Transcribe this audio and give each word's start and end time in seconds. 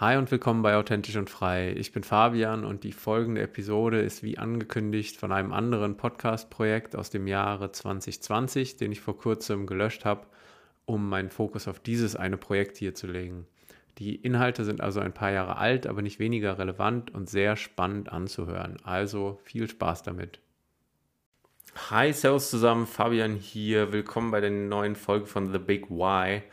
Hi 0.00 0.16
und 0.16 0.30
willkommen 0.30 0.62
bei 0.62 0.76
Authentisch 0.76 1.16
und 1.16 1.28
Frei. 1.28 1.72
Ich 1.72 1.90
bin 1.90 2.04
Fabian 2.04 2.64
und 2.64 2.84
die 2.84 2.92
folgende 2.92 3.42
Episode 3.42 4.00
ist 4.00 4.22
wie 4.22 4.38
angekündigt 4.38 5.16
von 5.16 5.32
einem 5.32 5.52
anderen 5.52 5.96
Podcast-Projekt 5.96 6.94
aus 6.94 7.10
dem 7.10 7.26
Jahre 7.26 7.72
2020, 7.72 8.76
den 8.76 8.92
ich 8.92 9.00
vor 9.00 9.18
kurzem 9.18 9.66
gelöscht 9.66 10.04
habe, 10.04 10.28
um 10.84 11.08
meinen 11.08 11.30
Fokus 11.30 11.66
auf 11.66 11.80
dieses 11.80 12.14
eine 12.14 12.36
Projekt 12.36 12.76
hier 12.76 12.94
zu 12.94 13.08
legen. 13.08 13.48
Die 13.98 14.14
Inhalte 14.14 14.64
sind 14.64 14.80
also 14.80 15.00
ein 15.00 15.12
paar 15.12 15.32
Jahre 15.32 15.56
alt, 15.56 15.88
aber 15.88 16.00
nicht 16.00 16.20
weniger 16.20 16.60
relevant 16.60 17.12
und 17.12 17.28
sehr 17.28 17.56
spannend 17.56 18.12
anzuhören. 18.12 18.76
Also 18.84 19.40
viel 19.42 19.68
Spaß 19.68 20.04
damit. 20.04 20.38
Hi, 21.90 22.12
Servus 22.12 22.50
zusammen, 22.50 22.86
Fabian 22.86 23.34
hier. 23.34 23.92
Willkommen 23.92 24.30
bei 24.30 24.40
der 24.40 24.50
neuen 24.50 24.94
Folge 24.94 25.26
von 25.26 25.50
The 25.50 25.58
Big 25.58 25.90
Why. 25.90 26.44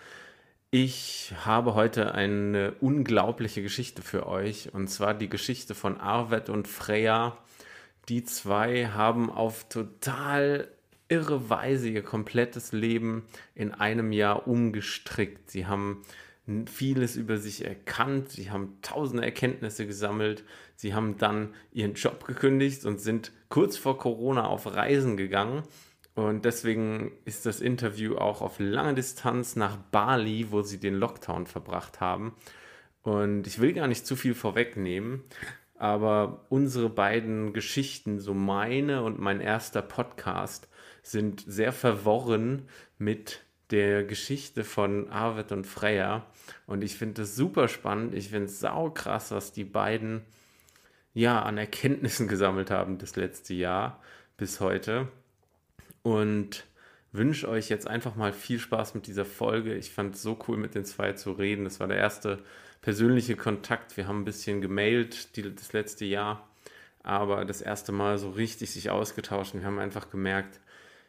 Ich 0.77 1.31
habe 1.45 1.73
heute 1.73 2.15
eine 2.15 2.73
unglaubliche 2.81 3.61
Geschichte 3.61 4.01
für 4.01 4.27
euch 4.27 4.73
und 4.73 4.89
zwar 4.89 5.13
die 5.13 5.29
Geschichte 5.29 5.73
von 5.73 6.01
Arvet 6.01 6.49
und 6.49 6.67
Freya. 6.67 7.37
Die 8.09 8.25
zwei 8.25 8.87
haben 8.87 9.29
auf 9.29 9.69
total 9.69 10.67
irre 11.07 11.49
Weise 11.49 11.87
ihr 11.87 12.03
komplettes 12.03 12.73
Leben 12.73 13.23
in 13.53 13.71
einem 13.71 14.11
Jahr 14.11 14.49
umgestrickt. 14.49 15.49
Sie 15.49 15.65
haben 15.65 16.01
vieles 16.65 17.15
über 17.15 17.37
sich 17.37 17.63
erkannt, 17.63 18.31
sie 18.31 18.51
haben 18.51 18.77
tausende 18.81 19.23
Erkenntnisse 19.23 19.87
gesammelt, 19.87 20.43
sie 20.75 20.93
haben 20.93 21.17
dann 21.17 21.53
ihren 21.71 21.93
Job 21.93 22.25
gekündigt 22.25 22.83
und 22.83 22.99
sind 22.99 23.31
kurz 23.47 23.77
vor 23.77 23.97
Corona 23.97 24.45
auf 24.45 24.65
Reisen 24.75 25.15
gegangen 25.15 25.63
und 26.15 26.45
deswegen 26.45 27.11
ist 27.25 27.45
das 27.45 27.59
Interview 27.59 28.15
auch 28.15 28.41
auf 28.41 28.59
lange 28.59 28.95
Distanz 28.95 29.57
nach 29.57 29.75
Bali, 29.75 30.47
wo 30.49 30.61
sie 30.61 30.79
den 30.79 30.95
Lockdown 30.95 31.45
verbracht 31.45 31.99
haben. 31.99 32.33
Und 33.03 33.45
ich 33.47 33.59
will 33.59 33.73
gar 33.73 33.87
nicht 33.87 34.07
zu 34.07 34.15
viel 34.15 34.33
vorwegnehmen, 34.33 35.23
aber 35.77 36.45
unsere 36.49 36.89
beiden 36.89 37.51
Geschichten, 37.51 38.19
so 38.19 38.33
meine 38.33 39.03
und 39.03 39.19
mein 39.19 39.41
erster 39.41 39.81
Podcast, 39.81 40.69
sind 41.03 41.43
sehr 41.45 41.73
verworren 41.73 42.69
mit 42.97 43.41
der 43.71 44.05
Geschichte 44.05 44.63
von 44.63 45.09
Arvid 45.09 45.51
und 45.51 45.67
Freya. 45.67 46.25
Und 46.65 46.81
ich 46.81 46.95
finde 46.95 47.23
es 47.23 47.35
super 47.35 47.67
spannend. 47.67 48.15
Ich 48.15 48.29
finde 48.29 48.45
es 48.45 48.61
saukrass, 48.61 49.31
was 49.31 49.51
die 49.51 49.65
beiden 49.65 50.21
ja 51.13 51.41
an 51.41 51.57
Erkenntnissen 51.57 52.27
gesammelt 52.29 52.71
haben 52.71 52.99
das 52.99 53.17
letzte 53.17 53.53
Jahr 53.53 54.01
bis 54.37 54.61
heute 54.61 55.09
und 56.05 56.65
wünsche 57.13 57.49
euch 57.49 57.67
jetzt 57.69 57.87
einfach 57.87 58.15
mal 58.15 58.31
viel 58.31 58.59
Spaß 58.59 58.93
mit 58.93 59.07
dieser 59.07 59.25
Folge. 59.25 59.73
Ich 59.73 59.89
fand 59.89 60.13
es 60.13 60.21
so 60.21 60.37
cool, 60.47 60.55
mit 60.55 60.75
den 60.75 60.85
zwei 60.85 61.13
zu 61.13 61.31
reden. 61.31 61.63
Das 61.63 61.79
war 61.79 61.87
der 61.87 61.97
erste 61.97 62.43
persönliche 62.83 63.35
Kontakt. 63.35 63.97
Wir 63.97 64.07
haben 64.07 64.21
ein 64.21 64.25
bisschen 64.25 64.61
gemailt 64.61 65.35
die, 65.35 65.55
das 65.55 65.73
letzte 65.73 66.05
Jahr, 66.05 66.47
aber 67.01 67.43
das 67.43 67.59
erste 67.59 67.91
Mal 67.91 68.19
so 68.19 68.29
richtig 68.29 68.69
sich 68.69 68.91
ausgetauscht. 68.91 69.55
Und 69.55 69.61
wir 69.61 69.67
haben 69.67 69.79
einfach 69.79 70.11
gemerkt, 70.11 70.59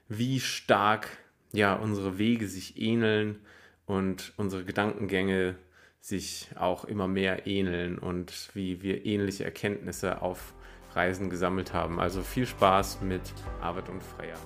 wie 0.08 0.40
stark 0.40 1.08
ja 1.52 1.74
unsere 1.74 2.16
Wege 2.16 2.48
sich 2.48 2.80
ähneln 2.80 3.38
und 3.84 4.32
unsere 4.38 4.64
Gedankengänge 4.64 5.56
sich 6.00 6.48
auch 6.58 6.86
immer 6.86 7.06
mehr 7.06 7.46
ähneln 7.46 7.98
und 7.98 8.48
wie 8.54 8.80
wir 8.80 9.04
ähnliche 9.04 9.44
Erkenntnisse 9.44 10.22
auf 10.22 10.54
Reisen 10.94 11.28
gesammelt 11.28 11.74
haben. 11.74 12.00
Also 12.00 12.22
viel 12.22 12.46
Spaß 12.46 13.02
mit 13.02 13.20
Arvid 13.60 13.90
und 13.90 14.02
Freya. 14.02 14.36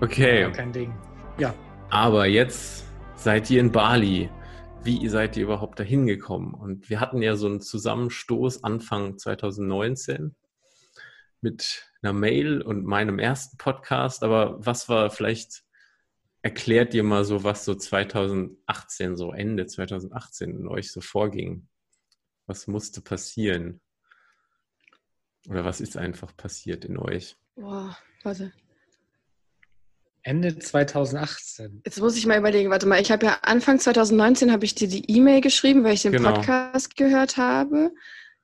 Okay. 0.00 0.42
Ja, 0.42 0.50
kein 0.50 0.72
Ding. 0.72 0.94
Ja. 1.38 1.52
Aber 1.90 2.26
jetzt 2.26 2.84
seid 3.16 3.50
ihr 3.50 3.58
in 3.58 3.72
Bali. 3.72 4.30
Wie 4.84 5.08
seid 5.08 5.36
ihr 5.36 5.42
überhaupt 5.42 5.80
dahin 5.80 6.06
gekommen? 6.06 6.54
Und 6.54 6.88
wir 6.88 7.00
hatten 7.00 7.20
ja 7.20 7.34
so 7.34 7.48
einen 7.48 7.60
Zusammenstoß 7.60 8.62
Anfang 8.62 9.18
2019 9.18 10.36
mit 11.40 11.90
einer 12.00 12.12
Mail 12.12 12.62
und 12.62 12.84
meinem 12.84 13.18
ersten 13.18 13.56
Podcast. 13.58 14.22
Aber 14.22 14.64
was 14.64 14.88
war 14.88 15.10
vielleicht, 15.10 15.64
erklärt 16.42 16.94
ihr 16.94 17.02
mal 17.02 17.24
so, 17.24 17.42
was 17.42 17.64
so 17.64 17.74
2018, 17.74 19.16
so 19.16 19.32
Ende 19.32 19.66
2018 19.66 20.50
in 20.50 20.68
euch 20.68 20.92
so 20.92 21.00
vorging? 21.00 21.66
Was 22.46 22.68
musste 22.68 23.00
passieren? 23.00 23.80
Oder 25.48 25.64
was 25.64 25.80
ist 25.80 25.96
einfach 25.96 26.36
passiert 26.36 26.84
in 26.84 26.98
euch? 26.98 27.36
Boah, 27.56 27.98
warte. 28.22 28.52
Ende 30.22 30.58
2018. 30.58 31.82
Jetzt 31.84 32.00
muss 32.00 32.16
ich 32.16 32.26
mal 32.26 32.38
überlegen, 32.38 32.70
warte 32.70 32.86
mal, 32.86 33.00
ich 33.00 33.10
habe 33.10 33.26
ja 33.26 33.38
Anfang 33.42 33.78
2019 33.78 34.52
habe 34.52 34.64
ich 34.64 34.74
dir 34.74 34.88
die 34.88 35.10
E-Mail 35.10 35.40
geschrieben, 35.40 35.84
weil 35.84 35.94
ich 35.94 36.02
den 36.02 36.12
genau. 36.12 36.34
Podcast 36.34 36.96
gehört 36.96 37.36
habe. 37.36 37.92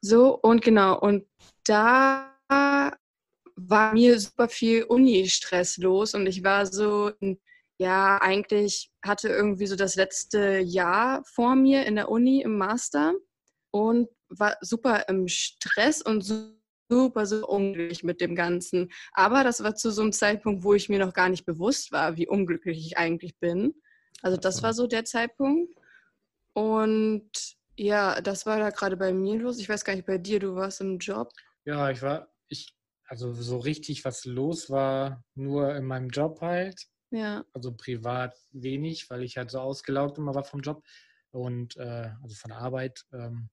So, 0.01 0.39
und 0.39 0.62
genau, 0.62 0.99
und 0.99 1.27
da 1.65 2.31
war 3.57 3.93
mir 3.93 4.19
super 4.19 4.49
viel 4.49 4.85
Uni-Stress 4.85 5.79
los 5.79 6.15
und 6.15 6.27
ich 6.27 6.43
war 6.45 6.67
so, 6.67 7.12
ja, 7.79 8.19
eigentlich 8.21 8.91
hatte 9.05 9.29
irgendwie 9.29 9.67
so 9.67 9.77
das 9.77 9.97
letzte 9.97 10.59
Jahr 10.59 11.23
vor 11.25 11.55
mir 11.55 11.87
in 11.87 11.97
der 11.97 12.09
Uni 12.09 12.43
im 12.43 12.59
Master 12.59 13.15
und 13.71 14.09
war 14.29 14.56
super 14.61 15.09
im 15.09 15.29
Stress 15.29 16.03
und 16.03 16.23
so 16.23 16.53
super, 16.89 17.27
so 17.27 17.47
unglücklich 17.47 18.05
mit 18.05 18.21
dem 18.21 18.34
Ganzen. 18.34 18.91
Aber 19.12 19.45
das 19.45 19.62
war 19.62 19.75
zu 19.75 19.91
so 19.91 20.03
einem 20.03 20.12
Zeitpunkt, 20.12 20.65
wo 20.65 20.75
ich 20.75 20.89
mir 20.89 20.99
noch 20.99 21.15
gar 21.15 21.28
nicht 21.28 21.45
bewusst 21.45 21.93
war, 21.93 22.17
wie 22.17 22.28
unglücklich 22.28 22.78
ich 22.78 22.99
eigentlich 22.99 23.39
bin. 23.39 23.75
Also 24.22 24.37
das 24.37 24.62
war 24.62 24.72
so 24.72 24.87
der 24.87 25.05
Zeitpunkt. 25.05 25.75
Und 26.55 27.31
ja, 27.77 28.21
das 28.21 28.47
war 28.47 28.59
da 28.59 28.71
gerade 28.71 28.97
bei 28.97 29.12
mir 29.12 29.39
los. 29.39 29.59
Ich 29.59 29.69
weiß 29.69 29.84
gar 29.84 29.94
nicht, 29.94 30.06
bei 30.06 30.19
dir, 30.19 30.39
du 30.39 30.55
warst 30.55 30.81
im 30.81 30.99
Job. 30.99 31.31
Ja, 31.65 31.91
ich 31.91 32.03
war, 32.03 32.33
ich, 32.49 32.75
also 33.06 33.33
so 33.34 33.59
richtig 33.59 34.05
was 34.05 34.25
los 34.25 34.71
war, 34.71 35.25
nur 35.34 35.75
in 35.75 35.84
meinem 35.84 36.09
Job 36.09 36.41
halt. 36.41 36.81
Ja. 37.11 37.44
Also 37.53 37.75
privat 37.75 38.37
wenig, 38.50 39.09
weil 39.11 39.23
ich 39.23 39.37
halt 39.37 39.50
so 39.50 39.61
ausgelaugt 39.61 40.19
immer 40.19 40.34
war 40.34 40.44
vom 40.44 40.61
Job 40.61 40.83
und 41.31 41.77
äh, 41.77 42.11
also 42.23 42.34
von 42.34 42.50
der 42.50 42.59
Arbeit. 42.59 43.05
Ähm, 43.12 43.50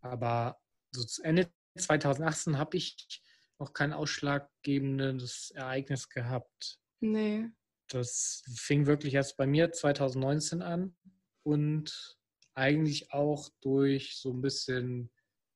aber 0.00 0.58
so 0.92 1.22
Ende 1.22 1.50
2018 1.76 2.58
habe 2.58 2.76
ich 2.76 3.22
noch 3.58 3.72
kein 3.72 3.92
ausschlaggebendes 3.92 5.50
Ereignis 5.52 6.08
gehabt. 6.08 6.78
Nee. 7.00 7.48
Das 7.88 8.42
fing 8.56 8.86
wirklich 8.86 9.14
erst 9.14 9.36
bei 9.36 9.46
mir 9.46 9.72
2019 9.72 10.62
an 10.62 10.96
und 11.42 12.16
eigentlich 12.54 13.12
auch 13.12 13.50
durch 13.60 14.16
so 14.16 14.32
ein 14.32 14.40
bisschen 14.40 15.10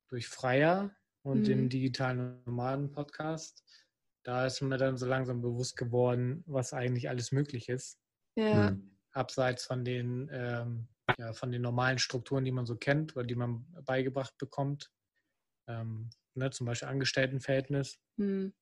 durch 0.08 0.28
Freier 0.28 0.94
und 1.22 1.40
mhm. 1.40 1.44
den 1.44 1.68
digitalen 1.68 2.42
Nomaden-Podcast. 2.44 3.64
Da 4.24 4.46
ist 4.46 4.60
mir 4.60 4.76
dann 4.76 4.96
so 4.96 5.06
langsam 5.06 5.40
bewusst 5.40 5.76
geworden, 5.76 6.42
was 6.46 6.72
eigentlich 6.72 7.08
alles 7.08 7.32
möglich 7.32 7.68
ist. 7.68 7.98
Ja. 8.36 8.72
Mhm. 8.72 8.96
Abseits 9.12 9.64
von 9.64 9.84
den, 9.84 10.28
ähm, 10.32 10.88
ja, 11.18 11.32
von 11.32 11.50
den 11.50 11.62
normalen 11.62 11.98
Strukturen, 11.98 12.44
die 12.44 12.52
man 12.52 12.66
so 12.66 12.76
kennt 12.76 13.16
oder 13.16 13.24
die 13.24 13.34
man 13.34 13.64
beigebracht 13.84 14.36
bekommt 14.38 14.90
ähm, 15.68 16.10
ne, 16.34 16.50
zum 16.50 16.66
Beispiel 16.66 16.88
Angestelltenverhältnis. 16.88 17.98
Mhm. 18.16 18.52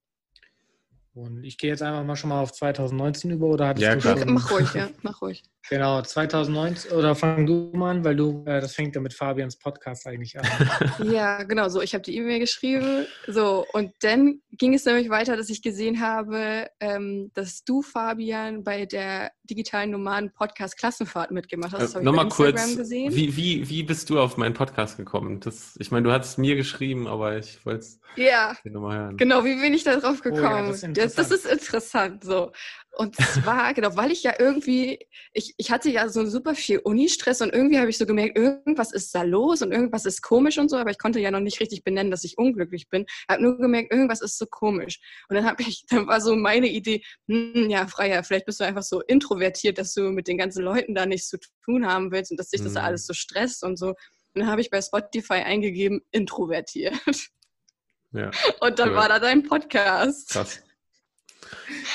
Und 1.17 1.45
ich 1.45 1.57
gehe 1.57 1.71
jetzt 1.71 1.83
einfach 1.83 2.05
mal 2.05 2.15
schon 2.15 2.29
mal 2.29 2.43
auf 2.43 2.53
2019 2.53 3.31
über 3.31 3.47
oder 3.47 3.69
hattest 3.69 3.83
ja, 3.83 3.95
du 3.95 4.01
klar. 4.03 4.19
schon? 4.19 4.35
Mach 4.35 4.51
ruhig, 4.51 4.75
ja, 4.75 4.91
mach 5.01 5.23
ruhig. 5.23 5.43
Genau, 5.71 6.03
2019 6.03 6.93
oder 6.93 7.15
fang 7.15 7.47
du 7.47 7.73
mal 7.73 7.93
an, 7.93 8.05
weil 8.05 8.17
du, 8.17 8.45
äh, 8.45 8.61
das 8.61 8.75
fängt 8.75 8.95
ja 8.95 9.01
mit 9.01 9.15
Fabians 9.15 9.59
Podcast 9.59 10.07
eigentlich 10.07 10.39
an. 10.39 10.45
ja, 11.11 11.43
genau, 11.45 11.71
so 11.71 11.81
ich 11.81 11.95
habe 11.95 12.03
die 12.03 12.17
E-Mail 12.17 12.39
geschrieben, 12.39 13.07
so 13.27 13.65
und 13.73 13.93
dann 14.01 14.43
ging 14.53 14.75
es 14.75 14.85
nämlich 14.85 15.09
weiter, 15.09 15.39
dass 15.39 15.49
ich 15.49 15.63
gesehen 15.63 16.03
habe, 16.03 16.69
ähm, 16.81 17.31
dass 17.33 17.65
du 17.65 17.81
Fabian 17.81 18.63
bei 18.63 18.85
der 18.85 19.33
digitalen 19.47 19.91
Nomaden 19.91 20.31
Podcast 20.33 20.77
Klassenfahrt 20.77 21.31
mitgemacht 21.31 21.73
hast. 21.73 21.83
Das 21.83 21.95
äh, 21.95 22.03
Nochmal 22.03 22.29
kurz, 22.29 22.77
gesehen. 22.77 23.15
Wie, 23.15 23.37
wie, 23.37 23.69
wie 23.69 23.83
bist 23.83 24.11
du 24.11 24.21
auf 24.21 24.37
meinen 24.37 24.55
Podcast 24.55 24.97
gekommen? 24.97 25.41
Das, 25.41 25.77
ich 25.79 25.91
meine, 25.91 26.05
du 26.05 26.13
hattest 26.13 26.39
mir 26.39 26.57
geschrieben, 26.57 27.07
aber 27.07 27.39
ich 27.39 27.65
wollte 27.65 27.81
es 27.81 28.01
ja, 28.17 28.57
nochmal 28.65 28.99
hören. 28.99 29.17
Genau, 29.17 29.45
wie 29.45 29.61
bin 29.61 29.75
ich 29.75 29.85
da 29.85 29.97
drauf 29.97 30.21
gekommen? 30.21 30.71
Oh, 30.71 30.75
ja, 30.75 30.89
das, 30.89 31.15
das, 31.15 31.31
ist 31.31 31.47
interessant. 31.47 32.25
So. 32.25 32.53
Und 32.97 33.15
zwar, 33.17 33.75
genau, 33.75 33.95
weil 33.97 34.11
ich 34.11 34.23
ja 34.23 34.35
irgendwie, 34.39 35.07
ich, 35.35 35.55
ich 35.59 35.71
hatte 35.71 35.91
ja 35.91 36.09
so 36.09 36.25
super 36.25 36.55
viel 36.55 36.79
Uni-Stress 36.79 37.43
und 37.43 37.53
irgendwie 37.53 37.79
habe 37.79 37.91
ich 37.91 37.99
so 37.99 38.07
gemerkt, 38.07 38.39
irgendwas 38.39 38.91
ist 38.91 39.15
da 39.15 39.23
los 39.23 39.61
und 39.61 39.71
irgendwas 39.71 40.07
ist 40.07 40.23
komisch 40.23 40.57
und 40.57 40.71
so, 40.71 40.79
aber 40.79 40.91
ich 40.91 40.99
konnte 40.99 41.21
ja 41.21 41.31
noch 41.31 41.41
nicht 41.41 41.61
richtig 41.61 41.85
benennen, 41.85 42.11
dass 42.11 42.25
ich 42.25 42.39
unglücklich 42.39 42.89
bin. 42.89 43.05
Ich 43.07 43.27
habe 43.29 43.43
nur 43.43 43.59
gemerkt, 43.59 43.93
irgendwas 43.93 44.23
ist 44.23 44.39
so 44.39 44.47
komisch. 44.47 44.99
Und 45.29 45.37
dann 45.37 45.45
habe 45.45 45.63
ich, 45.63 45.85
dann 45.91 46.07
war 46.07 46.23
so 46.23 46.35
meine 46.37 46.69
Idee, 46.69 47.03
hm, 47.29 47.69
ja, 47.69 47.87
Freier, 47.87 48.25
vielleicht 48.25 48.47
bist 48.47 48.61
du 48.61 48.65
einfach 48.65 48.83
so 48.83 49.03
introvertiert, 49.03 49.77
dass 49.77 49.93
du 49.93 50.11
mit 50.11 50.27
den 50.27 50.39
ganzen 50.39 50.65
Leuten 50.65 50.95
da 50.95 51.05
nichts 51.05 51.29
zu 51.29 51.37
tun 51.65 51.87
haben 51.87 52.11
willst 52.13 52.31
und 52.31 52.39
dass 52.39 52.49
dich 52.49 52.63
das 52.63 52.73
mhm. 52.73 52.79
alles 52.79 53.07
so 53.07 53.13
stresst 53.13 53.63
und 53.63 53.79
so. 53.79 53.89
Und 53.89 53.97
dann 54.41 54.47
habe 54.47 54.63
ich 54.63 54.71
bei 54.71 54.81
Spotify 54.81 55.35
eingegeben, 55.35 56.01
introvertiert. 56.13 56.95
Ja, 58.13 58.31
und 58.61 58.79
dann 58.79 58.91
cool. 58.91 58.95
war 58.95 59.09
da 59.11 59.19
dein 59.19 59.43
Podcast. 59.43 60.31
Krass. 60.31 60.63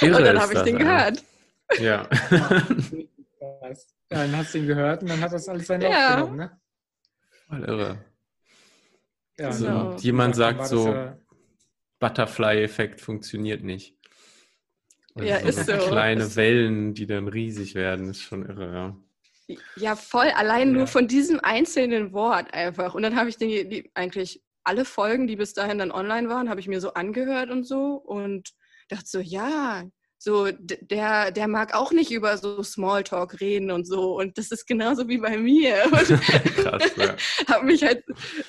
Irre 0.02 0.18
und 0.18 0.24
dann 0.24 0.40
habe 0.40 0.54
ich 0.54 0.62
den 0.62 0.78
gehört. 0.78 1.24
Ja. 1.80 2.08
Ja, 4.10 4.18
dann 4.18 4.38
hast 4.38 4.54
du 4.54 4.58
ihn 4.58 4.68
gehört 4.68 5.02
und 5.04 5.10
dann 5.10 5.22
hat 5.22 5.32
das 5.32 5.48
alles 5.48 5.68
seinen 5.68 5.82
Lauf 5.84 5.92
ja. 5.94 6.16
genommen, 6.16 6.38
ne? 6.38 6.60
Voll 7.48 7.64
irre. 7.64 8.06
Ja, 9.40 9.48
also, 9.48 9.66
genau. 9.66 9.96
jemand 9.98 10.36
sagt 10.36 10.68
so, 10.68 10.90
ja 10.90 11.18
Butterfly-Effekt 12.02 13.00
funktioniert 13.00 13.64
nicht. 13.64 13.96
Also 15.16 15.28
ja, 15.28 15.38
ist 15.38 15.66
so. 15.66 15.74
Kleine 15.74 16.36
Wellen, 16.36 16.94
die 16.94 17.06
dann 17.06 17.30
riesig 17.30 17.76
werden, 17.76 18.10
ist 18.10 18.22
schon 18.22 18.46
irre, 18.46 18.74
ja. 18.74 19.58
Ja, 19.76 19.96
voll. 19.96 20.28
Allein 20.36 20.70
ja. 20.70 20.74
nur 20.78 20.88
von 20.88 21.08
diesem 21.08 21.40
einzelnen 21.42 22.12
Wort 22.12 22.54
einfach. 22.54 22.96
Und 22.96 23.04
dann 23.04 23.16
habe 23.16 23.30
ich 23.30 23.38
die, 23.38 23.68
die, 23.68 23.92
eigentlich 23.94 24.42
alle 24.64 24.84
Folgen, 24.86 25.28
die 25.28 25.36
bis 25.36 25.54
dahin 25.54 25.78
dann 25.78 25.92
online 25.92 26.28
waren, 26.30 26.50
habe 26.50 26.60
ich 26.60 26.68
mir 26.68 26.82
so 26.82 26.94
angehört 26.94 27.50
und 27.50 27.66
so 27.66 27.96
und 27.96 28.52
dachte 28.92 29.08
so, 29.08 29.20
ja, 29.20 29.84
so 30.18 30.50
der, 30.52 31.32
der 31.32 31.48
mag 31.48 31.74
auch 31.74 31.92
nicht 31.92 32.12
über 32.12 32.38
so 32.38 32.62
Smalltalk 32.62 33.42
reden 33.42 33.72
und 33.72 33.88
so. 33.88 34.20
Und 34.20 34.38
das 34.38 34.52
ist 34.52 34.68
genauso 34.68 35.08
wie 35.08 35.18
bei 35.18 35.36
mir. 35.38 35.78
Krass, 36.56 36.96
ja. 36.96 37.16
habe 37.50 37.66
mich 37.66 37.82
halt, 37.84 38.04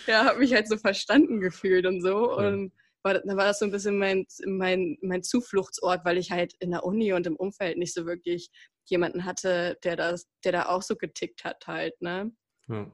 ja, 0.06 0.26
habe 0.26 0.40
mich 0.40 0.52
halt 0.52 0.68
so 0.68 0.76
verstanden 0.76 1.40
gefühlt 1.40 1.86
und 1.86 2.02
so. 2.02 2.38
Ja. 2.38 2.48
Und 2.48 2.72
war, 3.02 3.14
dann 3.14 3.36
war 3.36 3.46
das 3.46 3.58
so 3.58 3.64
ein 3.64 3.70
bisschen 3.70 3.98
mein, 3.98 4.26
mein, 4.44 4.98
mein 5.00 5.22
Zufluchtsort, 5.22 6.04
weil 6.04 6.18
ich 6.18 6.30
halt 6.30 6.54
in 6.60 6.72
der 6.72 6.84
Uni 6.84 7.14
und 7.14 7.26
im 7.26 7.36
Umfeld 7.36 7.78
nicht 7.78 7.94
so 7.94 8.04
wirklich 8.04 8.50
jemanden 8.84 9.24
hatte, 9.24 9.78
der 9.82 9.96
das, 9.96 10.28
der 10.44 10.52
da 10.52 10.66
auch 10.66 10.82
so 10.82 10.96
getickt 10.96 11.44
hat 11.44 11.66
halt, 11.66 12.00
ne? 12.02 12.32
Ja. 12.68 12.90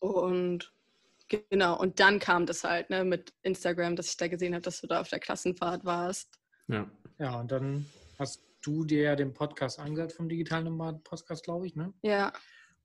Und 0.00 0.72
genau, 1.28 1.78
und 1.78 2.00
dann 2.00 2.18
kam 2.18 2.46
das 2.46 2.64
halt, 2.64 2.90
ne, 2.90 3.04
mit 3.04 3.32
Instagram, 3.42 3.96
dass 3.96 4.10
ich 4.10 4.16
da 4.16 4.28
gesehen 4.28 4.54
habe, 4.54 4.62
dass 4.62 4.80
du 4.80 4.86
da 4.86 5.00
auf 5.00 5.08
der 5.08 5.20
Klassenfahrt 5.20 5.84
warst. 5.84 6.39
Ja. 6.70 6.90
Ja, 7.18 7.38
und 7.38 7.52
dann 7.52 7.86
hast 8.18 8.42
du 8.62 8.84
dir 8.84 9.02
ja 9.02 9.16
den 9.16 9.34
Podcast 9.34 9.78
angehört 9.78 10.12
vom 10.12 10.28
Digitalen 10.28 10.64
Nomaden 10.64 11.02
Podcast, 11.02 11.44
glaube 11.44 11.66
ich, 11.66 11.76
ne? 11.76 11.92
Ja. 12.02 12.32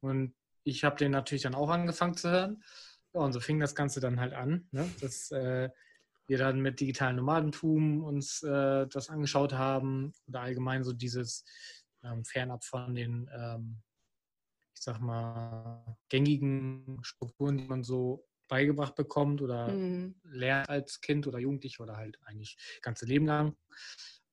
Und 0.01 0.33
ich 0.63 0.83
habe 0.83 0.97
den 0.97 1.11
natürlich 1.11 1.43
dann 1.43 1.55
auch 1.55 1.69
angefangen 1.69 2.15
zu 2.15 2.29
hören. 2.29 2.63
Ja, 3.13 3.21
und 3.21 3.33
so 3.33 3.39
fing 3.39 3.59
das 3.59 3.75
Ganze 3.75 3.99
dann 3.99 4.19
halt 4.19 4.33
an, 4.33 4.67
ne? 4.71 4.89
dass 4.99 5.31
äh, 5.31 5.69
wir 6.27 6.37
dann 6.37 6.59
mit 6.59 6.79
digitalen 6.79 7.15
Nomadentum 7.15 8.03
uns 8.03 8.41
äh, 8.43 8.87
das 8.87 9.09
angeschaut 9.09 9.53
haben 9.53 10.11
oder 10.27 10.41
allgemein 10.41 10.83
so 10.83 10.91
dieses 10.91 11.45
ähm, 12.03 12.25
fernab 12.25 12.63
von 12.65 12.95
den, 12.95 13.29
ähm, 13.33 13.81
ich 14.73 14.81
sag 14.81 14.99
mal, 14.99 15.97
gängigen 16.09 16.99
Strukturen, 17.03 17.57
die 17.57 17.67
man 17.67 17.83
so 17.83 18.25
beigebracht 18.47 18.95
bekommt 18.95 19.41
oder 19.41 19.67
mhm. 19.67 20.15
lernt 20.23 20.69
als 20.69 21.01
Kind 21.01 21.27
oder 21.27 21.39
Jugendlich 21.39 21.79
oder 21.79 21.97
halt 21.97 22.17
eigentlich 22.25 22.57
ganze 22.81 23.05
Leben 23.05 23.25
lang. 23.25 23.55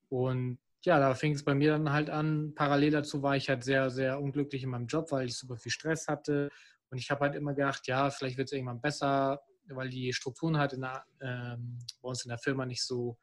Und 0.09 0.59
ja, 0.85 0.99
da 0.99 1.15
fing 1.15 1.33
es 1.33 1.45
bei 1.45 1.55
mir 1.55 1.73
dann 1.73 1.93
halt 1.93 2.11
an. 2.11 2.55
Parallel 2.55 2.91
dazu 2.91 3.23
war 3.23 3.37
ich 3.37 3.49
halt 3.49 3.65
sehr, 3.65 3.91
sehr 3.91 4.21
unglücklich 4.21 4.63
in 4.65 4.71
meinem 4.71 4.87
Job, 4.87 5.13
weil 5.13 5.27
ich 5.27 5.39
super 5.39 5.57
viel 5.57 5.73
Stress 5.73 6.09
hatte. 6.09 6.51
Und 6.91 6.99
ich 6.99 7.11
habe 7.11 7.21
halt 7.21 7.35
immer 7.35 7.55
gedacht, 7.55 7.87
ja, 7.87 8.11
vielleicht 8.11 8.37
wird 8.37 8.49
es 8.49 8.53
irgendwann 8.53 8.81
besser, 8.81 9.41
weil 9.69 9.89
die 9.89 10.13
Strukturen 10.13 10.59
halt 10.59 10.73
der, 10.73 11.05
ähm, 11.21 11.79
bei 12.01 12.09
uns 12.09 12.25
in 12.25 12.29
der 12.29 12.39
Firma 12.39 12.67
nicht 12.67 12.85
so 12.85 13.17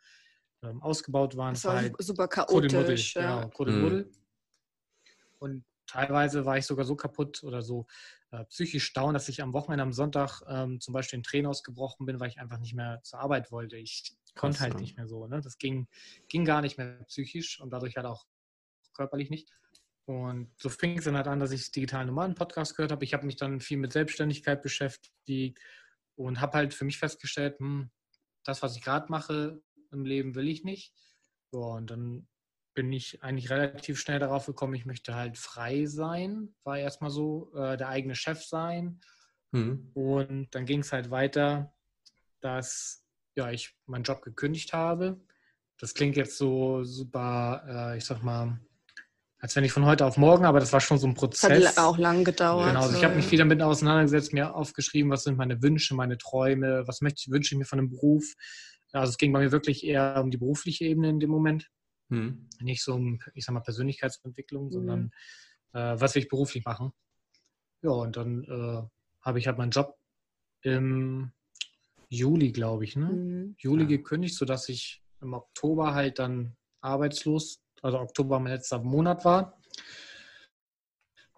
ähm, 0.63 0.81
ausgebaut 0.81 1.35
waren. 1.35 1.53
Das 1.53 1.65
war 1.65 1.75
halt 1.75 1.93
super 1.99 2.27
chaotisch. 2.27 3.15
Ja. 3.15 3.45
Genau, 3.45 3.71
mhm. 3.71 4.11
Und 5.39 5.63
teilweise 5.89 6.45
war 6.45 6.57
ich 6.57 6.65
sogar 6.65 6.85
so 6.85 6.95
kaputt 6.95 7.43
oder 7.43 7.61
so 7.61 7.87
äh, 8.31 8.45
psychisch 8.45 8.93
down, 8.93 9.13
dass 9.13 9.27
ich 9.27 9.41
am 9.41 9.53
Wochenende, 9.53 9.83
am 9.83 9.93
Sonntag 9.93 10.41
ähm, 10.47 10.79
zum 10.79 10.93
Beispiel 10.93 11.17
in 11.17 11.23
Tränen 11.23 11.47
ausgebrochen 11.47 12.05
bin, 12.05 12.19
weil 12.19 12.29
ich 12.29 12.39
einfach 12.39 12.59
nicht 12.59 12.75
mehr 12.75 13.01
zur 13.03 13.19
Arbeit 13.19 13.51
wollte. 13.51 13.77
Ich 13.77 14.15
konnte 14.35 14.59
halt 14.59 14.79
nicht 14.79 14.97
mehr 14.97 15.07
so. 15.07 15.25
Ne? 15.27 15.41
Das 15.41 15.57
ging, 15.57 15.87
ging 16.27 16.45
gar 16.45 16.61
nicht 16.61 16.77
mehr 16.77 17.03
psychisch 17.05 17.59
und 17.59 17.71
dadurch 17.71 17.95
halt 17.95 18.05
auch 18.05 18.25
körperlich 18.93 19.29
nicht. 19.29 19.49
Und 20.05 20.51
so 20.57 20.69
fing 20.69 20.97
es 20.97 21.05
dann 21.05 21.15
halt 21.15 21.27
an, 21.27 21.39
dass 21.39 21.51
ich 21.51 21.71
digitalen 21.71 22.07
Nomaden-Podcast 22.07 22.75
gehört 22.75 22.91
habe. 22.91 23.03
Ich 23.03 23.13
habe 23.13 23.25
mich 23.25 23.35
dann 23.35 23.59
viel 23.59 23.77
mit 23.77 23.93
Selbstständigkeit 23.93 24.61
beschäftigt 24.61 25.59
und 26.15 26.41
habe 26.41 26.53
halt 26.53 26.73
für 26.73 26.85
mich 26.85 26.97
festgestellt, 26.97 27.59
hm, 27.59 27.91
das, 28.43 28.61
was 28.61 28.75
ich 28.75 28.83
gerade 28.83 29.11
mache 29.11 29.61
im 29.91 30.05
Leben, 30.05 30.35
will 30.35 30.47
ich 30.47 30.63
nicht. 30.63 30.93
So, 31.51 31.61
und 31.63 31.89
dann 31.91 32.27
bin 32.73 32.91
ich 32.91 33.23
eigentlich 33.23 33.49
relativ 33.49 33.99
schnell 33.99 34.19
darauf 34.19 34.45
gekommen, 34.45 34.73
ich 34.73 34.85
möchte 34.85 35.15
halt 35.15 35.37
frei 35.37 35.85
sein, 35.85 36.53
war 36.63 36.77
erstmal 36.77 37.09
so, 37.09 37.51
äh, 37.55 37.77
der 37.77 37.89
eigene 37.89 38.15
Chef 38.15 38.43
sein. 38.43 38.99
Mhm. 39.51 39.91
Und 39.93 40.47
dann 40.55 40.65
ging 40.65 40.81
es 40.81 40.91
halt 40.91 41.09
weiter, 41.09 41.73
dass 42.41 43.03
ja, 43.35 43.51
ich 43.51 43.75
meinen 43.85 44.03
Job 44.03 44.21
gekündigt 44.21 44.73
habe. 44.73 45.19
Das 45.77 45.93
klingt 45.93 46.17
jetzt 46.17 46.37
so 46.37 46.83
super, 46.83 47.63
äh, 47.67 47.97
ich 47.97 48.05
sag 48.05 48.21
mal, 48.21 48.59
als 49.39 49.55
wenn 49.55 49.63
ich 49.63 49.71
von 49.71 49.85
heute 49.85 50.05
auf 50.05 50.17
morgen, 50.17 50.43
aber 50.43 50.59
das 50.59 50.73
war 50.73 50.81
schon 50.81 50.97
so 50.97 51.07
ein 51.07 51.13
Prozess. 51.13 51.63
Das 51.63 51.77
hat 51.77 51.83
auch 51.83 51.97
lang 51.97 52.25
gedauert. 52.25 52.67
Genau, 52.67 52.81
also 52.81 52.97
ich 52.97 53.03
habe 53.03 53.15
mich 53.15 53.25
viel 53.25 53.39
damit 53.39 53.61
auseinandergesetzt, 53.61 54.33
mir 54.33 54.53
aufgeschrieben, 54.53 55.09
was 55.09 55.23
sind 55.23 55.37
meine 55.37 55.61
Wünsche, 55.61 55.95
meine 55.95 56.17
Träume, 56.17 56.83
was 56.85 56.99
möchte 56.99 57.21
ich, 57.25 57.31
wünsche 57.31 57.55
ich 57.55 57.59
mir 57.59 57.65
von 57.65 57.79
einem 57.79 57.89
Beruf. 57.89 58.33
Also 58.91 59.11
es 59.11 59.17
ging 59.17 59.31
bei 59.31 59.39
mir 59.39 59.53
wirklich 59.53 59.85
eher 59.85 60.19
um 60.21 60.31
die 60.31 60.37
berufliche 60.37 60.83
Ebene 60.85 61.09
in 61.09 61.19
dem 61.21 61.29
Moment. 61.29 61.69
Hm. 62.09 62.47
Nicht 62.59 62.83
so 62.83 62.95
um, 62.95 63.19
ich 63.33 63.45
sag 63.45 63.53
mal, 63.53 63.61
Persönlichkeitsentwicklung, 63.61 64.65
mhm. 64.65 64.71
sondern 64.71 65.11
äh, 65.73 65.99
was 65.99 66.15
will 66.15 66.23
ich 66.23 66.29
beruflich 66.29 66.65
machen. 66.65 66.91
Ja, 67.81 67.91
und 67.91 68.17
dann 68.17 68.43
äh, 68.43 68.87
habe 69.21 69.39
ich 69.39 69.47
halt 69.47 69.57
meinen 69.57 69.71
Job 69.71 69.97
im 70.61 71.31
Juli, 72.09 72.51
glaube 72.51 72.83
ich, 72.83 72.95
ne? 72.95 73.05
Mhm. 73.05 73.55
Juli 73.57 73.83
ja. 73.83 73.89
gekündigt, 73.89 74.35
sodass 74.35 74.67
ich 74.69 75.03
im 75.21 75.33
Oktober 75.33 75.93
halt 75.93 76.19
dann 76.19 76.55
arbeitslos 76.81 77.61
also 77.81 77.99
Oktober 77.99 78.39
mein 78.39 78.53
letzter 78.53 78.79
Monat 78.79 79.25
war. 79.25 79.57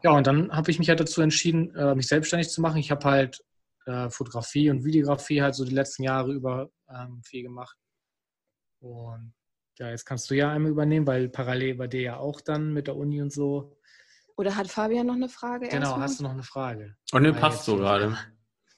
Ja, 0.03 0.11
und 0.11 0.25
dann 0.25 0.51
habe 0.51 0.71
ich 0.71 0.79
mich 0.79 0.89
halt 0.89 0.99
dazu 0.99 1.21
entschieden, 1.21 1.75
äh, 1.75 1.93
mich 1.93 2.07
selbstständig 2.07 2.49
zu 2.49 2.61
machen. 2.61 2.77
Ich 2.77 2.89
habe 2.89 3.05
halt 3.05 3.43
äh, 3.85 4.09
Fotografie 4.09 4.69
und 4.69 4.83
Videografie 4.83 5.41
halt 5.41 5.55
so 5.55 5.63
die 5.63 5.75
letzten 5.75 6.03
Jahre 6.03 6.33
über 6.33 6.71
ähm, 6.89 7.21
viel 7.23 7.43
gemacht. 7.43 7.77
Und 8.79 9.33
ja, 9.79 9.89
jetzt 9.89 10.05
kannst 10.05 10.29
du 10.29 10.35
ja 10.35 10.51
einmal 10.51 10.71
übernehmen, 10.71 11.07
weil 11.07 11.29
parallel 11.29 11.75
bei 11.75 11.87
dir 11.87 12.01
ja 12.01 12.17
auch 12.17 12.41
dann 12.41 12.73
mit 12.73 12.87
der 12.87 12.95
Uni 12.95 13.21
und 13.21 13.31
so. 13.31 13.77
Oder 14.37 14.55
hat 14.55 14.67
Fabian 14.67 15.07
noch 15.07 15.15
eine 15.15 15.29
Frage? 15.29 15.67
Genau, 15.67 15.81
erstmal? 15.81 16.01
hast 16.01 16.19
du 16.19 16.23
noch 16.23 16.31
eine 16.31 16.43
Frage? 16.43 16.95
Oh 17.13 17.19
ne, 17.19 17.33
passt 17.33 17.65
so 17.65 17.77
gerade. 17.77 18.17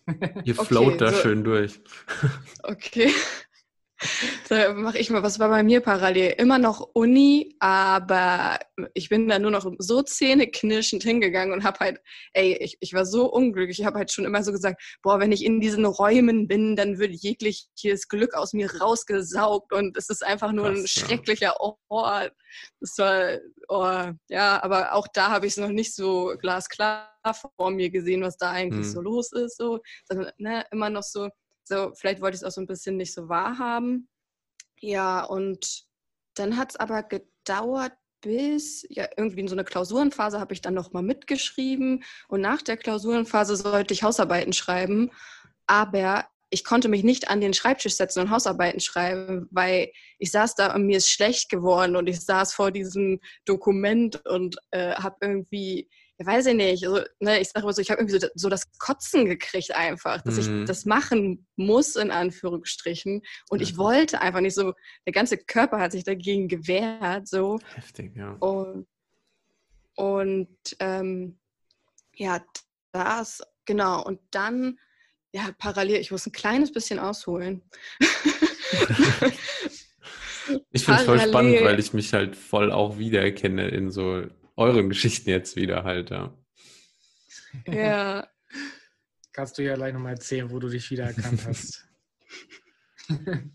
Ihr 0.43 0.59
okay, 0.59 0.65
float 0.65 1.01
da 1.01 1.11
so. 1.11 1.21
schön 1.21 1.43
durch. 1.43 1.79
Okay. 2.63 3.11
Da 4.49 4.73
mache 4.73 4.97
ich 4.97 5.09
mal, 5.09 5.23
was 5.23 5.39
war 5.39 5.49
bei 5.49 5.63
mir 5.63 5.81
parallel? 5.81 6.35
Immer 6.37 6.59
noch 6.59 6.89
Uni, 6.93 7.55
aber 7.59 8.59
ich 8.93 9.09
bin 9.09 9.27
da 9.27 9.39
nur 9.39 9.51
noch 9.51 9.71
so 9.79 10.01
zähneknirschend 10.01 11.03
hingegangen 11.03 11.53
und 11.53 11.63
habe 11.63 11.79
halt, 11.79 12.01
ey, 12.33 12.57
ich, 12.57 12.77
ich 12.79 12.93
war 12.93 13.05
so 13.05 13.31
unglücklich. 13.31 13.79
Ich 13.79 13.85
habe 13.85 13.97
halt 13.97 14.11
schon 14.11 14.25
immer 14.25 14.43
so 14.43 14.51
gesagt, 14.51 14.81
boah, 15.01 15.19
wenn 15.19 15.31
ich 15.31 15.43
in 15.43 15.59
diesen 15.59 15.85
Räumen 15.85 16.47
bin, 16.47 16.75
dann 16.75 16.99
wird 16.99 17.13
jegliches 17.13 18.07
Glück 18.07 18.33
aus 18.33 18.53
mir 18.53 18.69
rausgesaugt 18.79 19.73
und 19.73 19.97
es 19.97 20.09
ist 20.09 20.25
einfach 20.25 20.51
nur 20.51 20.69
Krass, 20.69 20.79
ein 20.79 20.87
schrecklicher 20.87 21.55
Ort. 21.89 22.33
Das 22.79 22.97
war, 22.97 23.37
oh, 23.69 24.11
ja, 24.29 24.63
aber 24.63 24.93
auch 24.93 25.07
da 25.13 25.29
habe 25.29 25.47
ich 25.47 25.53
es 25.53 25.57
noch 25.57 25.69
nicht 25.69 25.95
so 25.95 26.35
glasklar 26.39 27.09
vor 27.57 27.71
mir 27.71 27.89
gesehen, 27.89 28.21
was 28.21 28.37
da 28.37 28.51
eigentlich 28.51 28.85
hm. 28.85 28.93
so 28.93 29.01
los 29.01 29.31
ist, 29.31 29.57
so, 29.57 29.79
sondern 30.05 30.31
ne, 30.37 30.65
immer 30.71 30.89
noch 30.89 31.03
so, 31.03 31.29
so, 31.63 31.91
vielleicht 31.95 32.21
wollte 32.21 32.35
ich 32.35 32.41
es 32.41 32.47
auch 32.47 32.51
so 32.51 32.61
ein 32.61 32.67
bisschen 32.67 32.97
nicht 32.97 33.13
so 33.13 33.29
wahrhaben. 33.29 34.09
Ja, 34.79 35.23
und 35.23 35.85
dann 36.35 36.57
hat 36.57 36.71
es 36.71 36.75
aber 36.75 37.03
gedauert, 37.03 37.93
bis 38.21 38.85
ja 38.89 39.07
irgendwie 39.17 39.41
in 39.41 39.47
so 39.47 39.55
eine 39.55 39.65
Klausurenphase 39.65 40.39
habe 40.39 40.53
ich 40.53 40.61
dann 40.61 40.73
nochmal 40.73 41.03
mitgeschrieben 41.03 42.03
und 42.29 42.41
nach 42.41 42.61
der 42.61 42.77
Klausurenphase 42.77 43.57
sollte 43.57 43.93
ich 43.93 44.03
Hausarbeiten 44.03 44.53
schreiben, 44.53 45.11
aber 45.67 46.25
ich 46.49 46.63
konnte 46.63 46.87
mich 46.87 47.03
nicht 47.03 47.29
an 47.29 47.41
den 47.41 47.53
Schreibtisch 47.53 47.95
setzen 47.95 48.21
und 48.21 48.29
Hausarbeiten 48.29 48.79
schreiben, 48.79 49.47
weil 49.51 49.91
ich 50.19 50.31
saß 50.31 50.55
da 50.55 50.73
und 50.73 50.85
mir 50.85 50.97
ist 50.97 51.09
schlecht 51.09 51.49
geworden 51.49 51.95
und 51.95 52.07
ich 52.07 52.21
saß 52.21 52.53
vor 52.53 52.71
diesem 52.71 53.19
Dokument 53.45 54.23
und 54.25 54.55
äh, 54.71 54.93
habe 54.93 55.17
irgendwie 55.21 55.89
ja, 56.23 56.33
weiß 56.33 56.47
ich 56.47 56.55
nicht, 56.55 56.85
also, 56.87 57.03
ne, 57.19 57.39
ich 57.39 57.49
sage 57.49 57.63
immer 57.63 57.73
so, 57.73 57.81
ich 57.81 57.89
habe 57.89 58.01
irgendwie 58.01 58.19
so, 58.19 58.27
so, 58.35 58.49
das 58.49 58.71
Kotzen 58.77 59.25
gekriegt 59.25 59.75
einfach, 59.75 60.21
dass 60.21 60.35
mhm. 60.47 60.61
ich 60.61 60.67
das 60.67 60.85
machen 60.85 61.45
muss, 61.55 61.95
in 61.95 62.11
Anführungsstrichen. 62.11 63.21
Und 63.49 63.59
ja. 63.59 63.63
ich 63.67 63.77
wollte 63.77 64.21
einfach 64.21 64.41
nicht 64.41 64.55
so, 64.55 64.73
der 65.05 65.13
ganze 65.13 65.37
Körper 65.37 65.79
hat 65.79 65.91
sich 65.91 66.03
dagegen 66.03 66.47
gewehrt, 66.47 67.27
so. 67.27 67.59
Heftig, 67.75 68.15
ja. 68.15 68.33
Und, 68.39 68.87
und 69.95 70.57
ähm, 70.79 71.37
ja, 72.15 72.43
das, 72.91 73.41
genau. 73.65 74.03
Und 74.03 74.19
dann, 74.31 74.79
ja, 75.31 75.49
parallel, 75.57 75.97
ich 75.97 76.11
muss 76.11 76.25
ein 76.25 76.31
kleines 76.31 76.71
bisschen 76.71 76.99
ausholen. 76.99 77.63
ich 80.71 80.85
finde 80.85 80.99
es 80.99 81.05
voll 81.05 81.19
spannend, 81.19 81.61
weil 81.63 81.79
ich 81.79 81.93
mich 81.93 82.13
halt 82.13 82.35
voll 82.35 82.71
auch 82.71 82.97
wiedererkenne 82.97 83.67
in 83.67 83.91
so 83.91 84.23
euren 84.55 84.89
Geschichten 84.89 85.29
jetzt 85.29 85.55
wieder 85.55 85.83
halt, 85.83 86.09
ja. 86.11 86.37
Ja. 87.67 88.27
Kannst 89.33 89.57
du 89.57 89.63
ja 89.63 89.75
gleich 89.75 89.93
nochmal 89.93 90.13
erzählen, 90.13 90.49
wo 90.51 90.59
du 90.59 90.69
dich 90.69 90.91
wiedererkannt 90.91 91.45
hast. 91.47 91.87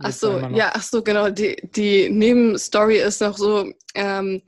ach 0.00 0.12
so, 0.12 0.38
ja, 0.38 0.72
ach 0.74 0.82
so, 0.82 1.02
genau. 1.02 1.30
Die, 1.30 1.56
die 1.74 2.10
Nebenstory 2.10 2.98
ist 2.98 3.20
noch 3.20 3.38
so, 3.38 3.72
ähm, 3.94 4.42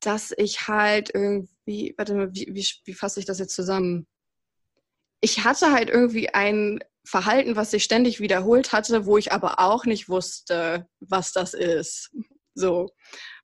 dass 0.00 0.32
ich 0.36 0.68
halt 0.68 1.10
irgendwie, 1.12 1.94
warte 1.96 2.14
mal, 2.14 2.32
wie, 2.32 2.48
wie, 2.52 2.66
wie 2.84 2.94
fasse 2.94 3.18
ich 3.18 3.26
das 3.26 3.40
jetzt 3.40 3.54
zusammen? 3.54 4.06
Ich 5.20 5.44
hatte 5.44 5.72
halt 5.72 5.90
irgendwie 5.90 6.30
ein 6.30 6.78
Verhalten, 7.04 7.56
was 7.56 7.72
sich 7.72 7.82
ständig 7.82 8.20
wiederholt 8.20 8.72
hatte, 8.72 9.04
wo 9.04 9.18
ich 9.18 9.32
aber 9.32 9.58
auch 9.58 9.84
nicht 9.84 10.08
wusste, 10.08 10.86
was 11.00 11.32
das 11.32 11.54
ist. 11.54 12.14
So. 12.54 12.88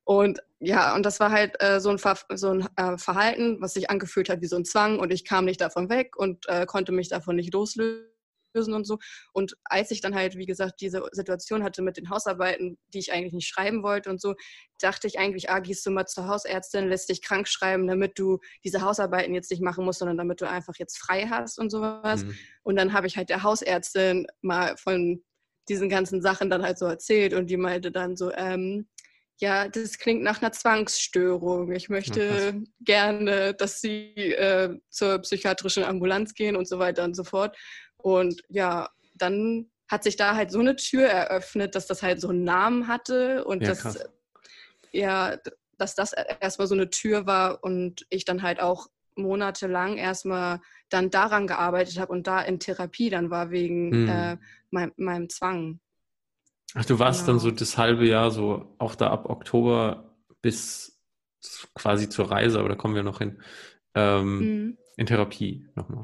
Und 0.07 0.39
ja, 0.59 0.95
und 0.95 1.05
das 1.05 1.19
war 1.19 1.31
halt 1.31 1.61
äh, 1.61 1.81
so 1.81 1.89
ein, 1.89 1.99
Ver 1.99 2.17
so 2.33 2.51
ein 2.51 2.65
äh, 2.77 2.97
Verhalten, 2.97 3.57
was 3.59 3.73
sich 3.73 3.89
angefühlt 3.89 4.29
hat 4.29 4.39
wie 4.39 4.47
so 4.47 4.55
ein 4.55 4.63
Zwang 4.63 4.99
und 4.99 5.11
ich 5.11 5.25
kam 5.25 5.43
nicht 5.43 5.59
davon 5.59 5.89
weg 5.89 6.15
und 6.15 6.47
äh, 6.47 6.65
konnte 6.65 6.93
mich 6.93 7.09
davon 7.09 7.35
nicht 7.35 7.53
loslösen 7.53 8.07
und 8.55 8.87
so. 8.87 8.99
Und 9.33 9.57
als 9.65 9.91
ich 9.91 9.99
dann 9.99 10.15
halt, 10.15 10.37
wie 10.37 10.45
gesagt, 10.45 10.79
diese 10.79 11.03
Situation 11.11 11.61
hatte 11.61 11.81
mit 11.81 11.97
den 11.97 12.09
Hausarbeiten, 12.09 12.77
die 12.93 12.99
ich 12.99 13.11
eigentlich 13.11 13.33
nicht 13.33 13.49
schreiben 13.49 13.83
wollte 13.83 14.09
und 14.09 14.21
so, 14.21 14.35
dachte 14.79 15.07
ich 15.07 15.19
eigentlich, 15.19 15.49
ah, 15.49 15.59
gehst 15.59 15.85
du 15.85 15.91
mal 15.91 16.05
zur 16.05 16.29
Hausärztin, 16.29 16.87
lässt 16.87 17.09
dich 17.09 17.21
krank 17.21 17.49
schreiben, 17.49 17.85
damit 17.85 18.17
du 18.17 18.39
diese 18.63 18.81
Hausarbeiten 18.81 19.35
jetzt 19.35 19.51
nicht 19.51 19.61
machen 19.61 19.83
musst, 19.83 19.99
sondern 19.99 20.17
damit 20.17 20.39
du 20.39 20.47
einfach 20.47 20.75
jetzt 20.77 20.97
frei 20.97 21.27
hast 21.29 21.59
und 21.59 21.69
sowas. 21.69 22.23
Mhm. 22.23 22.37
Und 22.63 22.77
dann 22.77 22.93
habe 22.93 23.07
ich 23.07 23.17
halt 23.17 23.27
der 23.27 23.43
Hausärztin 23.43 24.25
mal 24.39 24.77
von 24.77 25.21
diesen 25.67 25.89
ganzen 25.89 26.21
Sachen 26.21 26.49
dann 26.49 26.63
halt 26.63 26.77
so 26.77 26.85
erzählt 26.85 27.33
und 27.33 27.49
die 27.49 27.57
meinte 27.57 27.91
dann 27.91 28.15
so, 28.15 28.31
ähm, 28.31 28.87
ja, 29.39 29.67
das 29.67 29.99
klingt 29.99 30.23
nach 30.23 30.41
einer 30.41 30.51
Zwangsstörung. 30.51 31.71
Ich 31.71 31.89
möchte 31.89 32.53
ja, 32.55 32.61
gerne, 32.81 33.53
dass 33.53 33.81
Sie 33.81 34.13
äh, 34.15 34.79
zur 34.89 35.19
psychiatrischen 35.19 35.83
Ambulanz 35.83 36.33
gehen 36.33 36.55
und 36.55 36.67
so 36.67 36.79
weiter 36.79 37.03
und 37.03 37.15
so 37.15 37.23
fort. 37.23 37.55
Und 37.97 38.41
ja, 38.49 38.89
dann 39.15 39.69
hat 39.87 40.03
sich 40.03 40.15
da 40.15 40.35
halt 40.35 40.51
so 40.51 40.59
eine 40.59 40.75
Tür 40.75 41.07
eröffnet, 41.07 41.75
dass 41.75 41.87
das 41.87 42.01
halt 42.01 42.19
so 42.19 42.29
einen 42.29 42.43
Namen 42.43 42.87
hatte 42.87 43.45
und 43.45 43.61
ja, 43.61 43.69
dass, 43.69 43.99
ja, 44.91 45.37
dass 45.77 45.95
das 45.95 46.13
erstmal 46.13 46.67
so 46.67 46.75
eine 46.75 46.89
Tür 46.89 47.25
war 47.25 47.63
und 47.63 48.05
ich 48.09 48.25
dann 48.25 48.41
halt 48.41 48.59
auch 48.59 48.87
monatelang 49.15 49.97
erstmal 49.97 50.61
dann 50.89 51.09
daran 51.09 51.47
gearbeitet 51.47 51.99
habe 51.99 52.11
und 52.11 52.27
da 52.27 52.41
in 52.41 52.59
Therapie 52.59 53.09
dann 53.09 53.29
war 53.29 53.51
wegen 53.51 53.91
hm. 53.91 54.09
äh, 54.09 54.37
mein, 54.71 54.91
meinem 54.97 55.29
Zwang. 55.29 55.79
Ach, 56.79 56.85
du 56.85 56.99
warst 56.99 57.21
genau. 57.21 57.33
dann 57.33 57.39
so 57.39 57.51
das 57.51 57.77
halbe 57.77 58.07
Jahr 58.07 58.29
so 58.29 58.75
auch 58.77 58.93
da 58.93 59.09
ab 59.09 59.29
Oktober 59.29 60.15
bis 60.41 60.99
quasi 61.73 62.07
zur 62.07 62.29
Reise, 62.29 62.59
aber 62.59 62.69
da 62.69 62.75
kommen 62.75 62.93
wir 62.93 63.03
noch 63.03 63.17
hin, 63.17 63.41
ähm, 63.95 64.39
mhm. 64.39 64.77
in 64.95 65.05
Therapie 65.07 65.67
nochmal. 65.75 66.03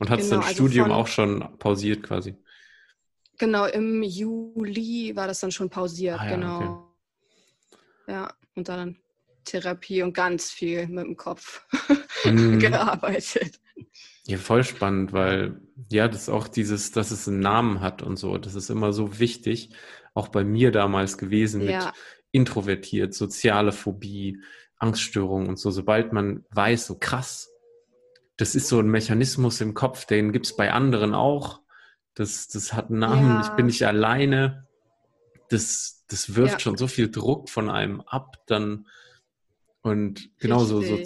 Und 0.00 0.10
hast 0.10 0.22
genau, 0.22 0.30
dein 0.30 0.40
also 0.40 0.54
Studium 0.54 0.90
auch 0.90 1.06
schon 1.06 1.58
pausiert 1.58 2.02
quasi? 2.02 2.36
Genau, 3.38 3.66
im 3.66 4.02
Juli 4.02 5.14
war 5.14 5.28
das 5.28 5.38
dann 5.40 5.52
schon 5.52 5.70
pausiert, 5.70 6.18
ah, 6.18 6.24
ja, 6.24 6.34
genau. 6.34 6.92
Okay. 8.04 8.12
Ja, 8.12 8.34
und 8.56 8.68
dann 8.68 8.96
Therapie 9.44 10.02
und 10.02 10.14
ganz 10.14 10.50
viel 10.50 10.88
mit 10.88 11.04
dem 11.04 11.16
Kopf 11.16 11.64
mhm. 12.24 12.58
gearbeitet. 12.58 13.60
Ja, 14.26 14.36
voll 14.36 14.64
spannend, 14.64 15.12
weil 15.12 15.60
ja, 15.90 16.08
das 16.08 16.22
ist 16.22 16.28
auch 16.28 16.48
dieses, 16.48 16.90
dass 16.90 17.12
es 17.12 17.28
einen 17.28 17.40
Namen 17.40 17.80
hat 17.80 18.02
und 18.02 18.16
so, 18.16 18.36
das 18.36 18.56
ist 18.56 18.68
immer 18.68 18.92
so 18.92 19.18
wichtig, 19.20 19.70
auch 20.18 20.28
bei 20.28 20.44
mir 20.44 20.70
damals 20.72 21.16
gewesen 21.16 21.62
ja. 21.62 21.86
mit 21.86 21.94
introvertiert, 22.32 23.14
soziale 23.14 23.72
Phobie, 23.72 24.42
Angststörungen 24.76 25.48
und 25.48 25.58
so. 25.58 25.70
Sobald 25.70 26.12
man 26.12 26.44
weiß, 26.50 26.86
so 26.86 26.96
krass, 26.98 27.48
das 28.36 28.54
ist 28.54 28.68
so 28.68 28.78
ein 28.78 28.88
Mechanismus 28.88 29.60
im 29.60 29.74
Kopf, 29.74 30.04
den 30.04 30.32
gibt 30.32 30.46
es 30.46 30.56
bei 30.56 30.72
anderen 30.72 31.14
auch. 31.14 31.60
Das, 32.14 32.48
das 32.48 32.72
hat 32.72 32.90
einen 32.90 33.00
Namen, 33.00 33.30
ja. 33.30 33.40
ich 33.42 33.48
bin 33.50 33.66
nicht 33.66 33.86
alleine. 33.86 34.66
Das, 35.48 36.04
das 36.08 36.34
wirft 36.34 36.54
ja. 36.54 36.60
schon 36.60 36.76
so 36.76 36.86
viel 36.86 37.10
Druck 37.10 37.48
von 37.48 37.70
einem 37.70 38.00
ab, 38.02 38.36
dann 38.46 38.86
und 39.82 40.30
genauso 40.38 40.82
so, 40.82 40.98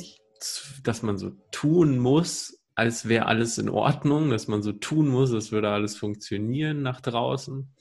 dass 0.83 1.03
man 1.03 1.19
so 1.19 1.31
tun 1.51 1.99
muss, 1.99 2.59
als 2.75 3.09
wäre 3.09 3.27
alles 3.27 3.59
in 3.59 3.69
Ordnung, 3.69 4.31
dass 4.31 4.49
man 4.49 4.63
so 4.63 4.73
tun 4.73 5.09
muss, 5.09 5.33
als 5.33 5.53
würde 5.53 5.69
alles 5.69 5.97
funktionieren 5.97 6.83
nach 6.83 7.01
draußen. 7.01 7.73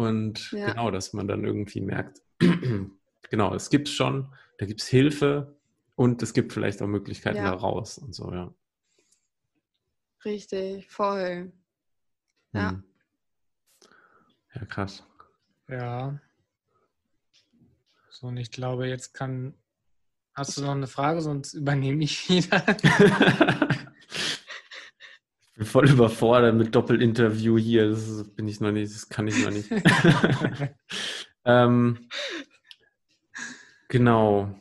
Und 0.00 0.50
ja. 0.52 0.70
genau, 0.70 0.90
dass 0.90 1.12
man 1.12 1.28
dann 1.28 1.44
irgendwie 1.44 1.82
merkt, 1.82 2.22
genau, 3.30 3.54
es 3.54 3.68
gibt 3.68 3.86
schon, 3.86 4.32
da 4.56 4.64
gibt 4.64 4.80
es 4.80 4.88
Hilfe 4.88 5.58
und 5.94 6.22
es 6.22 6.32
gibt 6.32 6.54
vielleicht 6.54 6.80
auch 6.80 6.86
Möglichkeiten 6.86 7.36
ja. 7.36 7.50
da 7.50 7.52
raus 7.52 7.98
und 7.98 8.14
so, 8.14 8.32
ja. 8.32 8.54
Richtig, 10.24 10.88
voll. 10.88 11.52
Ja. 12.54 12.70
Hm. 12.70 12.84
Ja, 14.54 14.64
krass. 14.64 15.04
Ja. 15.68 16.18
So, 18.08 18.28
und 18.28 18.38
ich 18.38 18.50
glaube, 18.50 18.86
jetzt 18.86 19.12
kann. 19.12 19.52
Hast 20.32 20.56
du 20.56 20.62
noch 20.62 20.70
eine 20.70 20.86
Frage, 20.86 21.20
sonst 21.20 21.52
übernehme 21.52 22.02
ich 22.04 22.26
wieder. 22.30 22.64
ich 25.60 25.66
bin 25.66 25.72
voll 25.72 25.90
überfordert 25.90 26.54
mit 26.54 26.74
Doppelinterview 26.74 27.58
hier. 27.58 27.90
Das 27.90 28.24
bin 28.34 28.48
ich 28.48 28.60
noch 28.62 28.72
nicht, 28.72 28.94
das 28.94 29.10
kann 29.10 29.28
ich 29.28 29.44
noch 29.44 29.50
nicht. 29.50 29.68
ähm, 31.44 32.08
genau. 33.88 34.54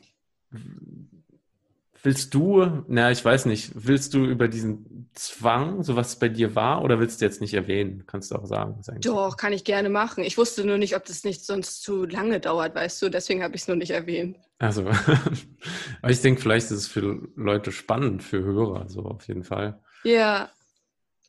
Willst 2.03 2.33
du, 2.33 2.83
na, 2.89 3.11
ich 3.11 3.23
weiß 3.23 3.45
nicht, 3.45 3.71
willst 3.75 4.13
du 4.13 4.25
über 4.25 4.49
diesen 4.49 5.09
Zwang, 5.13 5.83
so 5.83 5.95
was 5.95 6.19
bei 6.19 6.27
dir 6.27 6.53
war, 6.55 6.83
oder 6.83 6.99
willst 6.99 7.21
du 7.21 7.25
jetzt 7.25 7.39
nicht 7.39 7.53
erwähnen? 7.53 8.03
Kannst 8.05 8.31
du 8.31 8.35
auch 8.35 8.45
sagen. 8.45 8.81
Doch, 8.99 9.37
kann 9.37 9.53
ich 9.53 9.63
gerne 9.63 9.87
machen. 9.87 10.25
Ich 10.25 10.37
wusste 10.37 10.65
nur 10.65 10.77
nicht, 10.77 10.97
ob 10.97 11.05
das 11.05 11.23
nicht 11.23 11.45
sonst 11.45 11.81
zu 11.81 12.03
lange 12.03 12.41
dauert, 12.41 12.75
weißt 12.75 13.01
du, 13.01 13.09
deswegen 13.09 13.41
habe 13.41 13.55
ich 13.55 13.61
es 13.61 13.67
nur 13.69 13.77
nicht 13.77 13.91
erwähnt. 13.91 14.37
Also, 14.57 14.85
aber 16.01 16.11
ich 16.11 16.19
denke, 16.19 16.41
vielleicht 16.41 16.65
ist 16.65 16.77
es 16.77 16.87
für 16.87 17.29
Leute 17.37 17.71
spannend, 17.71 18.21
für 18.21 18.43
Hörer, 18.43 18.89
so 18.89 19.05
auf 19.05 19.25
jeden 19.29 19.45
Fall. 19.45 19.81
Ja, 20.03 20.49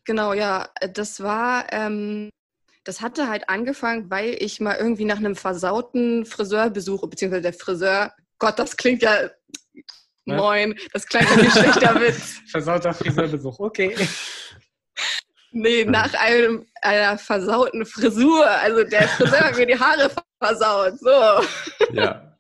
genau, 0.05 0.33
ja. 0.33 0.69
Das 0.95 1.23
war, 1.23 1.73
ähm, 1.73 2.31
das 2.85 3.01
hatte 3.01 3.29
halt 3.29 3.49
angefangen, 3.49 4.11
weil 4.11 4.37
ich 4.39 4.61
mal 4.61 4.77
irgendwie 4.77 5.05
nach 5.05 5.19
einem 5.19 5.37
versauten 5.37 6.25
Friseurbesuch, 6.27 7.09
beziehungsweise 7.09 7.43
der 7.43 7.53
Friseur, 7.53 8.13
Gott, 8.39 8.59
das 8.59 8.77
klingt 8.77 9.03
ja 9.03 9.31
Ne? 10.31 10.37
Moin, 10.37 10.79
das 10.93 11.07
klang 11.07 11.25
wie 11.25 11.47
ein 11.47 11.51
schlechter 11.51 11.95
Witz. 12.01 12.41
Versauter 12.51 12.95
Friseurbesuch, 12.95 13.59
okay. 13.59 13.95
Nee, 15.53 15.85
nach 15.85 16.13
einem, 16.15 16.67
einer 16.81 17.19
versauten 17.19 17.85
Frisur. 17.85 18.47
Also 18.47 18.85
der 18.85 19.09
Friseur 19.09 19.41
hat 19.41 19.57
mir 19.57 19.67
die 19.67 19.79
Haare 19.79 20.11
versaut. 20.41 20.99
So. 21.01 21.45
Ja. 21.93 22.37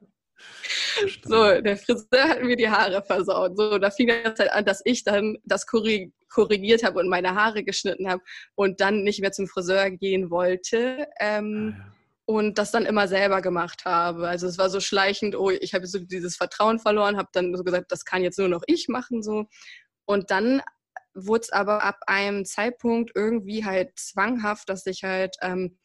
So, 1.25 1.61
der 1.61 1.77
Friseur 1.77 2.29
hat 2.29 2.43
mir 2.43 2.57
die 2.57 2.69
Haare 2.69 3.03
versaut. 3.03 3.57
So, 3.57 3.79
da 3.79 3.91
fing 3.91 4.09
das 4.09 4.39
halt 4.39 4.53
an, 4.53 4.65
dass 4.65 4.81
ich 4.85 5.03
dann 5.03 5.39
das 5.45 5.67
korrigiert 6.31 6.83
habe 6.85 6.99
und 7.01 7.09
meine 7.09 7.35
Haare 7.35 7.65
geschnitten 7.65 8.09
habe 8.09 8.23
und 8.55 8.81
dann 8.81 9.03
nicht 9.03 9.21
mehr 9.21 9.33
zum 9.33 9.47
Friseur 9.47 9.91
gehen 9.91 10.31
wollte. 10.31 11.07
Ähm, 11.21 11.75
ah, 11.77 11.79
ja 11.79 12.01
und 12.31 12.59
das 12.59 12.71
dann 12.71 12.87
immer 12.87 13.09
selber 13.09 13.43
gemacht 13.43 13.85
habe. 13.85 14.29
Also 14.29 14.47
es 14.47 14.57
war 14.57 14.71
so 14.71 14.79
schleichend, 14.79 15.35
oh, 15.35 15.51
ich 15.51 15.75
habe 15.75 15.89
so 15.89 15.99
dieses 15.99 16.37
Vertrauen 16.37 16.79
verloren, 16.79 17.17
habe 17.17 17.29
dann 17.33 17.57
so 17.57 17.65
gesagt, 17.65 17.91
das 17.91 18.05
kann 18.05 18.23
jetzt 18.23 18.39
nur 18.39 18.47
noch 18.47 18.63
ich 18.69 18.87
machen 18.87 19.21
so. 19.21 19.47
Und 20.05 20.31
dann 20.31 20.63
wurde 21.13 21.41
es 21.43 21.51
aber 21.51 21.83
ab 21.83 21.99
einem 22.07 22.45
Zeitpunkt 22.45 23.11
irgendwie 23.17 23.65
halt 23.65 23.99
zwanghaft, 23.99 24.69
dass 24.69 24.87
ich 24.87 25.03
halt 25.03 25.35
ähm, 25.43 25.77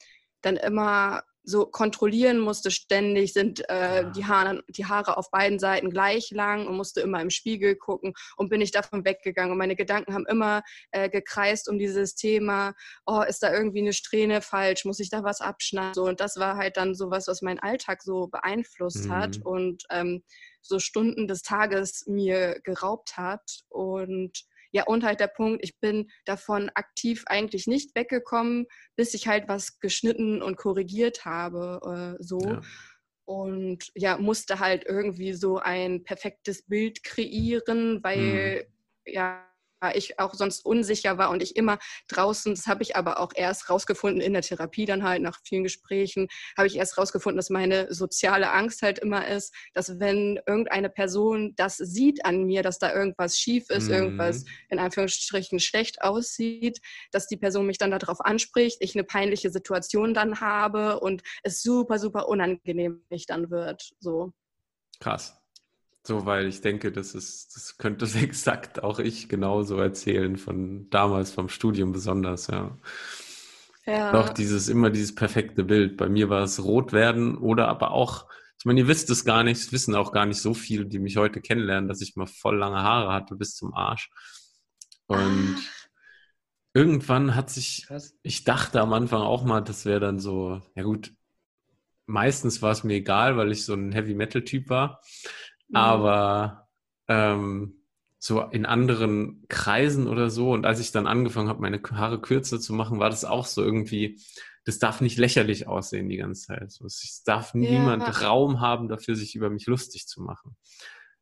dann 0.42 0.58
immer 0.58 1.24
so 1.46 1.66
kontrollieren 1.66 2.40
musste 2.40 2.72
ständig, 2.72 3.34
sind 3.34 3.68
äh, 3.70 4.12
die, 4.12 4.26
Haare, 4.26 4.64
die 4.68 4.86
Haare 4.86 5.18
auf 5.18 5.30
beiden 5.32 5.60
Seiten 5.60 5.92
gleich 5.92 6.32
lang 6.32 6.68
und 6.68 6.76
musste 6.76 7.02
immer 7.02 7.22
im 7.22 7.30
Spiegel 7.30 7.76
gucken 7.76 8.14
und 8.36 8.50
bin 8.50 8.62
ich 8.62 8.72
davon 8.72 9.06
weggegangen. 9.06 9.52
Und 9.52 9.58
meine 9.58 9.76
Gedanken 9.76 10.14
haben 10.14 10.26
immer 10.26 10.64
äh, 10.92 11.10
gekreist 11.10 11.70
um 11.70 11.78
dieses 11.78 12.16
Thema, 12.16 12.74
oh, 13.06 13.22
ist 13.22 13.44
da 13.44 13.54
irgendwie 13.54 13.80
eine 13.80 13.94
Strähne 13.94 14.42
falsch, 14.42 14.86
muss 14.86 15.00
ich 15.00 15.10
da 15.10 15.24
was 15.24 15.42
abschneiden? 15.42 15.94
So, 15.94 16.06
und 16.06 16.20
das 16.20 16.38
war 16.38 16.58
halt 16.58 16.78
dann 16.78 16.96
so 16.96 17.12
was, 17.12 17.28
was 17.28 17.42
meinen 17.42 17.60
Alltag 17.60 18.02
so 18.02 18.28
beeinflusst 18.28 19.06
mhm. 19.06 19.12
hat 19.12 19.38
und 19.44 19.84
ähm, 19.92 20.24
so 20.62 20.80
Stunden 20.80 21.28
des 21.28 21.44
Tages 21.44 22.06
mir 22.08 22.60
geraubt 22.64 23.18
hat. 23.18 23.62
Und 23.70 24.46
ja, 24.76 24.84
und 24.84 25.06
halt 25.06 25.22
der 25.22 25.28
Punkt, 25.28 25.64
ich 25.64 25.80
bin 25.80 26.12
davon 26.26 26.70
aktiv 26.76 27.24
eigentlich 27.28 27.66
nicht 27.66 27.96
weggekommen, 27.96 28.66
bis 28.98 29.14
ich 29.14 29.26
halt 29.26 29.48
was 29.48 29.80
geschnitten 29.80 30.42
und 30.42 30.58
korrigiert 30.58 31.24
habe, 31.24 32.18
äh, 32.20 32.22
so. 32.22 32.42
Ja. 32.42 32.62
Und 33.24 33.90
ja, 33.96 34.18
musste 34.18 34.60
halt 34.60 34.84
irgendwie 34.86 35.32
so 35.32 35.60
ein 35.60 36.04
perfektes 36.04 36.64
Bild 36.64 37.04
kreieren, 37.04 38.04
weil 38.04 38.66
mhm. 39.08 39.14
ja, 39.14 39.48
ich 39.94 40.20
auch 40.20 40.34
sonst 40.34 40.66
unsicher 40.66 41.18
war 41.18 41.30
und 41.30 41.44
ich 41.44 41.56
immer 41.56 41.78
draußen, 42.08 42.56
das 42.56 42.68
habe 42.68 42.84
ich 42.84 42.96
aber 42.96 43.20
auch 43.20 43.32
erst 43.36 43.70
rausgefunden 43.70 44.22
in 44.22 44.34
der 44.34 44.42
Therapie 44.42 44.86
dann 44.86 45.04
halt 45.04 45.22
nach 45.22 45.40
vielen 45.44 45.64
Gesprächen, 45.64 46.28
habe 46.58 46.68
ich 46.68 46.76
erst 46.78 46.98
rausgefunden, 46.98 47.38
dass 47.38 47.50
meine 47.50 47.94
soziale 47.94 48.52
Angst 48.52 48.82
halt 48.82 49.00
immer 49.00 49.28
ist, 49.28 49.54
dass 49.74 50.00
wenn 50.00 50.40
irgendeine 50.48 50.90
Person 50.90 51.54
das 51.56 51.78
sieht 51.78 52.26
an 52.26 52.44
mir, 52.44 52.64
dass 52.64 52.80
da 52.80 52.94
irgendwas 52.94 53.38
schief 53.38 53.70
ist, 53.70 53.88
mhm. 53.88 53.94
irgendwas 53.94 54.46
in 54.70 54.80
Anführungsstrichen 54.80 55.60
schlecht 55.60 56.02
aussieht, 56.02 56.80
dass 57.12 57.28
die 57.28 57.38
Person 57.38 57.68
mich 57.68 57.78
dann 57.78 57.92
darauf 57.92 58.22
anspricht, 58.22 58.78
ich 58.80 58.96
eine 58.96 59.04
peinliche 59.04 59.50
Situation 59.50 60.14
dann 60.14 60.40
habe 60.40 61.00
und 61.00 61.22
es 61.44 61.62
super, 61.62 62.00
super 62.00 62.28
unangenehm 62.28 63.04
mich 63.10 63.26
dann 63.26 63.50
wird. 63.50 63.92
So. 64.00 64.34
Krass. 65.00 65.36
So, 66.08 66.28
weil 66.28 66.46
ich 66.46 66.62
denke, 66.62 66.92
das 66.92 67.16
ist, 67.16 67.56
das 67.56 67.80
könnte 67.80 68.06
exakt 68.22 68.84
auch 68.84 69.00
ich 69.00 69.28
genauso 69.28 69.78
erzählen 69.78 70.38
von 70.38 70.88
damals 70.92 71.32
vom 71.32 71.50
Studium 71.50 71.92
besonders, 71.92 72.48
ja. 72.48 72.78
Ja. 73.88 74.14
Auch 74.14 74.30
dieses, 74.30 74.68
immer 74.68 74.90
dieses 74.90 75.14
perfekte 75.14 75.64
Bild. 75.64 75.98
Bei 75.98 76.10
mir 76.10 76.30
war 76.30 76.44
es 76.44 76.64
rot 76.64 76.92
werden 76.92 77.38
oder 77.38 77.68
aber 77.68 77.92
auch, 77.92 78.28
ich 78.58 78.66
meine, 78.66 78.80
ihr 78.80 78.88
wisst 78.88 79.12
es 79.12 79.26
gar 79.26 79.44
nicht, 79.44 79.60
es 79.60 79.72
wissen 79.72 79.94
auch 79.94 80.12
gar 80.12 80.26
nicht 80.26 80.42
so 80.42 80.56
viele, 80.56 80.86
die 80.86 80.98
mich 80.98 81.18
heute 81.18 81.40
kennenlernen, 81.40 81.88
dass 81.88 82.02
ich 82.02 82.16
mal 82.16 82.26
voll 82.26 82.58
lange 82.58 82.82
Haare 82.82 83.14
hatte 83.14 83.36
bis 83.36 83.56
zum 83.56 83.76
Arsch. 83.76 84.10
Und 85.06 85.56
ah. 85.56 85.62
irgendwann 86.74 87.36
hat 87.36 87.52
sich, 87.52 87.88
ich 88.24 88.44
dachte 88.44 88.82
am 88.82 88.94
Anfang 88.94 89.22
auch 89.22 89.44
mal, 89.44 89.62
das 89.62 89.86
wäre 89.86 90.00
dann 90.00 90.20
so, 90.20 90.62
ja 90.76 90.82
gut, 90.82 91.14
meistens 92.08 92.62
war 92.64 92.72
es 92.72 92.84
mir 92.84 92.96
egal, 92.96 93.38
weil 93.38 93.52
ich 93.52 93.66
so 93.66 93.74
ein 93.74 93.92
Heavy 93.92 94.16
Metal 94.16 94.44
Typ 94.44 94.70
war. 94.70 95.02
Mhm. 95.70 95.76
Aber 95.76 96.68
ähm, 97.08 97.86
so 98.20 98.42
in 98.42 98.66
anderen 98.66 99.46
Kreisen 99.50 100.08
oder 100.08 100.30
so. 100.30 100.52
Und 100.52 100.66
als 100.66 100.80
ich 100.80 100.92
dann 100.92 101.08
angefangen 101.08 101.50
habe, 101.50 101.62
meine 101.62 101.82
Haare 101.92 102.20
kürzer 102.20 102.60
zu 102.60 102.74
machen, 102.74 103.00
war 103.00 103.10
das 103.10 103.24
auch 103.24 103.46
so 103.46 103.64
irgendwie, 103.64 104.20
das 104.64 104.80
darf 104.80 105.00
nicht 105.00 105.18
lächerlich 105.18 105.68
aussehen 105.68 106.10
die 106.10 106.18
ganze 106.18 106.48
Zeit. 106.48 106.64
Es 106.64 107.24
darf 107.24 107.54
ja. 107.54 107.60
niemand 107.60 108.22
Raum 108.24 108.62
haben, 108.62 108.90
dafür 108.90 109.16
sich 109.16 109.36
über 109.36 109.50
mich 109.50 109.68
lustig 109.68 110.08
zu 110.08 110.24
machen. 110.24 110.56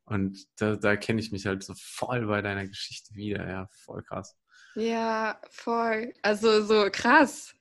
Und 0.05 0.45
da, 0.57 0.75
da 0.75 0.95
kenne 0.95 1.19
ich 1.19 1.31
mich 1.31 1.45
halt 1.45 1.63
so 1.63 1.73
voll 1.77 2.27
bei 2.27 2.41
deiner 2.41 2.67
Geschichte 2.67 3.15
wieder. 3.15 3.49
Ja, 3.49 3.67
voll 3.71 4.03
krass. 4.03 4.37
Ja, 4.75 5.39
voll. 5.49 6.13
Also 6.21 6.63
so 6.63 6.87
krass. 6.91 7.53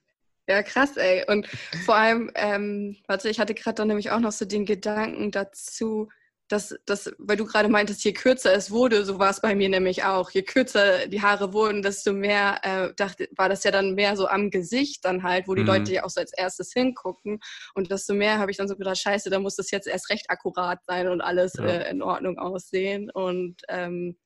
Ja, 0.47 0.61
krass, 0.61 0.97
ey. 0.97 1.25
Und 1.27 1.47
vor 1.85 1.95
allem, 1.95 2.31
ähm, 2.35 2.97
warte, 3.07 3.29
ich 3.29 3.39
hatte 3.39 3.53
gerade 3.53 3.75
dann 3.75 3.87
nämlich 3.87 4.11
auch 4.11 4.19
noch 4.19 4.31
so 4.31 4.45
den 4.45 4.65
Gedanken 4.65 5.31
dazu, 5.31 6.09
dass, 6.49 6.75
dass, 6.85 7.11
weil 7.17 7.37
du 7.37 7.45
gerade 7.45 7.69
meintest, 7.69 8.03
je 8.03 8.13
kürzer 8.13 8.53
es 8.53 8.69
wurde, 8.69 9.05
so 9.05 9.17
war 9.17 9.29
es 9.29 9.41
bei 9.41 9.55
mir 9.55 9.69
nämlich 9.69 10.03
auch. 10.03 10.29
Je 10.31 10.43
kürzer 10.43 11.07
die 11.07 11.21
Haare 11.21 11.53
wurden, 11.53 11.81
desto 11.81 12.13
mehr 12.13 12.59
äh, 12.63 12.93
dachte, 12.95 13.29
war 13.35 13.49
das 13.49 13.63
ja 13.63 13.71
dann 13.71 13.95
mehr 13.95 14.15
so 14.15 14.27
am 14.27 14.49
Gesicht 14.49 15.05
dann 15.05 15.23
halt, 15.23 15.47
wo 15.47 15.55
die 15.55 15.61
mhm. 15.61 15.67
Leute 15.67 15.93
ja 15.93 16.03
auch 16.03 16.09
so 16.09 16.19
als 16.19 16.33
erstes 16.33 16.73
hingucken. 16.73 17.39
Und 17.73 17.91
desto 17.91 18.13
mehr 18.13 18.39
habe 18.39 18.51
ich 18.51 18.57
dann 18.57 18.67
so 18.67 18.75
gedacht, 18.75 18.97
scheiße, 18.97 19.29
da 19.29 19.39
muss 19.39 19.55
das 19.55 19.71
jetzt 19.71 19.87
erst 19.87 20.09
recht 20.09 20.29
akkurat 20.29 20.83
sein 20.85 21.07
und 21.07 21.21
alles 21.21 21.53
ja. 21.57 21.65
äh, 21.65 21.89
in 21.89 22.01
Ordnung 22.01 22.37
aussehen. 22.37 23.09
Und 23.09 23.61
ähm, 23.69 24.17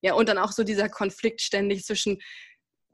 ja, 0.00 0.14
und 0.14 0.28
dann 0.28 0.38
auch 0.38 0.52
so 0.52 0.64
dieser 0.64 0.88
Konflikt 0.88 1.40
ständig 1.40 1.84
zwischen 1.84 2.18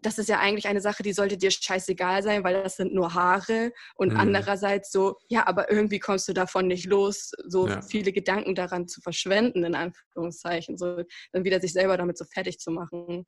das 0.02 0.18
ist 0.18 0.28
ja 0.28 0.40
eigentlich 0.40 0.66
eine 0.66 0.80
Sache, 0.80 1.02
die 1.02 1.12
sollte 1.12 1.38
dir 1.38 1.50
scheißegal 1.50 2.23
sein, 2.23 2.44
weil 2.44 2.62
das 2.62 2.76
sind 2.76 2.92
nur 2.92 3.14
Haare. 3.14 3.73
Und 3.94 4.12
mhm. 4.12 4.21
andererseits 4.21 4.90
so, 4.90 5.16
ja, 5.28 5.47
aber 5.47 5.71
irgendwie 5.71 6.00
kommst 6.00 6.28
du 6.28 6.32
davon 6.32 6.66
nicht 6.66 6.87
los, 6.87 7.32
so 7.47 7.68
ja. 7.68 7.80
viele 7.82 8.12
Gedanken 8.12 8.54
daran 8.54 8.88
zu 8.88 9.00
verschwenden, 9.00 9.64
in 9.64 9.75
Anführungszeichen, 9.75 10.76
so 10.76 11.02
dann 11.32 11.44
wieder 11.44 11.61
sich 11.61 11.73
selber 11.73 11.97
damit 11.97 12.18
so 12.18 12.25
fertig 12.25 12.59
zu 12.59 12.71
machen. 12.71 13.26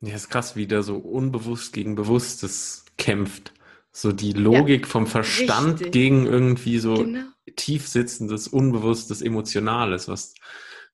Ja, 0.00 0.14
ist 0.14 0.30
krass, 0.30 0.56
wie 0.56 0.66
der 0.66 0.82
so 0.82 0.96
unbewusst 0.96 1.72
gegen 1.72 1.94
Bewusstes 1.94 2.84
kämpft. 2.98 3.52
So 3.92 4.10
die 4.10 4.32
Logik 4.32 4.82
ja, 4.82 4.88
vom 4.88 5.06
Verstand 5.06 5.74
richtig. 5.74 5.92
gegen 5.92 6.26
irgendwie 6.26 6.78
so 6.78 6.94
genau. 6.94 7.24
tief 7.56 7.86
sitzendes, 7.86 8.48
unbewusstes, 8.48 9.20
emotionales, 9.20 10.08
was 10.08 10.34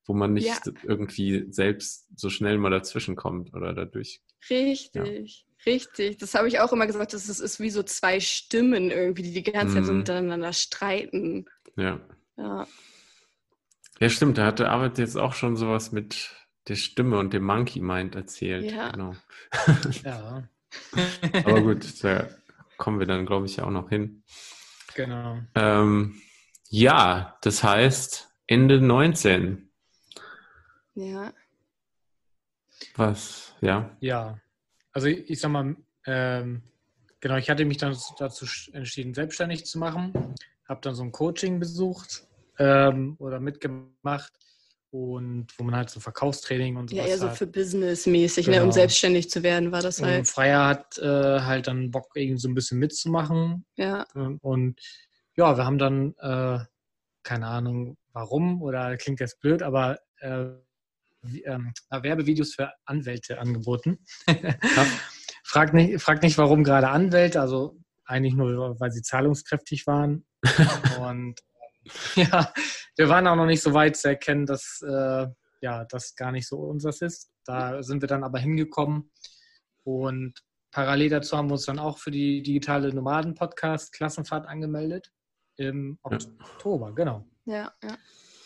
wo 0.09 0.15
man 0.15 0.33
nicht 0.33 0.47
ja. 0.47 0.73
irgendwie 0.85 1.47
selbst 1.51 2.09
so 2.17 2.31
schnell 2.31 2.57
mal 2.57 2.71
dazwischen 2.71 3.15
kommt 3.15 3.53
oder 3.53 3.75
dadurch. 3.75 4.23
Richtig, 4.49 4.95
ja. 4.95 5.05
richtig. 5.67 6.17
Das 6.17 6.35
habe 6.35 6.49
ich 6.49 6.61
auch 6.61 6.73
immer 6.73 6.87
gesagt, 6.87 7.13
das 7.13 7.29
ist, 7.29 7.41
ist 7.41 7.61
wie 7.61 7.69
so 7.69 7.83
zwei 7.83 8.19
Stimmen 8.19 8.91
irgendwie, 8.91 9.23
die 9.23 9.35
die 9.35 9.43
ganze 9.43 9.75
Zeit 9.75 9.85
so 9.85 9.93
mhm. 9.93 9.99
miteinander 9.99 10.55
streiten. 10.55 11.45
Ja. 11.77 12.01
Ja, 12.39 12.67
ja 14.01 14.09
stimmt. 14.09 14.39
Da 14.39 14.47
hatte 14.47 14.71
Arbeit 14.71 14.97
jetzt 14.97 15.19
auch 15.19 15.35
schon 15.35 15.57
sowas 15.57 15.93
mit 15.93 16.31
der 16.69 16.77
Stimme 16.77 17.19
und 17.19 17.35
dem 17.35 17.45
Monkey 17.45 17.81
Mind 17.81 18.15
erzählt. 18.15 18.71
Ja. 18.73 18.91
Genau. 18.91 19.15
ja. 20.05 20.49
Aber 21.45 21.61
gut, 21.61 22.03
da 22.03 22.29
kommen 22.79 22.99
wir 22.99 23.07
dann, 23.07 23.27
glaube 23.27 23.45
ich, 23.45 23.57
ja 23.57 23.65
auch 23.65 23.71
noch 23.71 23.91
hin. 23.91 24.23
Genau. 24.95 25.39
Ähm, 25.55 26.19
ja, 26.71 27.37
das 27.43 27.63
heißt 27.63 28.31
Ende 28.47 28.81
19 28.81 29.68
ja. 30.99 31.33
Was, 32.97 33.55
ja? 33.61 33.97
Ja. 34.01 34.39
Also 34.93 35.09
ich, 35.09 35.31
ich 35.31 35.41
sag 35.41 35.51
mal, 35.51 35.77
ähm, 36.07 36.63
genau, 37.21 37.37
ich 37.37 37.51
hatte 37.51 37.65
mich 37.65 37.79
dann 37.79 37.97
dazu 38.19 38.47
entschieden, 38.73 39.15
selbstständig 39.15 39.67
zu 39.67 39.79
machen. 39.79 40.13
Habe 40.69 40.81
dann 40.83 40.95
so 40.95 41.03
ein 41.03 41.13
Coaching 41.13 41.61
besucht 41.61 42.27
ähm, 42.59 43.17
oder 43.19 43.41
mitgemacht 43.41 44.33
und 44.91 45.47
wo 45.57 45.65
man 45.65 45.77
halt 45.77 45.91
so 45.91 46.01
Verkaufstraining 46.01 46.77
und 46.77 46.91
so. 46.91 46.97
Ja, 46.97 47.05
eher 47.05 47.19
so 47.19 47.29
für 47.29 47.47
Business-mäßig, 47.47 48.47
genau. 48.47 48.59
ne, 48.59 48.63
um 48.63 48.69
genau. 48.71 48.75
selbstständig 48.75 49.31
zu 49.31 49.43
werden, 49.43 49.71
war 49.71 49.83
das 49.83 50.03
halt. 50.03 50.21
Und 50.21 50.25
Freier 50.27 50.67
hat 50.67 50.99
äh, 50.99 51.41
halt 51.41 51.67
dann 51.67 51.91
Bock, 51.91 52.11
irgendwie 52.15 52.41
so 52.41 52.49
ein 52.49 52.55
bisschen 52.55 52.79
mitzumachen. 52.79 53.65
Ja. 53.77 54.07
Und 54.41 54.81
ja, 55.37 55.57
wir 55.57 55.65
haben 55.65 55.79
dann, 55.79 56.15
äh, 56.19 56.65
keine 57.23 57.47
Ahnung 57.47 57.97
warum 58.13 58.63
oder 58.63 58.97
klingt 58.97 59.21
jetzt 59.21 59.41
blöd, 59.41 59.63
aber 59.63 59.99
äh, 60.19 60.47
ähm, 61.45 61.73
Werbevideos 61.91 62.55
für 62.55 62.73
Anwälte 62.85 63.39
angeboten. 63.39 63.99
frag, 65.45 65.75
nicht, 65.75 66.01
frag 66.01 66.23
nicht, 66.23 66.39
warum 66.39 66.65
gerade 66.65 66.89
Anwälte, 66.89 67.41
also 67.41 67.79
eigentlich 68.05 68.35
nur, 68.35 68.79
weil 68.81 68.91
sie 68.91 69.03
zahlungskräftig 69.03 69.87
waren. 69.87 70.27
Und 71.01 71.41
ja, 72.15 72.53
wir 72.97 73.09
waren 73.09 73.27
auch 73.27 73.37
noch 73.37 73.47
nicht 73.47 73.63
so 73.63 73.75
weit 73.75 73.97
zu 73.97 74.09
erkennen, 74.09 74.47
dass 74.47 74.83
äh, 74.83 75.27
ja, 75.61 75.85
das 75.85 76.15
gar 76.15 76.33
nicht 76.33 76.47
so 76.47 76.59
unseres 76.59 77.01
ist. 77.01 77.31
Da 77.45 77.83
sind 77.83 78.03
wir 78.03 78.09
dann 78.09 78.25
aber 78.25 78.39
hingekommen 78.39 79.11
und 79.83 80.35
parallel 80.71 81.09
dazu 81.09 81.37
haben 81.37 81.49
wir 81.49 81.55
uns 81.55 81.65
dann 81.65 81.79
auch 81.79 81.99
für 81.99 82.11
die 82.11 82.43
digitale 82.43 82.93
Nomaden-Podcast 82.93 83.93
Klassenfahrt 83.93 84.47
angemeldet 84.47 85.11
im 85.57 85.99
Oktober, 86.03 86.95
genau. 86.95 87.25
Ja, 87.47 87.73
ja 87.83 87.97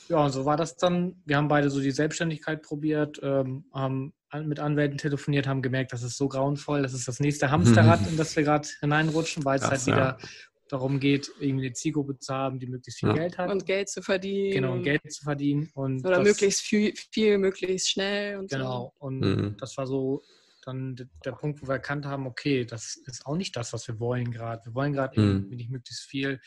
ja, 0.08 0.28
so 0.28 0.44
war 0.44 0.56
das 0.56 0.76
dann. 0.76 1.22
Wir 1.24 1.36
haben 1.36 1.48
beide 1.48 1.70
so 1.70 1.80
die 1.80 1.90
Selbstständigkeit 1.90 2.62
probiert, 2.62 3.20
ähm, 3.22 3.64
haben 3.72 4.12
mit 4.40 4.60
Anwälten 4.60 4.98
telefoniert, 4.98 5.46
haben 5.46 5.62
gemerkt, 5.62 5.92
das 5.92 6.02
ist 6.02 6.16
so 6.16 6.28
grauenvoll, 6.28 6.82
das 6.82 6.94
ist 6.94 7.06
das 7.06 7.20
nächste 7.20 7.50
Hamsterrad, 7.50 8.00
in 8.08 8.16
das 8.16 8.34
wir 8.34 8.44
gerade 8.44 8.68
hineinrutschen, 8.80 9.44
weil 9.44 9.58
es 9.58 9.68
halt 9.68 9.86
wieder 9.86 10.18
ja. 10.20 10.28
darum 10.68 11.00
geht, 11.00 11.30
irgendwie 11.38 11.66
eine 11.66 11.74
Zielgruppe 11.74 12.18
zu 12.18 12.32
haben, 12.32 12.58
die 12.58 12.66
möglichst 12.66 13.00
viel 13.00 13.10
ja. 13.10 13.14
Geld 13.14 13.38
hat. 13.38 13.50
Und 13.50 13.66
Geld 13.66 13.90
zu 13.90 14.00
verdienen. 14.00 14.54
Genau, 14.54 14.72
und 14.72 14.82
Geld 14.84 15.12
zu 15.12 15.24
verdienen. 15.24 15.70
Und 15.74 16.04
Oder 16.04 16.18
das, 16.18 16.28
möglichst 16.28 16.62
viel, 16.62 16.94
viel, 17.10 17.36
möglichst 17.38 17.90
schnell. 17.90 18.38
Und 18.38 18.50
genau, 18.50 18.94
so. 18.98 19.06
und 19.06 19.20
mhm. 19.20 19.56
das 19.58 19.76
war 19.76 19.86
so 19.86 20.22
dann 20.64 20.96
der 21.24 21.32
Punkt, 21.32 21.60
wo 21.60 21.66
wir 21.66 21.74
erkannt 21.74 22.06
haben, 22.06 22.26
okay, 22.26 22.64
das 22.64 22.96
ist 23.06 23.26
auch 23.26 23.36
nicht 23.36 23.56
das, 23.56 23.72
was 23.72 23.86
wir 23.88 23.98
wollen 23.98 24.30
gerade. 24.30 24.64
Wir 24.64 24.74
wollen 24.74 24.92
gerade 24.92 25.20
mhm. 25.20 25.48
nicht 25.48 25.70
möglichst 25.70 26.04
viel 26.04 26.40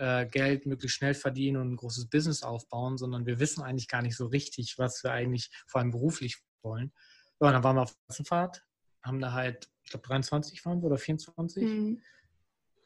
äh, 0.00 0.26
Geld 0.26 0.64
möglichst 0.64 0.96
schnell 0.96 1.12
verdienen 1.12 1.58
und 1.58 1.72
ein 1.72 1.76
großes 1.76 2.08
Business 2.08 2.42
aufbauen, 2.42 2.96
sondern 2.96 3.26
wir 3.26 3.38
wissen 3.38 3.62
eigentlich 3.62 3.86
gar 3.86 4.00
nicht 4.00 4.16
so 4.16 4.26
richtig, 4.26 4.78
was 4.78 5.04
wir 5.04 5.12
eigentlich 5.12 5.50
vor 5.66 5.80
allem 5.80 5.90
beruflich 5.90 6.38
wollen. 6.62 6.92
Ja, 7.38 7.48
und 7.48 7.52
dann 7.52 7.64
waren 7.64 7.76
wir 7.76 7.82
auf 7.82 7.94
Klassenfahrt, 8.06 8.64
haben 9.02 9.20
da 9.20 9.32
halt, 9.32 9.68
ich 9.84 9.90
glaube 9.90 10.06
23 10.06 10.64
waren 10.64 10.80
wir 10.80 10.86
oder 10.86 10.96
24. 10.96 11.62
Mhm. 11.62 12.02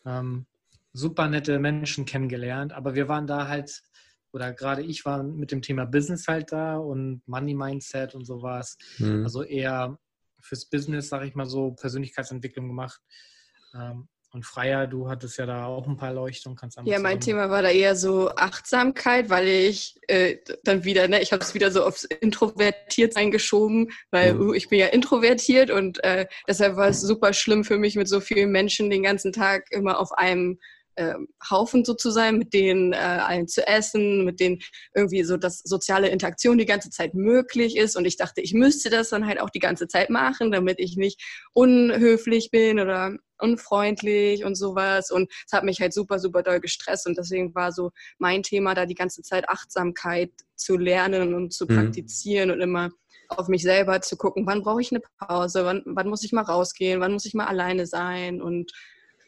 Ähm, 0.04 0.46
super 0.92 1.28
nette 1.28 1.60
Menschen 1.60 2.04
kennengelernt, 2.04 2.72
aber 2.72 2.96
wir 2.96 3.08
waren 3.08 3.28
da 3.28 3.46
halt, 3.46 3.82
oder 4.32 4.52
gerade 4.52 4.82
ich 4.82 5.04
war 5.04 5.22
mit 5.22 5.52
dem 5.52 5.62
Thema 5.62 5.86
Business 5.86 6.26
halt 6.26 6.50
da 6.50 6.78
und 6.78 7.22
Money 7.26 7.54
Mindset 7.54 8.16
und 8.16 8.24
sowas. 8.24 8.76
Mhm. 8.98 9.22
Also 9.22 9.44
eher 9.44 9.98
fürs 10.40 10.66
Business, 10.66 11.10
sage 11.10 11.28
ich 11.28 11.36
mal 11.36 11.46
so, 11.46 11.70
Persönlichkeitsentwicklung 11.70 12.66
gemacht. 12.66 13.00
Ähm, 13.72 14.08
und 14.34 14.44
Freier, 14.44 14.88
du 14.88 15.08
hattest 15.08 15.38
ja 15.38 15.46
da 15.46 15.66
auch 15.66 15.86
ein 15.86 15.96
paar 15.96 16.12
Leuchtungen. 16.12 16.56
Kannst 16.56 16.76
ja, 16.84 16.98
mein 16.98 17.20
Thema 17.20 17.50
war 17.50 17.62
da 17.62 17.70
eher 17.70 17.94
so 17.94 18.30
Achtsamkeit, 18.30 19.30
weil 19.30 19.46
ich 19.46 19.94
äh, 20.08 20.38
dann 20.64 20.82
wieder, 20.82 21.06
ne, 21.06 21.22
ich 21.22 21.32
habe 21.32 21.42
es 21.42 21.54
wieder 21.54 21.70
so 21.70 21.84
aufs 21.84 22.02
Introvertiertsein 22.02 23.30
geschoben, 23.30 23.92
weil 24.10 24.34
mhm. 24.34 24.48
uh, 24.48 24.52
ich 24.52 24.68
bin 24.68 24.80
ja 24.80 24.86
introvertiert 24.86 25.70
und 25.70 26.02
äh, 26.02 26.26
deshalb 26.48 26.74
war 26.74 26.88
es 26.88 27.00
super 27.00 27.32
schlimm 27.32 27.62
für 27.62 27.78
mich, 27.78 27.94
mit 27.94 28.08
so 28.08 28.18
vielen 28.18 28.50
Menschen 28.50 28.90
den 28.90 29.04
ganzen 29.04 29.32
Tag 29.32 29.70
immer 29.70 30.00
auf 30.00 30.10
einem 30.12 30.58
äh, 30.96 31.14
Haufen 31.50 31.84
so 31.84 31.94
zu 31.94 32.10
sein, 32.10 32.38
mit 32.38 32.52
denen 32.54 32.92
äh, 32.92 32.96
allen 32.96 33.48
zu 33.48 33.66
essen, 33.66 34.24
mit 34.24 34.40
denen 34.40 34.60
irgendwie 34.94 35.24
so 35.24 35.36
das 35.36 35.60
soziale 35.60 36.08
Interaktion 36.08 36.58
die 36.58 36.66
ganze 36.66 36.90
Zeit 36.90 37.14
möglich 37.14 37.76
ist. 37.76 37.96
Und 37.96 38.04
ich 38.04 38.16
dachte, 38.16 38.40
ich 38.40 38.54
müsste 38.54 38.90
das 38.90 39.10
dann 39.10 39.26
halt 39.26 39.40
auch 39.40 39.50
die 39.50 39.60
ganze 39.60 39.88
Zeit 39.88 40.10
machen, 40.10 40.52
damit 40.52 40.78
ich 40.78 40.96
nicht 40.96 41.22
unhöflich 41.52 42.50
bin 42.50 42.80
oder 42.80 43.16
unfreundlich 43.38 44.44
und 44.44 44.54
sowas. 44.54 45.10
Und 45.10 45.30
es 45.46 45.52
hat 45.52 45.64
mich 45.64 45.80
halt 45.80 45.92
super, 45.92 46.18
super 46.18 46.42
doll 46.42 46.60
gestresst. 46.60 47.06
Und 47.06 47.18
deswegen 47.18 47.54
war 47.54 47.72
so 47.72 47.90
mein 48.18 48.42
Thema 48.42 48.74
da 48.74 48.86
die 48.86 48.94
ganze 48.94 49.22
Zeit 49.22 49.48
Achtsamkeit 49.48 50.30
zu 50.56 50.76
lernen 50.76 51.34
und 51.34 51.52
zu 51.52 51.66
mhm. 51.66 51.76
praktizieren 51.76 52.50
und 52.50 52.60
immer 52.60 52.90
auf 53.28 53.48
mich 53.48 53.62
selber 53.62 54.00
zu 54.00 54.16
gucken, 54.16 54.46
wann 54.46 54.62
brauche 54.62 54.80
ich 54.80 54.92
eine 54.92 55.00
Pause, 55.18 55.64
wann, 55.64 55.82
wann 55.86 56.08
muss 56.08 56.24
ich 56.24 56.32
mal 56.32 56.42
rausgehen, 56.42 57.00
wann 57.00 57.12
muss 57.12 57.24
ich 57.24 57.34
mal 57.34 57.46
alleine 57.46 57.86
sein 57.86 58.42
und 58.42 58.70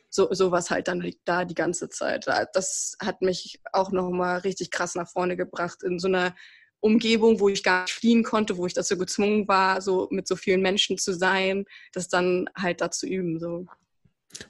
so 0.08 0.32
sowas 0.32 0.70
halt 0.70 0.88
dann 0.88 1.04
da 1.24 1.44
die 1.44 1.54
ganze 1.54 1.88
Zeit. 1.88 2.26
Das 2.54 2.96
hat 3.00 3.22
mich 3.22 3.60
auch 3.72 3.90
nochmal 3.90 4.38
richtig 4.38 4.70
krass 4.70 4.94
nach 4.94 5.08
vorne 5.08 5.36
gebracht 5.36 5.82
in 5.82 5.98
so 5.98 6.08
einer 6.08 6.34
Umgebung, 6.80 7.40
wo 7.40 7.48
ich 7.48 7.62
gar 7.62 7.82
nicht 7.82 7.92
fliehen 7.92 8.22
konnte, 8.22 8.56
wo 8.56 8.66
ich 8.66 8.74
dazu 8.74 8.96
gezwungen 8.96 9.48
war, 9.48 9.80
so 9.80 10.08
mit 10.10 10.28
so 10.28 10.36
vielen 10.36 10.62
Menschen 10.62 10.98
zu 10.98 11.14
sein, 11.14 11.64
das 11.92 12.08
dann 12.08 12.48
halt 12.56 12.80
da 12.80 12.90
zu 12.90 13.06
üben. 13.06 13.38
So. 13.40 13.66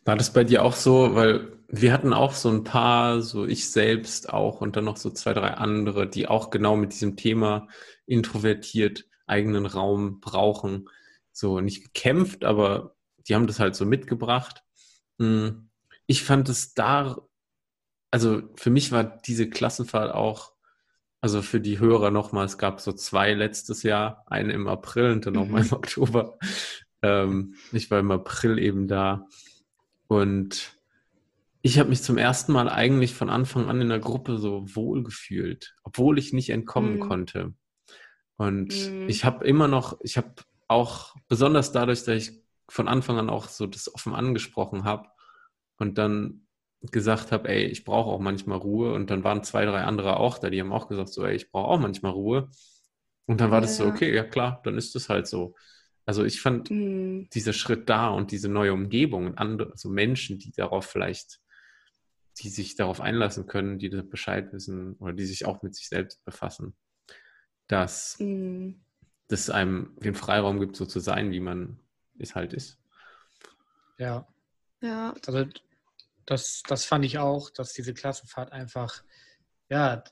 War 0.05 0.16
das 0.16 0.33
bei 0.33 0.45
dir 0.45 0.64
auch 0.64 0.75
so? 0.75 1.14
Weil 1.14 1.53
wir 1.69 1.92
hatten 1.92 2.12
auch 2.12 2.35
so 2.35 2.51
ein 2.51 2.64
paar, 2.64 3.23
so 3.23 3.47
ich 3.47 3.71
selbst 3.71 4.33
auch 4.33 4.61
und 4.61 4.77
dann 4.77 4.85
noch 4.85 4.97
so 4.97 5.11
zwei, 5.11 5.33
drei 5.33 5.51
andere, 5.55 6.09
die 6.09 6.29
auch 6.29 6.51
genau 6.51 6.77
mit 6.77 6.92
diesem 6.92 7.16
Thema 7.16 7.69
introvertiert 8.07 9.07
eigenen 9.27 9.66
Raum 9.66 10.21
brauchen. 10.21 10.88
So 11.33 11.61
nicht 11.61 11.83
gekämpft, 11.83 12.45
aber 12.45 12.95
die 13.29 13.35
haben 13.35 13.47
das 13.47 13.59
halt 13.59 13.75
so 13.75 13.85
mitgebracht. 13.85 14.62
Hm. 15.19 15.69
Ich 16.07 16.23
fand 16.23 16.49
es 16.49 16.75
da, 16.75 17.17
also 18.11 18.43
für 18.57 18.71
mich 18.71 18.93
war 18.93 19.05
diese 19.05 19.49
Klassenfahrt 19.49 20.15
auch, 20.15 20.53
also 21.21 21.43
für 21.43 21.61
die 21.61 21.81
Hörer 21.81 22.11
nochmal, 22.11 22.47
es 22.47 22.59
gab 22.59 22.81
so 22.81 22.93
zwei 22.93 23.35
letztes 23.35 23.83
Jahr, 23.83 24.25
einen 24.27 24.51
im 24.51 24.69
April 24.69 25.11
und 25.13 25.27
dann 25.27 25.35
nochmal 25.35 25.63
mhm. 25.63 25.69
im 25.69 25.73
Oktober. 25.75 26.39
Ähm, 27.03 27.55
ich 27.73 27.91
war 27.91 27.99
im 27.99 28.11
April 28.11 28.59
eben 28.59 28.87
da. 28.87 29.27
Und 30.07 30.79
ich 31.63 31.81
habe 31.81 31.89
mich 31.89 32.03
zum 32.03 32.17
ersten 32.17 32.53
Mal 32.53 32.69
eigentlich 32.69 33.15
von 33.15 33.29
Anfang 33.29 33.69
an 33.69 33.81
in 33.81 33.89
der 33.89 33.99
Gruppe 33.99 34.39
so 34.39 34.77
wohl 34.77 35.03
gefühlt, 35.03 35.75
obwohl 35.83 36.19
ich 36.19 36.33
nicht 36.33 36.51
entkommen 36.51 36.97
mhm. 36.97 37.01
konnte. 37.01 37.55
Und 38.37 38.69
mhm. 38.69 39.09
ich 39.09 39.25
habe 39.25 39.45
immer 39.45 39.67
noch, 39.67 39.99
ich 40.03 40.17
habe 40.17 40.33
auch 40.69 41.17
besonders 41.27 41.73
dadurch, 41.73 42.05
dass 42.05 42.29
ich 42.29 42.41
von 42.69 42.89
Anfang 42.89 43.19
an 43.19 43.31
auch 43.31 43.49
so 43.49 43.67
das 43.67 43.93
offen 43.95 44.15
angesprochen 44.15 44.85
habe 44.85 45.09
und 45.79 45.99
dann 45.99 46.47
gesagt 46.93 47.33
habe, 47.33 47.49
ey, 47.49 47.65
ich 47.65 47.85
brauche 47.85 48.11
auch 48.11 48.21
manchmal 48.21 48.59
Ruhe. 48.59 48.93
Und 48.93 49.11
dann 49.11 49.25
waren 49.25 49.43
zwei, 49.43 49.65
drei 49.65 49.83
andere 49.83 50.19
auch 50.19 50.39
da, 50.39 50.51
die 50.51 50.61
haben 50.61 50.73
auch 50.73 50.89
gesagt, 50.89 51.09
so, 51.09 51.25
ey, 51.25 51.35
ich 51.35 51.51
brauche 51.51 51.69
auch 51.69 51.81
manchmal 51.81 52.13
Ruhe. 52.13 52.51
Und 53.27 53.41
dann 53.41 53.51
war 53.51 53.59
ja. 53.59 53.63
das 53.63 53.77
so, 53.77 53.87
okay, 53.87 54.15
ja 54.15 54.25
klar, 54.25 54.61
dann 54.65 54.77
ist 54.77 54.95
das 54.95 55.09
halt 55.09 55.27
so. 55.27 55.55
Also 56.05 56.25
ich 56.25 56.41
fand 56.41 56.71
mhm. 56.71 57.29
dieser 57.31 57.53
Schritt 57.53 57.89
da 57.89 58.09
und 58.09 58.31
diese 58.31 58.49
neue 58.49 58.73
Umgebung 58.73 59.27
und 59.27 59.39
andere, 59.39 59.73
also 59.73 59.89
Menschen, 59.89 60.39
die 60.39 60.53
darauf 60.53 60.87
vielleicht, 60.87 61.41
die 62.39 62.49
sich 62.49 62.77
darauf 62.77 63.01
einlassen 63.01 63.47
können, 63.47 63.79
die 63.79 63.91
das 63.91 64.09
Bescheid 64.09 64.53
wissen 64.53 64.95
oder 64.95 65.13
die 65.13 65.25
sich 65.25 65.47
auch 65.47 65.63
mit 65.63 65.75
sich 65.75 65.89
selbst 65.89 66.25
befassen, 66.25 66.77
dass 67.67 68.21
mhm. 68.21 68.85
das 69.27 69.51
einem 69.51 69.97
den 69.99 70.15
Freiraum 70.15 70.61
gibt, 70.61 70.77
so 70.77 70.87
zu 70.87 71.01
sein, 71.01 71.33
wie 71.33 71.41
man 71.41 71.81
es 72.19 72.35
halt 72.35 72.53
ist. 72.53 72.79
Ja. 73.99 74.27
Ja. 74.81 75.15
Also 75.27 75.47
das, 76.27 76.63
das 76.67 76.85
fand 76.85 77.05
ich 77.05 77.19
auch, 77.19 77.51
dass 77.51 77.73
diese 77.73 77.95
Klassenfahrt 77.95 78.53
einfach, 78.53 79.03
ja, 79.69 80.03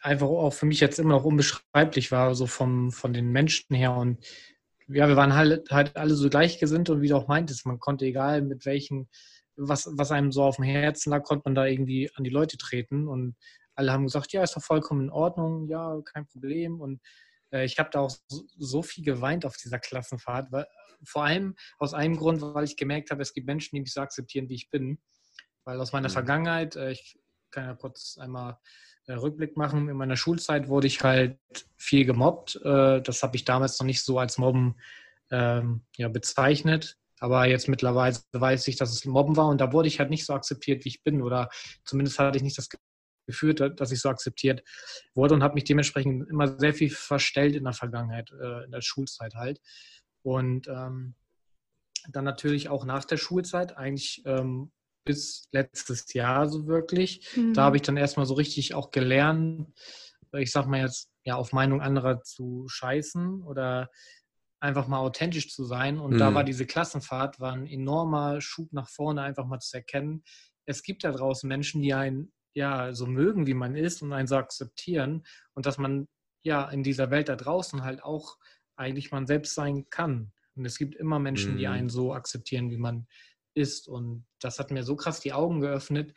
einfach 0.00 0.26
auch 0.26 0.52
für 0.52 0.66
mich 0.66 0.80
jetzt 0.80 0.98
immer 0.98 1.10
noch 1.10 1.24
unbeschreiblich 1.24 2.10
war, 2.10 2.34
so 2.34 2.46
vom, 2.46 2.90
von 2.90 3.12
den 3.12 3.30
Menschen 3.30 3.76
her 3.76 3.92
und 3.94 4.24
ja, 4.88 5.08
wir 5.08 5.16
waren 5.16 5.34
halt, 5.34 5.70
halt 5.70 5.96
alle 5.96 6.14
so 6.14 6.28
gleichgesinnt 6.28 6.90
und 6.90 7.00
wie 7.00 7.08
du 7.08 7.16
auch 7.16 7.28
meintest, 7.28 7.66
man 7.66 7.78
konnte 7.78 8.04
egal 8.04 8.42
mit 8.42 8.66
welchen, 8.66 9.08
was, 9.56 9.88
was 9.92 10.10
einem 10.10 10.32
so 10.32 10.42
auf 10.42 10.56
dem 10.56 10.64
Herzen 10.64 11.10
lag, 11.10 11.22
konnte 11.22 11.44
man 11.46 11.54
da 11.54 11.66
irgendwie 11.66 12.10
an 12.16 12.24
die 12.24 12.30
Leute 12.30 12.58
treten 12.58 13.06
und 13.06 13.36
alle 13.74 13.92
haben 13.92 14.04
gesagt, 14.04 14.32
ja, 14.32 14.42
ist 14.42 14.56
doch 14.56 14.62
vollkommen 14.62 15.02
in 15.02 15.10
Ordnung, 15.10 15.68
ja, 15.68 15.98
kein 16.04 16.26
Problem 16.26 16.80
und 16.80 17.00
äh, 17.52 17.64
ich 17.64 17.78
habe 17.78 17.90
da 17.92 18.00
auch 18.00 18.10
so, 18.10 18.42
so, 18.58 18.82
viel 18.82 19.04
geweint 19.04 19.46
auf 19.46 19.56
dieser 19.56 19.78
Klassenfahrt, 19.78 20.50
weil, 20.50 20.66
vor 21.04 21.24
allem 21.24 21.54
aus 21.78 21.94
einem 21.94 22.16
Grund, 22.16 22.42
weil 22.42 22.64
ich 22.64 22.76
gemerkt 22.76 23.10
habe, 23.10 23.22
es 23.22 23.32
gibt 23.32 23.46
Menschen, 23.46 23.76
die 23.76 23.80
mich 23.80 23.92
so 23.92 24.00
akzeptieren, 24.00 24.48
wie 24.48 24.54
ich 24.54 24.70
bin, 24.70 24.98
weil 25.64 25.80
aus 25.80 25.92
meiner 25.92 26.08
mhm. 26.08 26.12
Vergangenheit, 26.12 26.76
äh, 26.76 26.92
ich 26.92 27.18
kann 27.50 27.64
ja 27.64 27.74
kurz 27.74 28.18
einmal 28.18 28.58
äh, 29.06 29.14
Rückblick 29.14 29.56
machen. 29.56 29.88
In 29.88 29.96
meiner 29.96 30.16
Schulzeit 30.16 30.68
wurde 30.68 30.86
ich 30.86 31.02
halt 31.02 31.38
viel 31.76 32.04
gemobbt. 32.04 32.56
Äh, 32.64 33.00
das 33.02 33.22
habe 33.22 33.36
ich 33.36 33.44
damals 33.44 33.78
noch 33.78 33.86
nicht 33.86 34.02
so 34.02 34.18
als 34.18 34.38
Mobben 34.38 34.76
ähm, 35.30 35.84
ja, 35.96 36.08
bezeichnet. 36.08 36.98
Aber 37.18 37.46
jetzt 37.46 37.68
mittlerweile 37.68 38.16
weiß 38.32 38.66
ich, 38.68 38.76
dass 38.76 38.90
es 38.90 39.04
Mobben 39.04 39.36
war 39.36 39.48
und 39.48 39.60
da 39.60 39.72
wurde 39.72 39.86
ich 39.86 40.00
halt 40.00 40.10
nicht 40.10 40.26
so 40.26 40.34
akzeptiert, 40.34 40.84
wie 40.84 40.88
ich 40.88 41.04
bin. 41.04 41.22
Oder 41.22 41.50
zumindest 41.84 42.18
hatte 42.18 42.36
ich 42.36 42.42
nicht 42.42 42.58
das 42.58 42.68
Gefühl, 43.28 43.54
dass 43.54 43.92
ich 43.92 44.00
so 44.00 44.08
akzeptiert 44.08 44.64
wurde 45.14 45.34
und 45.34 45.44
habe 45.44 45.54
mich 45.54 45.62
dementsprechend 45.62 46.28
immer 46.28 46.58
sehr 46.58 46.74
viel 46.74 46.90
verstellt 46.90 47.54
in 47.54 47.62
der 47.62 47.74
Vergangenheit, 47.74 48.32
in 48.64 48.72
der 48.72 48.80
Schulzeit 48.80 49.34
halt. 49.36 49.60
Und 50.22 50.68
ähm, 50.68 51.14
dann 52.08 52.24
natürlich 52.24 52.68
auch 52.68 52.84
nach 52.84 53.04
der 53.04 53.16
Schulzeit, 53.16 53.76
eigentlich 53.76 54.22
ähm, 54.24 54.72
bis 55.04 55.48
letztes 55.52 56.12
Jahr 56.12 56.48
so 56.48 56.66
wirklich. 56.66 57.36
Mhm. 57.36 57.54
Da 57.54 57.64
habe 57.64 57.76
ich 57.76 57.82
dann 57.82 57.96
erstmal 57.96 58.26
so 58.26 58.34
richtig 58.34 58.74
auch 58.74 58.90
gelernt, 58.90 59.72
ich 60.32 60.52
sag 60.52 60.66
mal 60.66 60.80
jetzt, 60.80 61.10
ja, 61.24 61.36
auf 61.36 61.52
Meinung 61.52 61.80
anderer 61.80 62.22
zu 62.22 62.66
scheißen 62.68 63.42
oder 63.42 63.90
einfach 64.60 64.88
mal 64.88 64.98
authentisch 64.98 65.52
zu 65.52 65.64
sein. 65.64 65.98
Und 65.98 66.14
mhm. 66.14 66.18
da 66.18 66.34
war 66.34 66.44
diese 66.44 66.66
Klassenfahrt, 66.66 67.40
war 67.40 67.52
ein 67.52 67.66
enormer 67.66 68.40
Schub 68.40 68.72
nach 68.72 68.88
vorne, 68.88 69.22
einfach 69.22 69.46
mal 69.46 69.60
zu 69.60 69.76
erkennen, 69.76 70.24
es 70.66 70.82
gibt 70.82 71.04
da 71.04 71.12
draußen 71.12 71.48
Menschen, 71.48 71.82
die 71.82 71.94
einen 71.94 72.32
ja 72.54 72.92
so 72.92 73.06
mögen, 73.06 73.46
wie 73.46 73.54
man 73.54 73.74
ist 73.74 74.02
und 74.02 74.12
einen 74.12 74.28
so 74.28 74.36
akzeptieren 74.36 75.24
und 75.54 75.66
dass 75.66 75.78
man 75.78 76.06
ja 76.42 76.68
in 76.70 76.82
dieser 76.82 77.10
Welt 77.10 77.28
da 77.28 77.36
draußen 77.36 77.82
halt 77.82 78.02
auch 78.02 78.36
eigentlich 78.76 79.10
man 79.10 79.26
selbst 79.26 79.54
sein 79.54 79.88
kann. 79.90 80.32
Und 80.54 80.64
es 80.64 80.76
gibt 80.76 80.94
immer 80.94 81.18
Menschen, 81.18 81.54
mhm. 81.54 81.58
die 81.58 81.66
einen 81.66 81.88
so 81.88 82.12
akzeptieren, 82.12 82.70
wie 82.70 82.76
man 82.76 83.06
ist. 83.54 83.88
Und 83.88 84.26
das 84.40 84.58
hat 84.58 84.70
mir 84.70 84.82
so 84.82 84.96
krass 84.96 85.20
die 85.20 85.32
Augen 85.32 85.60
geöffnet, 85.60 86.14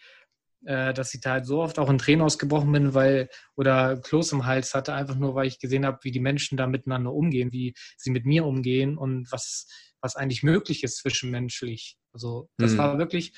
äh, 0.66 0.94
dass 0.94 1.14
ich 1.14 1.22
da 1.22 1.32
halt 1.34 1.46
so 1.46 1.62
oft 1.62 1.80
auch 1.80 1.90
in 1.90 1.98
Tränen 1.98 2.22
ausgebrochen 2.22 2.72
bin, 2.72 2.94
weil 2.94 3.30
oder 3.56 3.98
Kloß 3.98 4.32
im 4.34 4.46
Hals 4.46 4.74
hatte, 4.74 4.94
einfach 4.94 5.16
nur, 5.16 5.36
weil 5.36 5.48
ich 5.48 5.60
gesehen 5.60 5.86
habe, 5.86 6.00
wie 6.02 6.12
die 6.12 6.20
Menschen 6.20 6.58
da 6.58 6.68
miteinander 6.68 7.14
umgehen, 7.14 7.52
wie 7.52 7.74
sie 7.98 8.12
mit 8.12 8.26
mir 8.26 8.46
umgehen 8.46 8.98
und 8.98 9.32
was, 9.32 9.68
was 10.02 10.16
eigentlich 10.16 10.44
möglich 10.44 10.84
ist 10.84 10.98
zwischenmenschlich. 10.98 11.98
Also 12.14 12.50
das 12.58 12.74
mhm. 12.74 12.78
war 12.78 12.98
wirklich, 12.98 13.34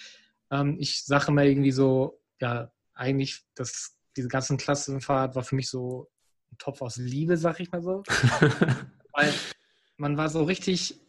ähm, 0.51 0.77
ich 0.79 1.03
sage 1.03 1.31
mal 1.31 1.45
irgendwie 1.45 1.71
so, 1.71 2.21
ja, 2.39 2.71
eigentlich, 2.93 3.43
das, 3.55 3.97
diese 4.15 4.27
ganzen 4.27 4.57
Klassenfahrt 4.57 5.35
war 5.35 5.43
für 5.43 5.55
mich 5.55 5.69
so 5.69 6.09
ein 6.51 6.57
Topf 6.57 6.81
aus 6.81 6.97
Liebe, 6.97 7.37
sag 7.37 7.59
ich 7.59 7.71
mal 7.71 7.81
so. 7.81 8.03
weil 9.17 9.33
man 9.97 10.15
war 10.15 10.29
so 10.29 10.43
richtig 10.43 10.99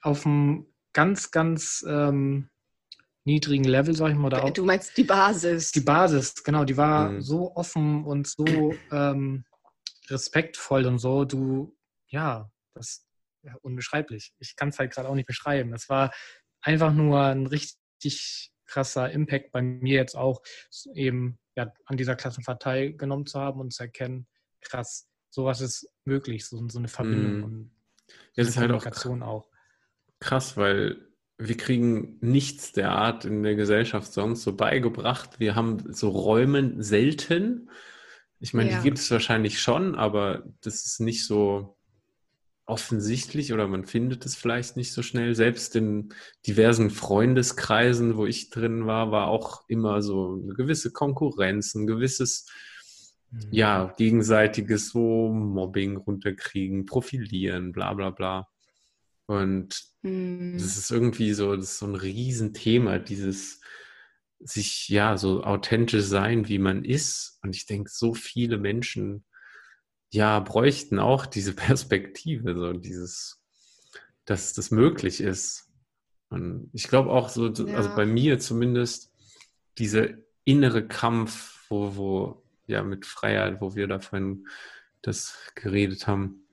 auf 0.00 0.22
dem 0.22 0.66
ganz, 0.92 1.30
ganz 1.30 1.84
ähm, 1.86 2.48
niedrigen 3.24 3.64
Level, 3.64 3.94
sag 3.94 4.10
ich 4.10 4.16
mal. 4.16 4.28
Oder 4.28 4.44
auch, 4.44 4.50
du 4.50 4.64
meinst 4.64 4.96
die 4.96 5.04
Basis. 5.04 5.70
Die 5.72 5.80
Basis, 5.80 6.42
genau. 6.42 6.64
Die 6.64 6.76
war 6.76 7.10
mhm. 7.10 7.20
so 7.20 7.54
offen 7.54 8.04
und 8.04 8.26
so 8.26 8.74
ähm, 8.90 9.44
respektvoll 10.08 10.86
und 10.86 10.98
so. 10.98 11.24
Du, 11.24 11.76
ja, 12.08 12.50
das 12.74 13.06
ja, 13.42 13.54
unbeschreiblich. 13.60 14.32
Ich 14.38 14.56
kann 14.56 14.70
es 14.70 14.78
halt 14.78 14.92
gerade 14.92 15.08
auch 15.08 15.14
nicht 15.14 15.26
beschreiben. 15.26 15.70
Das 15.70 15.88
war 15.88 16.12
einfach 16.62 16.92
nur 16.92 17.20
ein 17.20 17.46
richtig 17.46 18.52
krasser 18.66 19.10
Impact 19.10 19.52
bei 19.52 19.60
mir 19.60 19.96
jetzt 19.96 20.16
auch, 20.16 20.40
eben 20.94 21.38
ja, 21.56 21.70
an 21.84 21.98
dieser 21.98 22.16
Klassenfahrt 22.16 22.62
teilgenommen 22.62 23.26
zu 23.26 23.38
haben 23.38 23.60
und 23.60 23.74
zu 23.74 23.82
erkennen, 23.82 24.26
krass, 24.62 25.11
sowas 25.32 25.60
ist 25.62 25.88
möglich, 26.04 26.46
so, 26.46 26.68
so 26.68 26.78
eine 26.78 26.88
Verbindung 26.88 27.36
mhm. 27.38 27.44
und 27.44 27.70
ja, 28.34 28.44
das 28.44 28.48
ist 28.48 28.56
halt 28.58 28.70
auch, 28.70 28.84
auch 29.22 29.48
krass, 30.20 30.56
weil 30.56 31.08
wir 31.38 31.56
kriegen 31.56 32.18
nichts 32.20 32.72
der 32.72 32.92
Art 32.92 33.24
in 33.24 33.42
der 33.42 33.56
Gesellschaft 33.56 34.12
sonst 34.12 34.42
so 34.42 34.54
beigebracht. 34.54 35.40
Wir 35.40 35.54
haben 35.54 35.92
so 35.92 36.10
Räume 36.10 36.74
selten. 36.82 37.70
Ich 38.38 38.54
meine, 38.54 38.70
ja. 38.70 38.76
die 38.76 38.82
gibt 38.84 38.98
es 38.98 39.10
wahrscheinlich 39.10 39.60
schon, 39.60 39.94
aber 39.94 40.44
das 40.60 40.84
ist 40.84 41.00
nicht 41.00 41.26
so 41.26 41.76
offensichtlich 42.66 43.52
oder 43.52 43.66
man 43.66 43.84
findet 43.86 44.24
es 44.24 44.36
vielleicht 44.36 44.76
nicht 44.76 44.92
so 44.92 45.02
schnell. 45.02 45.34
Selbst 45.34 45.74
in 45.74 46.14
diversen 46.46 46.90
Freundeskreisen, 46.90 48.16
wo 48.16 48.26
ich 48.26 48.50
drin 48.50 48.86
war, 48.86 49.10
war 49.10 49.28
auch 49.28 49.64
immer 49.68 50.02
so 50.02 50.38
eine 50.42 50.54
gewisse 50.54 50.92
Konkurrenz, 50.92 51.74
ein 51.74 51.86
gewisses. 51.86 52.46
Ja, 53.50 53.92
gegenseitiges 53.96 54.90
so 54.90 55.32
Mobbing 55.32 55.96
runterkriegen, 55.96 56.86
profilieren, 56.86 57.72
bla 57.72 57.94
bla 57.94 58.10
bla. 58.10 58.48
Und 59.26 59.82
mhm. 60.02 60.54
das 60.58 60.76
ist 60.76 60.90
irgendwie 60.90 61.32
so, 61.32 61.56
das 61.56 61.72
ist 61.72 61.78
so 61.78 61.86
ein 61.86 61.94
Riesenthema, 61.94 62.98
dieses 62.98 63.60
sich 64.40 64.88
ja 64.88 65.16
so 65.16 65.44
authentisch 65.44 66.04
sein, 66.04 66.48
wie 66.48 66.58
man 66.58 66.84
ist. 66.84 67.38
Und 67.42 67.54
ich 67.54 67.66
denke, 67.66 67.90
so 67.90 68.12
viele 68.12 68.58
Menschen 68.58 69.24
ja 70.10 70.40
bräuchten 70.40 70.98
auch 70.98 71.26
diese 71.26 71.52
Perspektive, 71.54 72.54
so 72.54 72.72
dieses, 72.72 73.40
dass 74.24 74.52
das 74.52 74.70
möglich 74.70 75.20
ist. 75.20 75.70
Und 76.28 76.70
ich 76.72 76.88
glaube 76.88 77.10
auch 77.10 77.28
so, 77.28 77.46
also 77.46 77.66
ja. 77.66 77.76
also 77.76 77.94
bei 77.94 78.06
mir 78.06 78.38
zumindest, 78.38 79.10
dieser 79.78 80.08
innere 80.44 80.86
Kampf, 80.86 81.64
wo, 81.68 81.96
wo, 81.96 82.41
ja, 82.72 82.82
mit 82.82 83.06
Freiheit, 83.06 83.60
wo 83.60 83.74
wir 83.74 83.86
davon 83.86 84.46
das 85.02 85.38
geredet 85.54 86.06
haben, 86.06 86.46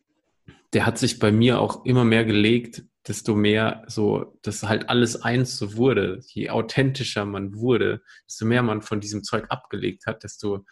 der 0.73 0.86
hat 0.86 0.97
sich 0.97 1.19
bei 1.19 1.32
mir 1.32 1.60
auch 1.60 1.86
immer 1.86 2.05
mehr 2.05 2.25
gelegt, 2.25 2.84
desto 3.08 3.36
mehr 3.36 3.84
so, 3.88 4.38
dass 4.43 4.63
halt 4.63 4.89
alles 4.89 5.21
eins 5.21 5.58
so 5.58 5.75
wurde. 5.75 6.21
Je 6.27 6.49
authentischer 6.51 7.25
man 7.25 7.55
wurde, 7.55 8.03
desto 8.27 8.45
mehr 8.45 8.62
man 8.62 8.82
von 8.82 8.99
diesem 8.99 9.23
Zeug 9.23 9.45
abgelegt 9.49 10.05
hat, 10.05 10.23
desto 10.23 10.65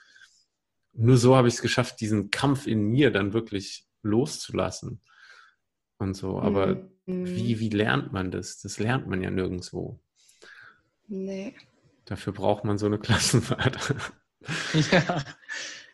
nur 0.93 1.17
so 1.17 1.35
habe 1.35 1.47
ich 1.47 1.55
es 1.55 1.61
geschafft, 1.61 2.01
diesen 2.01 2.31
Kampf 2.31 2.65
in 2.67 2.81
mir 2.81 3.11
dann 3.11 3.33
wirklich 3.33 3.85
loszulassen 4.01 5.01
und 5.97 6.15
so. 6.15 6.39
Aber 6.39 6.89
mhm. 7.05 7.25
wie, 7.27 7.59
wie 7.59 7.69
lernt 7.69 8.13
man 8.13 8.31
das? 8.31 8.59
Das 8.61 8.79
lernt 8.79 9.07
man 9.07 9.21
ja 9.21 9.29
nirgendwo. 9.29 9.99
Nee. 11.07 11.55
Dafür 12.05 12.33
braucht 12.33 12.63
man 12.63 12.77
so 12.77 12.87
eine 12.87 12.99
Klassenfahrt. 12.99 13.95
Ja. 14.91 15.23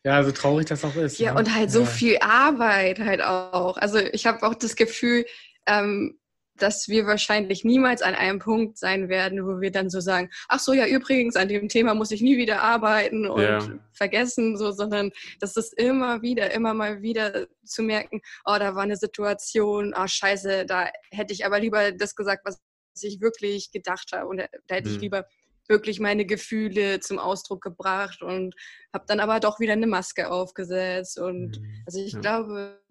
Ja, 0.06 0.22
so 0.22 0.34
traurig 0.34 0.68
das 0.68 0.84
auch 0.84 0.96
ist. 0.98 1.18
Ja, 1.18 1.34
ne? 1.34 1.40
und 1.40 1.56
halt 1.56 1.72
so 1.72 1.82
ja. 1.82 1.86
viel 1.86 2.18
Arbeit 2.20 3.00
halt 3.00 3.22
auch. 3.22 3.78
Also 3.78 4.00
ich 4.00 4.26
habe 4.26 4.44
auch 4.46 4.54
das 4.54 4.76
Gefühl, 4.76 5.26
ähm, 5.66 6.20
dass 6.58 6.88
wir 6.88 7.08
wahrscheinlich 7.08 7.64
niemals 7.64 8.02
an 8.02 8.14
einem 8.14 8.40
Punkt 8.40 8.78
sein 8.78 9.10
werden, 9.10 9.46
wo 9.46 9.62
wir 9.62 9.72
dann 9.72 9.90
so 9.90 10.00
sagen, 10.00 10.30
ach 10.50 10.60
so, 10.60 10.74
ja, 10.74 10.86
übrigens, 10.86 11.36
an 11.36 11.48
dem 11.48 11.68
Thema 11.68 11.96
muss 11.96 12.12
ich 12.12 12.22
nie 12.22 12.38
wieder 12.38 12.62
arbeiten 12.62 13.28
und 13.28 13.42
ja. 13.42 13.60
vergessen, 13.94 14.58
so, 14.58 14.72
sondern 14.72 15.12
das 15.40 15.58
ist 15.58 15.74
immer 15.74 16.22
wieder, 16.22 16.52
immer 16.52 16.74
mal 16.74 17.02
wieder 17.02 17.48
zu 17.66 17.82
merken, 17.82 18.22
oh, 18.46 18.58
da 18.60 18.76
war 18.76 18.84
eine 18.84 18.98
Situation, 18.98 19.96
oh, 19.98 20.06
scheiße, 20.06 20.66
da 20.66 20.90
hätte 21.12 21.34
ich 21.34 21.46
aber 21.46 21.60
lieber 21.60 21.92
das 21.92 22.16
gesagt, 22.16 22.46
was 22.46 22.62
ich 23.02 23.22
wirklich 23.22 23.72
gedacht 23.72 24.12
habe 24.14 24.28
und 24.28 24.38
da 24.38 24.76
hätte 24.76 24.90
mhm. 24.90 24.96
ich 24.96 25.02
lieber 25.02 25.26
wirklich 25.68 26.00
meine 26.00 26.26
Gefühle 26.26 27.00
zum 27.00 27.20
Ausdruck 27.20 27.62
gebracht 27.62 28.22
und 28.22 28.56
habe 28.94 29.06
dann 29.08 29.20
aber 29.20 29.40
doch 29.40 29.60
wieder 29.60 29.74
eine 29.74 29.88
Maske 29.88 30.30
aufgesetzt 30.32 31.20
und 31.20 31.60
mhm. 31.60 31.84
also 31.86 32.00
ich 32.00 32.14
ja. 32.14 32.20
glaube, 32.20 32.82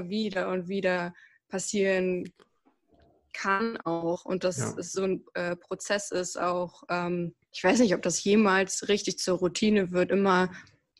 wieder 0.00 0.48
und 0.48 0.68
wieder 0.68 1.12
passieren 1.48 2.32
kann 3.32 3.76
auch 3.84 4.24
und 4.24 4.44
dass 4.44 4.58
ja. 4.58 4.74
es 4.78 4.92
so 4.92 5.04
ein 5.04 5.24
äh, 5.34 5.56
Prozess 5.56 6.10
ist 6.10 6.38
auch, 6.38 6.82
ähm, 6.88 7.34
ich 7.52 7.62
weiß 7.62 7.80
nicht, 7.80 7.94
ob 7.94 8.02
das 8.02 8.22
jemals 8.24 8.88
richtig 8.88 9.18
zur 9.18 9.38
Routine 9.38 9.92
wird, 9.92 10.10
immer, 10.10 10.50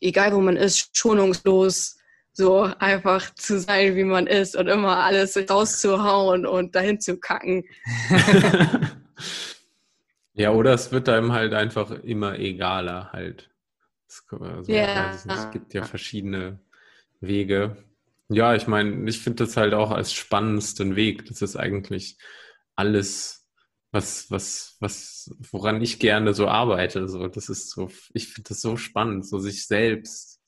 egal 0.00 0.34
wo 0.34 0.40
man 0.40 0.56
ist, 0.56 0.96
schonungslos 0.96 1.96
so 2.32 2.62
einfach 2.62 3.34
zu 3.34 3.58
sein, 3.58 3.96
wie 3.96 4.04
man 4.04 4.26
ist 4.26 4.56
und 4.56 4.68
immer 4.68 4.98
alles 4.98 5.36
rauszuhauen 5.36 6.46
und 6.46 6.74
dahin 6.74 7.00
zu 7.00 7.18
kacken. 7.18 7.64
ja, 10.40 10.52
oder 10.52 10.72
es 10.72 10.90
wird 10.90 11.08
einem 11.08 11.32
halt 11.32 11.52
einfach 11.52 11.90
immer 11.90 12.38
egaler 12.38 13.12
halt. 13.12 13.50
Also, 14.30 14.72
ja. 14.72 15.12
Es 15.12 15.50
gibt 15.50 15.74
ja 15.74 15.84
verschiedene 15.84 16.58
Wege. 17.20 17.76
Ja, 18.28 18.54
ich 18.54 18.66
meine, 18.66 19.08
ich 19.08 19.20
finde 19.20 19.44
das 19.44 19.56
halt 19.56 19.74
auch 19.74 19.90
als 19.90 20.12
spannendsten 20.12 20.96
Weg. 20.96 21.26
Das 21.26 21.42
ist 21.42 21.56
eigentlich 21.56 22.16
alles, 22.74 23.46
was, 23.92 24.30
was, 24.30 24.76
was, 24.80 25.34
woran 25.50 25.82
ich 25.82 25.98
gerne 25.98 26.32
so 26.32 26.48
arbeite. 26.48 27.08
So, 27.08 27.28
das 27.28 27.48
ist 27.48 27.70
so, 27.70 27.90
ich 28.14 28.32
finde 28.32 28.48
das 28.48 28.60
so 28.60 28.76
spannend, 28.76 29.26
so 29.26 29.38
sich 29.38 29.66
selbst, 29.66 30.40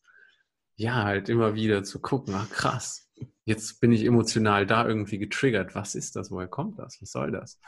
ja, 0.77 1.05
halt 1.05 1.29
immer 1.29 1.55
wieder 1.55 1.85
zu 1.85 2.01
gucken, 2.01 2.35
ach 2.35 2.49
krass, 2.51 3.11
jetzt 3.45 3.81
bin 3.81 3.93
ich 3.93 4.05
emotional 4.05 4.67
da 4.67 4.87
irgendwie 4.87 5.19
getriggert. 5.19 5.75
Was 5.75 5.95
ist 5.95 6.17
das? 6.17 6.31
Woher 6.31 6.49
kommt 6.49 6.79
das? 6.79 7.01
Was 7.03 7.13
soll 7.13 7.31
das? 7.31 7.61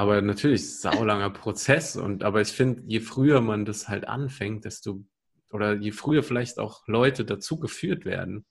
Aber 0.00 0.22
natürlich, 0.22 0.78
saulanger 0.80 1.28
Prozess 1.28 1.94
und, 1.94 2.24
aber 2.24 2.40
ich 2.40 2.48
finde, 2.48 2.82
je 2.86 3.00
früher 3.00 3.42
man 3.42 3.66
das 3.66 3.86
halt 3.86 4.08
anfängt, 4.08 4.64
desto, 4.64 5.04
oder 5.50 5.74
je 5.74 5.92
früher 5.92 6.22
vielleicht 6.22 6.58
auch 6.58 6.88
Leute 6.88 7.26
dazu 7.26 7.60
geführt 7.60 8.06
werden, 8.06 8.46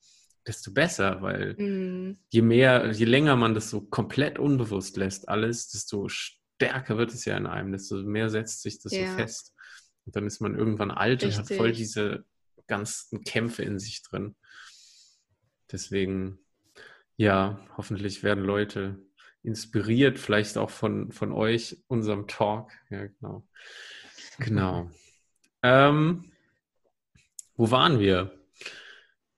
desto 0.46 0.72
besser, 0.72 1.24
weil 1.24 1.56
mm. 1.56 2.20
je 2.30 2.42
mehr, 2.44 2.92
je 2.92 3.06
länger 3.06 3.36
man 3.36 3.56
das 3.56 3.72
so 3.72 3.82
komplett 3.82 4.38
unbewusst 4.38 4.96
lässt, 4.98 5.28
alles, 5.28 5.70
desto 5.70 6.08
stärker 6.08 7.00
wird 7.00 7.16
es 7.16 7.26
ja 7.26 7.36
in 7.36 7.48
einem, 7.48 7.72
desto 7.72 7.96
mehr 8.04 8.30
setzt 8.30 8.62
sich 8.62 8.80
das 8.80 8.92
ja. 8.92 9.10
so 9.10 9.18
fest. 9.18 9.56
Und 10.06 10.16
dann 10.16 10.28
ist 10.28 10.42
man 10.42 10.56
irgendwann 10.56 10.92
alt 10.92 11.24
Richtig. 11.24 11.40
und 11.40 11.50
hat 11.50 11.58
voll 11.58 11.72
diese 11.72 12.26
ganzen 12.68 13.24
Kämpfe 13.24 13.64
in 13.64 13.80
sich 13.80 14.04
drin. 14.04 14.36
Deswegen, 15.72 16.38
ja, 17.18 17.60
hoffentlich 17.76 18.22
werden 18.22 18.44
Leute 18.44 19.00
inspiriert, 19.44 20.20
vielleicht 20.20 20.58
auch 20.58 20.70
von, 20.70 21.12
von 21.12 21.32
euch, 21.32 21.78
unserem 21.88 22.28
Talk. 22.28 22.72
Ja, 22.90 23.08
genau. 23.08 23.44
Genau. 24.40 24.90
ähm, 25.64 26.32
wo 27.56 27.72
waren 27.72 28.00
wir? 28.00 28.32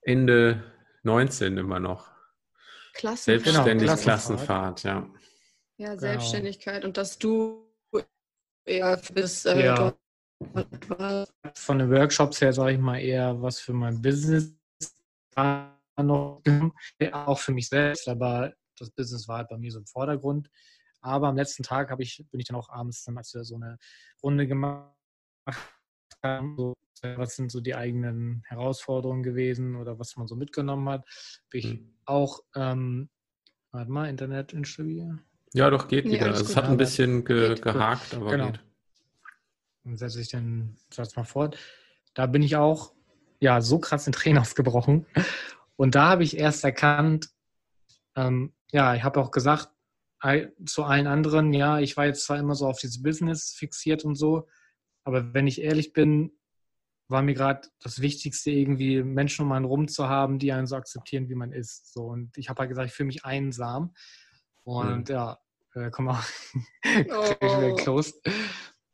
Ende 0.01 0.63
19 1.03 1.57
immer 1.57 1.79
noch. 1.79 2.11
Klassenfahrt. 2.93 3.43
Selbstständig 3.43 3.89
genau, 3.89 4.01
Klassenfahrt. 4.01 4.83
ja. 4.83 5.09
Ja, 5.77 5.89
genau. 5.89 5.99
Selbstständigkeit 5.99 6.85
und 6.85 6.97
dass 6.97 7.17
du 7.17 7.67
eher 8.65 9.01
bis 9.13 9.45
äh, 9.45 9.65
ja. 9.65 9.93
Von 11.55 11.79
den 11.79 11.91
Workshops 11.91 12.41
her 12.41 12.51
sage 12.51 12.73
ich 12.73 12.79
mal 12.79 12.99
eher 12.99 13.39
was 13.41 13.59
für 13.59 13.73
mein 13.73 14.01
Business 14.01 14.55
noch, 15.35 16.41
auch 17.11 17.39
für 17.39 17.51
mich 17.51 17.67
selbst, 17.69 18.07
aber 18.07 18.53
das 18.81 18.91
Business 18.91 19.27
war 19.27 19.37
halt 19.37 19.49
bei 19.49 19.57
mir 19.57 19.71
so 19.71 19.79
im 19.79 19.85
Vordergrund. 19.85 20.49
Aber 21.01 21.27
am 21.27 21.35
letzten 21.35 21.63
Tag 21.63 21.93
ich, 21.99 22.23
bin 22.31 22.39
ich 22.39 22.47
dann 22.47 22.57
auch 22.57 22.69
abends, 22.69 23.03
dann 23.03 23.17
als 23.17 23.33
wir 23.33 23.43
so 23.43 23.55
eine 23.55 23.77
Runde 24.21 24.47
gemacht 24.47 24.93
haben, 26.23 26.55
so 26.55 26.75
was 27.03 27.35
sind 27.35 27.51
so 27.51 27.61
die 27.61 27.75
eigenen 27.75 28.43
Herausforderungen 28.45 29.23
gewesen 29.23 29.75
oder 29.75 29.97
was 29.97 30.15
man 30.17 30.27
so 30.27 30.35
mitgenommen 30.35 30.87
hat. 30.89 31.05
Bin 31.49 31.59
ich 31.59 31.65
mhm. 31.73 31.93
auch, 32.05 32.41
ähm, 32.55 33.09
warte 33.71 33.91
mal, 33.91 34.07
Internet 34.07 34.53
instabil. 34.53 35.17
Ja, 35.53 35.69
doch, 35.69 35.87
geht 35.87 36.05
wieder. 36.05 36.27
also 36.27 36.43
es 36.43 36.55
hat 36.55 36.65
ein 36.65 36.77
bisschen 36.77 37.25
ge 37.25 37.55
gehakt, 37.55 38.13
aber 38.13 38.31
genau. 38.31 38.51
geht. 38.51 38.63
Dann 39.83 39.97
setze 39.97 40.21
ich 40.21 40.29
den 40.29 40.77
Satz 40.91 41.15
mal 41.15 41.23
fort. 41.23 41.57
Da 42.13 42.27
bin 42.27 42.43
ich 42.43 42.55
auch 42.55 42.93
ja 43.39 43.61
so 43.61 43.79
krass 43.79 44.07
in 44.07 44.13
Tränen 44.13 44.37
ausgebrochen. 44.41 45.05
Und 45.75 45.95
da 45.95 46.09
habe 46.09 46.23
ich 46.23 46.37
erst 46.37 46.63
erkannt, 46.63 47.29
ähm, 48.15 48.53
ja, 48.71 48.95
ich 48.95 49.03
habe 49.03 49.19
auch 49.19 49.31
gesagt 49.31 49.69
zu 50.65 50.83
allen 50.83 51.07
anderen, 51.07 51.51
ja, 51.51 51.79
ich 51.79 51.97
war 51.97 52.05
jetzt 52.05 52.25
zwar 52.25 52.37
immer 52.37 52.53
so 52.53 52.67
auf 52.67 52.79
dieses 52.79 53.01
Business 53.01 53.55
fixiert 53.57 54.05
und 54.05 54.15
so, 54.15 54.47
aber 55.03 55.33
wenn 55.33 55.47
ich 55.47 55.61
ehrlich 55.61 55.93
bin, 55.93 56.31
war 57.11 57.21
mir 57.21 57.33
gerade 57.33 57.67
das 57.81 58.01
Wichtigste, 58.01 58.51
irgendwie 58.51 59.03
Menschen 59.03 59.45
um 59.45 59.51
einen 59.51 59.65
rum 59.65 59.87
zu 59.87 60.07
haben, 60.07 60.39
die 60.39 60.51
einen 60.51 60.65
so 60.65 60.75
akzeptieren, 60.75 61.29
wie 61.29 61.35
man 61.35 61.51
ist. 61.51 61.93
So, 61.93 62.05
und 62.05 62.37
ich 62.37 62.49
habe 62.49 62.59
halt 62.59 62.69
gesagt, 62.69 62.87
ich 62.87 62.93
fühle 62.93 63.07
mich 63.07 63.25
einsam. 63.25 63.93
Und 64.63 65.09
mhm. 65.09 65.13
ja, 65.15 65.37
äh, 65.75 65.91
komm 65.91 66.05
mal, 66.05 66.23
oh. 67.41 67.75
closed. 67.75 68.15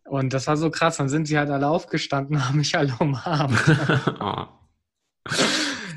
Und 0.06 0.34
das 0.34 0.48
war 0.48 0.58
so 0.58 0.72
krass. 0.72 0.98
Dann 0.98 1.10
sind 1.10 1.28
sie 1.28 1.38
halt 1.38 1.50
alle 1.50 1.68
aufgestanden, 1.68 2.46
haben 2.48 2.58
mich 2.58 2.76
alle 2.76 2.96
umarmt. 3.00 3.62
oh. 4.20 4.48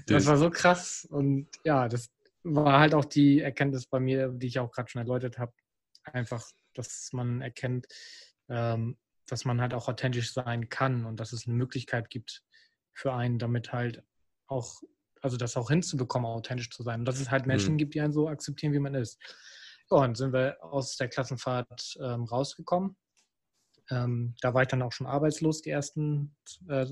Das 0.07 0.27
war 0.27 0.37
so 0.37 0.51
krass. 0.51 1.07
Und 1.09 1.49
ja, 1.65 1.89
das 1.89 2.11
war 2.43 2.81
halt 2.81 2.95
auch 2.95 3.05
die 3.05 3.41
Erkenntnis 3.41 3.87
bei 3.87 4.01
mir, 4.01 4.29
die 4.29 4.47
ich 4.47 4.59
auch 4.59 4.73
gerade 4.73 4.89
schon 4.89 5.01
erläutert 5.01 5.39
habe. 5.39 5.53
Einfach, 6.05 6.49
dass 6.75 7.11
man 7.13 7.43
erkennt, 7.43 7.87
ähm, 8.49 8.99
dass 9.27 9.45
man 9.45 9.61
halt 9.61 9.75
auch 9.75 9.89
authentisch 9.89 10.33
sein 10.33 10.69
kann 10.69 11.05
und 11.05 11.21
dass 11.21 11.33
es 11.33 11.47
eine 11.47 11.57
Möglichkeit 11.57 12.11
gibt 12.11 12.43
für 12.93 13.13
einen, 13.13 13.39
damit 13.39 13.73
halt 13.73 14.03
auch, 14.47 14.83
also 15.21 15.37
das 15.37 15.57
auch 15.57 15.71
hinzubekommen, 15.71 16.27
authentisch 16.27 16.71
zu 16.71 16.83
sein. 16.83 17.01
Und 17.01 17.07
dass 17.07 17.21
es 17.21 17.31
halt 17.31 17.47
Menschen 17.47 17.75
mhm. 17.75 17.79
gibt, 17.79 17.95
die 17.95 18.01
einen 18.01 18.13
so 18.13 18.29
akzeptieren, 18.29 18.73
wie 18.73 18.79
man 18.79 18.95
ist. 18.95 19.19
Ja, 19.91 19.99
und 19.99 20.17
sind 20.17 20.33
wir 20.33 20.57
aus 20.63 20.97
der 20.97 21.09
Klassenfahrt 21.09 21.99
ähm, 22.01 22.25
rausgekommen. 22.25 22.97
Ähm, 23.91 24.35
da 24.41 24.55
war 24.55 24.63
ich 24.63 24.69
dann 24.69 24.83
auch 24.83 24.93
schon 24.93 25.07
arbeitslos 25.07 25.63
die 25.63 25.71
ersten 25.71 26.37
äh, 26.69 26.87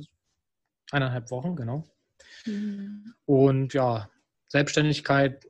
eineinhalb 0.91 1.31
Wochen, 1.31 1.57
genau. 1.57 1.85
Mhm. 2.45 3.15
Und 3.25 3.75
ja, 3.75 4.11
Selbstständigkeit 4.49 5.47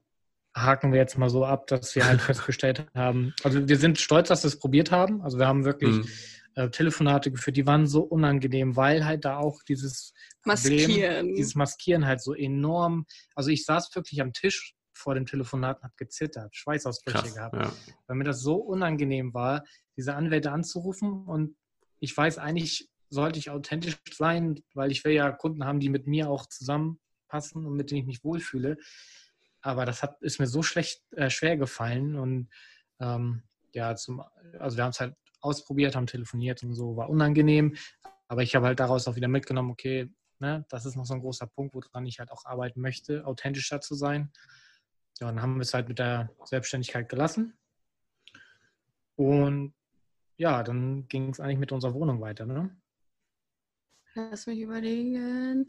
haken 0.56 0.92
wir 0.92 0.98
jetzt 0.98 1.18
mal 1.18 1.30
so 1.30 1.44
ab, 1.44 1.66
dass 1.66 1.94
wir 1.94 2.06
halt 2.06 2.20
festgestellt 2.20 2.86
haben, 2.94 3.34
also 3.42 3.68
wir 3.68 3.76
sind 3.78 3.98
stolz, 3.98 4.28
dass 4.28 4.44
wir 4.44 4.48
es 4.48 4.58
probiert 4.58 4.90
haben. 4.90 5.22
Also 5.22 5.38
wir 5.38 5.46
haben 5.46 5.64
wirklich 5.64 5.96
mhm 5.96 6.08
äh, 6.58 6.70
Telefonate 6.70 7.30
geführt, 7.30 7.56
die 7.56 7.66
waren 7.66 7.86
so 7.86 8.02
unangenehm, 8.02 8.74
weil 8.74 9.04
halt 9.04 9.24
da 9.24 9.36
auch 9.36 9.62
dieses 9.62 10.12
Maskieren. 10.44 11.14
Problem, 11.14 11.34
dieses 11.36 11.54
Maskieren 11.54 12.04
halt 12.04 12.20
so 12.20 12.34
enorm, 12.34 13.06
also 13.36 13.50
ich 13.50 13.64
saß 13.64 13.94
wirklich 13.94 14.20
am 14.20 14.32
Tisch 14.32 14.74
vor 14.92 15.14
dem 15.14 15.24
Telefonat 15.24 15.78
und 15.78 15.84
habe 15.84 15.94
gezittert, 15.96 16.56
Schweißausbrüche 16.56 17.18
Krass, 17.18 17.34
gehabt, 17.34 17.54
ja. 17.54 17.72
weil 18.08 18.16
mir 18.16 18.24
das 18.24 18.40
so 18.40 18.56
unangenehm 18.56 19.34
war, 19.34 19.62
diese 19.96 20.16
Anwälte 20.16 20.50
anzurufen 20.50 21.26
und 21.26 21.56
ich 22.00 22.16
weiß 22.16 22.38
eigentlich, 22.38 22.88
sollte 23.08 23.38
ich 23.38 23.50
authentisch 23.50 23.96
sein, 24.12 24.60
weil 24.74 24.90
ich 24.90 25.04
will 25.04 25.12
ja 25.12 25.30
Kunden 25.30 25.64
haben, 25.64 25.78
die 25.78 25.90
mit 25.90 26.08
mir 26.08 26.28
auch 26.28 26.46
zusammenpassen 27.28 27.66
und 27.66 27.76
mit 27.76 27.90
denen 27.90 28.00
ich 28.00 28.06
mich 28.06 28.24
wohlfühle. 28.24 28.76
Aber 29.60 29.84
das 29.84 30.02
hat, 30.02 30.20
ist 30.22 30.40
mir 30.40 30.46
so 30.46 30.62
schlecht 30.62 31.02
äh, 31.12 31.30
schwer 31.30 31.56
gefallen 31.56 32.16
und 32.16 32.48
ähm, 33.00 33.42
ja, 33.74 33.94
zum, 33.96 34.22
also 34.58 34.76
wir 34.76 34.84
haben 34.84 34.90
es 34.90 35.00
halt 35.00 35.14
ausprobiert, 35.40 35.94
haben 35.94 36.06
telefoniert 36.06 36.62
und 36.62 36.74
so, 36.74 36.96
war 36.96 37.10
unangenehm. 37.10 37.76
Aber 38.28 38.42
ich 38.42 38.54
habe 38.54 38.66
halt 38.66 38.80
daraus 38.80 39.08
auch 39.08 39.16
wieder 39.16 39.28
mitgenommen, 39.28 39.70
okay, 39.70 40.12
ne, 40.38 40.64
das 40.68 40.84
ist 40.84 40.96
noch 40.96 41.06
so 41.06 41.14
ein 41.14 41.20
großer 41.20 41.46
Punkt, 41.46 41.74
woran 41.74 42.06
ich 42.06 42.18
halt 42.18 42.30
auch 42.30 42.44
arbeiten 42.44 42.80
möchte, 42.80 43.26
authentischer 43.26 43.80
zu 43.80 43.94
sein. 43.94 44.32
Ja, 45.20 45.26
dann 45.26 45.42
haben 45.42 45.56
wir 45.56 45.62
es 45.62 45.74
halt 45.74 45.88
mit 45.88 45.98
der 45.98 46.30
Selbstständigkeit 46.44 47.08
gelassen. 47.08 47.58
Und 49.16 49.74
ja, 50.36 50.62
dann 50.62 51.08
ging 51.08 51.30
es 51.30 51.40
eigentlich 51.40 51.58
mit 51.58 51.72
unserer 51.72 51.94
Wohnung 51.94 52.20
weiter, 52.20 52.46
ne? 52.46 52.76
Lass 54.14 54.46
mich 54.46 54.60
überlegen. 54.60 55.68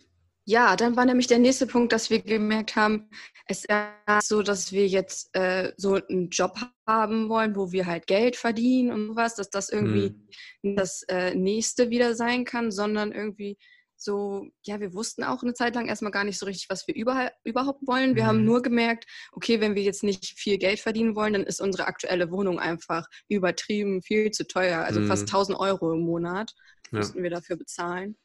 Ja, 0.49 0.75
dann 0.75 0.95
war 0.95 1.05
nämlich 1.05 1.27
der 1.27 1.37
nächste 1.37 1.67
Punkt, 1.67 1.93
dass 1.93 2.09
wir 2.09 2.23
gemerkt 2.23 2.75
haben, 2.75 3.07
es 3.45 3.65
ist 3.65 4.27
so, 4.27 4.41
dass 4.41 4.71
wir 4.71 4.87
jetzt 4.87 5.29
äh, 5.35 5.73
so 5.77 6.01
einen 6.09 6.29
Job 6.29 6.57
haben 6.87 7.29
wollen, 7.29 7.55
wo 7.55 7.71
wir 7.71 7.85
halt 7.85 8.07
Geld 8.07 8.35
verdienen 8.35 8.91
und 8.91 9.07
sowas, 9.09 9.35
dass 9.35 9.51
das 9.51 9.69
irgendwie 9.69 10.15
hm. 10.63 10.75
das 10.75 11.03
äh, 11.03 11.35
nächste 11.35 11.91
wieder 11.91 12.15
sein 12.15 12.45
kann, 12.45 12.71
sondern 12.71 13.11
irgendwie 13.11 13.59
so, 13.95 14.47
ja, 14.65 14.79
wir 14.79 14.95
wussten 14.95 15.23
auch 15.23 15.43
eine 15.43 15.53
Zeit 15.53 15.75
lang 15.75 15.87
erstmal 15.87 16.11
gar 16.11 16.23
nicht 16.23 16.39
so 16.39 16.47
richtig, 16.47 16.67
was 16.67 16.87
wir 16.87 16.95
über, 16.95 17.31
überhaupt 17.43 17.85
wollen. 17.85 18.15
Wir 18.15 18.23
mhm. 18.23 18.27
haben 18.27 18.45
nur 18.45 18.63
gemerkt, 18.63 19.05
okay, 19.33 19.61
wenn 19.61 19.75
wir 19.75 19.83
jetzt 19.83 20.01
nicht 20.01 20.39
viel 20.39 20.57
Geld 20.57 20.79
verdienen 20.79 21.15
wollen, 21.15 21.33
dann 21.33 21.43
ist 21.43 21.61
unsere 21.61 21.85
aktuelle 21.85 22.31
Wohnung 22.31 22.59
einfach 22.59 23.05
übertrieben 23.27 24.01
viel 24.01 24.31
zu 24.31 24.47
teuer. 24.47 24.79
Also 24.79 24.99
mhm. 25.01 25.07
fast 25.07 25.23
1000 25.23 25.59
Euro 25.59 25.93
im 25.93 25.99
Monat 25.99 26.55
ja. 26.91 26.99
mussten 26.99 27.21
wir 27.21 27.29
dafür 27.29 27.55
bezahlen. 27.55 28.17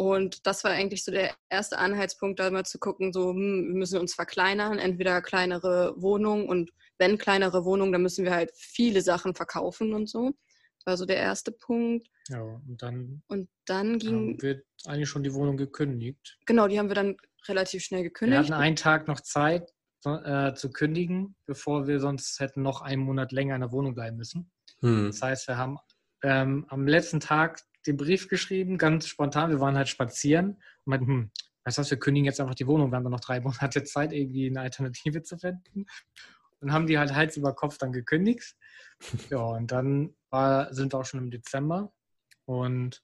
Und 0.00 0.46
das 0.46 0.64
war 0.64 0.70
eigentlich 0.70 1.04
so 1.04 1.12
der 1.12 1.34
erste 1.50 1.76
Anhaltspunkt, 1.76 2.40
da 2.40 2.50
mal 2.50 2.64
zu 2.64 2.78
gucken, 2.78 3.12
so, 3.12 3.32
hm, 3.32 3.66
wir 3.68 3.74
müssen 3.80 4.00
uns 4.00 4.14
verkleinern, 4.14 4.78
entweder 4.78 5.20
kleinere 5.20 5.92
Wohnungen 6.00 6.48
und 6.48 6.70
wenn 6.96 7.18
kleinere 7.18 7.66
Wohnungen, 7.66 7.92
dann 7.92 8.00
müssen 8.00 8.24
wir 8.24 8.32
halt 8.32 8.50
viele 8.54 9.02
Sachen 9.02 9.34
verkaufen 9.34 9.92
und 9.92 10.08
so. 10.08 10.32
Das 10.78 10.86
war 10.86 10.96
so 10.96 11.04
der 11.04 11.18
erste 11.18 11.52
Punkt. 11.52 12.08
Ja, 12.30 12.40
und 12.40 12.78
dann, 12.78 13.22
und 13.28 13.50
dann 13.66 13.98
ging. 13.98 14.38
Haben 14.38 14.40
wir 14.40 14.62
eigentlich 14.86 15.10
schon 15.10 15.22
die 15.22 15.34
Wohnung 15.34 15.58
gekündigt. 15.58 16.38
Genau, 16.46 16.66
die 16.66 16.78
haben 16.78 16.88
wir 16.88 16.94
dann 16.94 17.18
relativ 17.46 17.82
schnell 17.84 18.02
gekündigt. 18.02 18.48
Wir 18.48 18.54
hatten 18.54 18.62
einen 18.62 18.76
Tag 18.76 19.06
noch 19.06 19.20
Zeit 19.20 19.70
äh, 20.06 20.54
zu 20.54 20.70
kündigen, 20.70 21.36
bevor 21.44 21.86
wir 21.86 22.00
sonst 22.00 22.40
hätten 22.40 22.62
noch 22.62 22.80
einen 22.80 23.02
Monat 23.02 23.32
länger 23.32 23.54
in 23.54 23.60
der 23.60 23.72
Wohnung 23.72 23.94
bleiben 23.94 24.16
müssen. 24.16 24.50
Hm. 24.80 25.08
Das 25.08 25.20
heißt, 25.20 25.46
wir 25.46 25.58
haben 25.58 25.76
ähm, 26.22 26.64
am 26.70 26.86
letzten 26.86 27.20
Tag 27.20 27.60
den 27.86 27.96
Brief 27.96 28.28
geschrieben, 28.28 28.78
ganz 28.78 29.06
spontan. 29.06 29.50
Wir 29.50 29.60
waren 29.60 29.76
halt 29.76 29.88
spazieren 29.88 30.50
und 30.50 30.86
meinten, 30.86 31.06
hm, 31.06 31.30
weißt 31.64 31.78
du 31.78 31.80
was, 31.82 31.90
wir 31.90 31.98
kündigen 31.98 32.26
jetzt 32.26 32.40
einfach 32.40 32.54
die 32.54 32.66
Wohnung. 32.66 32.90
Wir 32.90 32.96
haben 32.96 33.04
dann 33.04 33.12
noch 33.12 33.20
drei 33.20 33.40
Monate 33.40 33.84
Zeit, 33.84 34.12
irgendwie 34.12 34.46
eine 34.46 34.60
Alternative 34.60 35.22
zu 35.22 35.38
finden. 35.38 35.86
Und 36.60 36.72
haben 36.72 36.86
die 36.86 36.98
halt 36.98 37.14
Hals 37.14 37.36
über 37.36 37.54
Kopf 37.54 37.78
dann 37.78 37.92
gekündigt. 37.92 38.54
Ja, 39.30 39.38
und 39.38 39.72
dann 39.72 40.14
war, 40.28 40.74
sind 40.74 40.92
wir 40.92 40.98
auch 40.98 41.06
schon 41.06 41.20
im 41.20 41.30
Dezember. 41.30 41.90
Und 42.44 43.02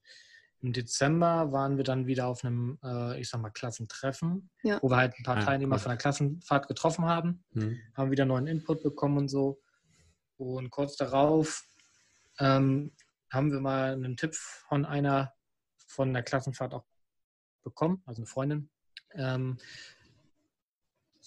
im 0.61 0.73
Dezember 0.73 1.53
waren 1.53 1.77
wir 1.77 1.85
dann 1.85 2.07
wieder 2.07 2.27
auf 2.27 2.45
einem, 2.45 2.79
äh, 2.83 3.21
ich 3.21 3.29
sag 3.29 3.41
mal, 3.41 3.51
Klassentreffen, 3.51 4.51
ja. 4.63 4.79
wo 4.83 4.91
wir 4.91 4.97
halt 4.97 5.15
ein 5.19 5.23
paar 5.23 5.39
ah, 5.39 5.45
Teilnehmer 5.45 5.77
cool. 5.77 5.81
von 5.81 5.91
der 5.91 5.99
Klassenfahrt 5.99 6.69
getroffen 6.69 7.05
haben, 7.05 7.45
mhm. 7.53 7.79
haben 7.95 8.11
wieder 8.11 8.25
neuen 8.25 8.47
Input 8.47 8.83
bekommen 8.83 9.19
und 9.19 9.29
so. 9.29 9.61
Und 10.37 10.71
kurz 10.71 10.97
darauf 10.97 11.63
ähm, 12.39 12.93
haben 13.31 13.53
wir 13.53 13.61
mal 13.61 13.93
einen 13.93 14.17
Tipp 14.17 14.35
von 14.35 14.85
einer 14.85 15.33
von 15.87 16.13
der 16.13 16.23
Klassenfahrt 16.23 16.75
auch 16.75 16.85
bekommen, 17.63 18.03
also 18.07 18.21
eine 18.21 18.27
Freundin. 18.27 18.71
Ähm, 19.15 19.59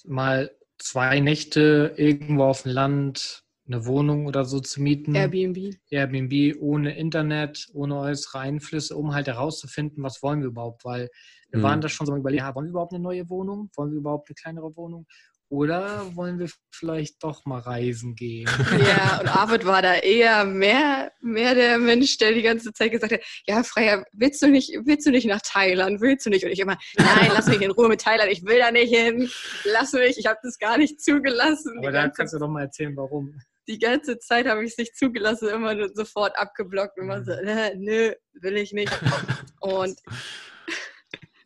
mal 0.05 0.51
zwei 0.77 1.19
Nächte 1.19 1.93
irgendwo 1.97 2.45
auf 2.45 2.63
dem 2.63 2.71
Land 2.71 3.43
eine 3.67 3.85
Wohnung 3.85 4.25
oder 4.25 4.45
so 4.45 4.59
zu 4.59 4.81
mieten. 4.81 5.13
Airbnb. 5.13 5.75
Airbnb 5.89 6.57
ohne 6.59 6.97
Internet, 6.97 7.69
ohne 7.73 7.99
äußere 7.99 8.39
Einflüsse, 8.39 8.95
um 8.95 9.13
halt 9.13 9.27
herauszufinden, 9.27 10.03
was 10.03 10.23
wollen 10.23 10.41
wir 10.41 10.47
überhaupt. 10.47 10.83
Weil 10.85 11.09
wir 11.51 11.59
mhm. 11.59 11.63
waren 11.63 11.81
da 11.81 11.89
schon 11.89 12.07
so 12.07 12.15
überlegt, 12.15 12.43
wollen 12.55 12.65
wir 12.65 12.71
überhaupt 12.71 12.93
eine 12.93 13.03
neue 13.03 13.29
Wohnung? 13.29 13.69
Wollen 13.75 13.91
wir 13.91 13.99
überhaupt 13.99 14.29
eine 14.29 14.35
kleinere 14.35 14.75
Wohnung? 14.75 15.05
Oder 15.51 16.15
wollen 16.15 16.37
wir 16.37 16.47
vielleicht 16.69 17.23
doch 17.23 17.43
mal 17.45 17.59
reisen 17.59 18.15
gehen? 18.15 18.47
Ja, 18.79 19.19
und 19.19 19.27
Arvid 19.35 19.65
war 19.65 19.81
da 19.81 19.95
eher 19.95 20.45
mehr, 20.45 21.11
mehr 21.21 21.55
der 21.55 21.79
Mensch, 21.79 22.17
der 22.17 22.33
die 22.33 22.43
ganze 22.43 22.71
Zeit 22.71 22.91
gesagt 22.91 23.13
hat, 23.13 23.21
ja, 23.47 23.63
Freier, 23.63 24.05
willst 24.13 24.41
du 24.43 24.47
nicht, 24.47 24.71
willst 24.83 25.07
du 25.07 25.11
nicht 25.11 25.25
nach 25.25 25.41
Thailand? 25.41 26.01
Willst 26.01 26.25
du 26.25 26.29
nicht? 26.29 26.45
Und 26.45 26.51
ich 26.51 26.59
immer, 26.59 26.77
nein, 26.97 27.31
lass 27.33 27.47
mich 27.47 27.61
in 27.61 27.71
Ruhe 27.71 27.89
mit 27.89 28.01
Thailand, 28.01 28.31
ich 28.31 28.45
will 28.45 28.59
da 28.59 28.71
nicht 28.71 28.95
hin. 28.95 29.29
Lass 29.65 29.93
mich, 29.93 30.19
ich 30.19 30.27
habe 30.27 30.39
das 30.43 30.59
gar 30.59 30.77
nicht 30.77 31.01
zugelassen. 31.01 31.79
Aber 31.79 31.91
da 31.91 32.09
kannst 32.09 32.33
du 32.33 32.37
doch 32.37 32.47
mal 32.47 32.63
erzählen, 32.63 32.95
warum. 32.95 33.33
Die 33.67 33.79
ganze 33.79 34.19
Zeit 34.19 34.47
habe 34.47 34.63
ich 34.63 34.71
es 34.71 34.77
nicht 34.77 34.95
zugelassen, 34.95 35.49
immer 35.49 35.73
nur 35.73 35.89
sofort 35.93 36.37
abgeblockt, 36.37 36.97
immer 36.97 37.23
so, 37.23 37.31
äh, 37.31 37.75
nö, 37.75 38.13
will 38.33 38.57
ich 38.57 38.71
nicht. 38.71 38.91
Und, 39.61 39.99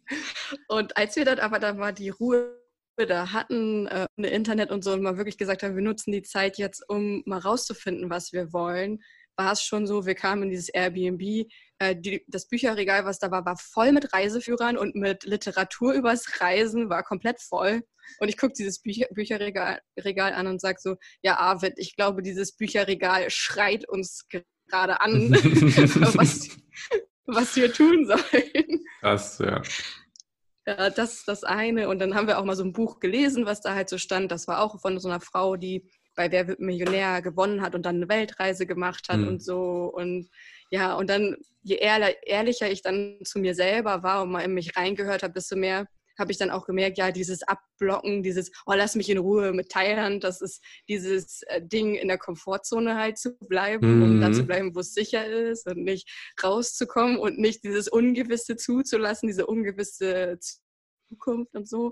und 0.67 0.95
als 0.97 1.15
wir 1.15 1.25
dann 1.25 1.39
aber 1.39 1.57
dann 1.57 1.77
mal 1.77 1.93
die 1.93 2.09
Ruhe 2.09 2.62
da 2.97 3.31
hatten, 3.31 3.87
äh, 3.87 4.07
Internet 4.17 4.71
und 4.71 4.83
so, 4.83 4.93
und 4.93 5.01
mal 5.01 5.17
wirklich 5.17 5.37
gesagt 5.37 5.63
haben, 5.63 5.75
wir 5.75 5.83
nutzen 5.83 6.11
die 6.11 6.21
Zeit 6.21 6.57
jetzt, 6.57 6.83
um 6.87 7.23
mal 7.25 7.39
rauszufinden, 7.39 8.09
was 8.09 8.33
wir 8.33 8.53
wollen, 8.53 8.99
war 9.35 9.53
es 9.53 9.63
schon 9.63 9.87
so, 9.87 10.05
wir 10.05 10.15
kamen 10.15 10.43
in 10.43 10.49
dieses 10.49 10.69
Airbnb, 10.69 11.47
äh, 11.79 11.95
die, 11.95 12.23
das 12.27 12.47
Bücherregal, 12.47 13.05
was 13.05 13.19
da 13.19 13.31
war, 13.31 13.45
war 13.45 13.57
voll 13.57 13.91
mit 13.91 14.13
Reiseführern 14.13 14.77
und 14.77 14.95
mit 14.95 15.23
Literatur 15.23 15.93
übers 15.93 16.39
Reisen, 16.39 16.89
war 16.89 17.03
komplett 17.03 17.41
voll. 17.41 17.81
Und 18.19 18.29
ich 18.29 18.37
gucke 18.37 18.53
dieses 18.53 18.81
Bücher, 18.81 19.07
Bücherregal 19.11 19.79
Regal 19.99 20.33
an 20.33 20.47
und 20.47 20.61
sage 20.61 20.77
so, 20.79 20.95
ja, 21.21 21.37
Arvid, 21.37 21.73
ich 21.77 21.95
glaube, 21.95 22.21
dieses 22.21 22.55
Bücherregal 22.55 23.29
schreit 23.29 23.87
uns 23.89 24.27
gerade 24.67 25.01
an, 25.01 25.31
was, 26.15 26.49
was 27.25 27.55
wir 27.55 27.73
tun 27.73 28.05
sollen. 28.05 28.85
Krass, 28.99 29.39
ja. 29.39 29.61
Ja, 30.65 30.89
das 30.89 31.15
ist 31.15 31.27
das 31.27 31.43
eine. 31.43 31.89
Und 31.89 31.99
dann 31.99 32.15
haben 32.15 32.27
wir 32.27 32.39
auch 32.39 32.45
mal 32.45 32.55
so 32.55 32.63
ein 32.63 32.73
Buch 32.73 32.99
gelesen, 32.99 33.45
was 33.45 33.61
da 33.61 33.75
halt 33.75 33.89
so 33.89 33.97
stand. 33.97 34.31
Das 34.31 34.47
war 34.47 34.61
auch 34.61 34.79
von 34.79 34.99
so 34.99 35.09
einer 35.09 35.19
Frau, 35.19 35.57
die 35.57 35.89
bei 36.15 36.31
Wer 36.31 36.47
wird 36.47 36.59
Millionär 36.59 37.21
gewonnen 37.21 37.61
hat 37.61 37.75
und 37.75 37.85
dann 37.85 37.95
eine 37.95 38.09
Weltreise 38.09 38.65
gemacht 38.65 39.09
hat 39.09 39.19
mhm. 39.19 39.27
und 39.27 39.43
so. 39.43 39.91
Und 39.93 40.29
ja, 40.69 40.93
und 40.95 41.09
dann, 41.09 41.37
je 41.63 41.75
ehrlicher 41.75 42.69
ich 42.69 42.81
dann 42.81 43.19
zu 43.23 43.39
mir 43.39 43.55
selber 43.55 44.03
war 44.03 44.23
und 44.23 44.31
mal 44.31 44.41
in 44.41 44.53
mich 44.53 44.75
reingehört 44.77 45.23
habe, 45.23 45.33
desto 45.33 45.55
mehr 45.55 45.87
habe 46.17 46.31
ich 46.31 46.37
dann 46.37 46.49
auch 46.49 46.65
gemerkt, 46.65 46.97
ja, 46.97 47.11
dieses 47.11 47.43
Abblocken, 47.43 48.23
dieses, 48.23 48.51
oh, 48.65 48.73
lass 48.73 48.95
mich 48.95 49.09
in 49.09 49.17
Ruhe 49.17 49.53
mit 49.53 49.69
Thailand, 49.69 50.23
das 50.23 50.41
ist 50.41 50.63
dieses 50.87 51.41
äh, 51.43 51.61
Ding 51.61 51.95
in 51.95 52.07
der 52.07 52.17
Komfortzone 52.17 52.95
halt 52.95 53.17
zu 53.17 53.35
bleiben, 53.39 53.97
mhm. 53.97 54.03
um 54.03 54.21
da 54.21 54.31
zu 54.31 54.43
bleiben, 54.43 54.75
wo 54.75 54.79
es 54.79 54.93
sicher 54.93 55.25
ist 55.25 55.67
und 55.67 55.83
nicht 55.83 56.09
rauszukommen 56.43 57.17
und 57.17 57.39
nicht 57.39 57.63
dieses 57.63 57.87
Ungewisse 57.87 58.55
zuzulassen, 58.55 59.27
diese 59.27 59.45
ungewisse 59.45 60.37
Zukunft 61.09 61.55
und 61.55 61.67
so. 61.67 61.91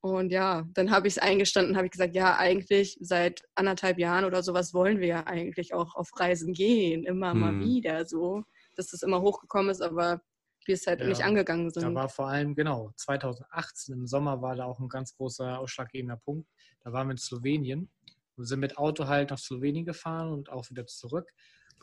Und 0.00 0.30
ja, 0.30 0.64
dann 0.74 0.90
habe 0.90 1.08
ich 1.08 1.14
es 1.14 1.18
eingestanden, 1.18 1.76
habe 1.76 1.86
ich 1.86 1.92
gesagt, 1.92 2.14
ja, 2.14 2.36
eigentlich 2.36 2.96
seit 3.00 3.42
anderthalb 3.56 3.98
Jahren 3.98 4.24
oder 4.24 4.42
sowas 4.42 4.72
wollen 4.72 5.00
wir 5.00 5.08
ja 5.08 5.26
eigentlich 5.26 5.74
auch 5.74 5.96
auf 5.96 6.10
Reisen 6.16 6.52
gehen, 6.52 7.04
immer 7.04 7.34
mhm. 7.34 7.40
mal 7.40 7.60
wieder 7.60 8.06
so, 8.06 8.44
dass 8.76 8.88
das 8.88 9.02
immer 9.02 9.20
hochgekommen 9.20 9.70
ist, 9.70 9.82
aber 9.82 10.20
wir 10.66 10.74
es 10.74 10.86
halt 10.86 11.00
ja, 11.00 11.06
nicht 11.06 11.22
angegangen 11.22 11.70
sind. 11.70 11.82
Da 11.82 11.94
war 11.94 12.08
vor 12.08 12.28
allem, 12.28 12.54
genau, 12.54 12.92
2018 12.96 13.94
im 13.94 14.06
Sommer 14.06 14.42
war 14.42 14.56
da 14.56 14.64
auch 14.64 14.80
ein 14.80 14.88
ganz 14.88 15.16
großer 15.16 15.58
ausschlaggebender 15.58 16.16
Punkt. 16.16 16.48
Da 16.84 16.92
waren 16.92 17.08
wir 17.08 17.12
in 17.12 17.18
Slowenien 17.18 17.90
und 18.36 18.44
sind 18.44 18.60
mit 18.60 18.78
Auto 18.78 19.06
halt 19.06 19.30
nach 19.30 19.38
Slowenien 19.38 19.84
gefahren 19.84 20.32
und 20.32 20.50
auch 20.50 20.68
wieder 20.70 20.86
zurück. 20.86 21.32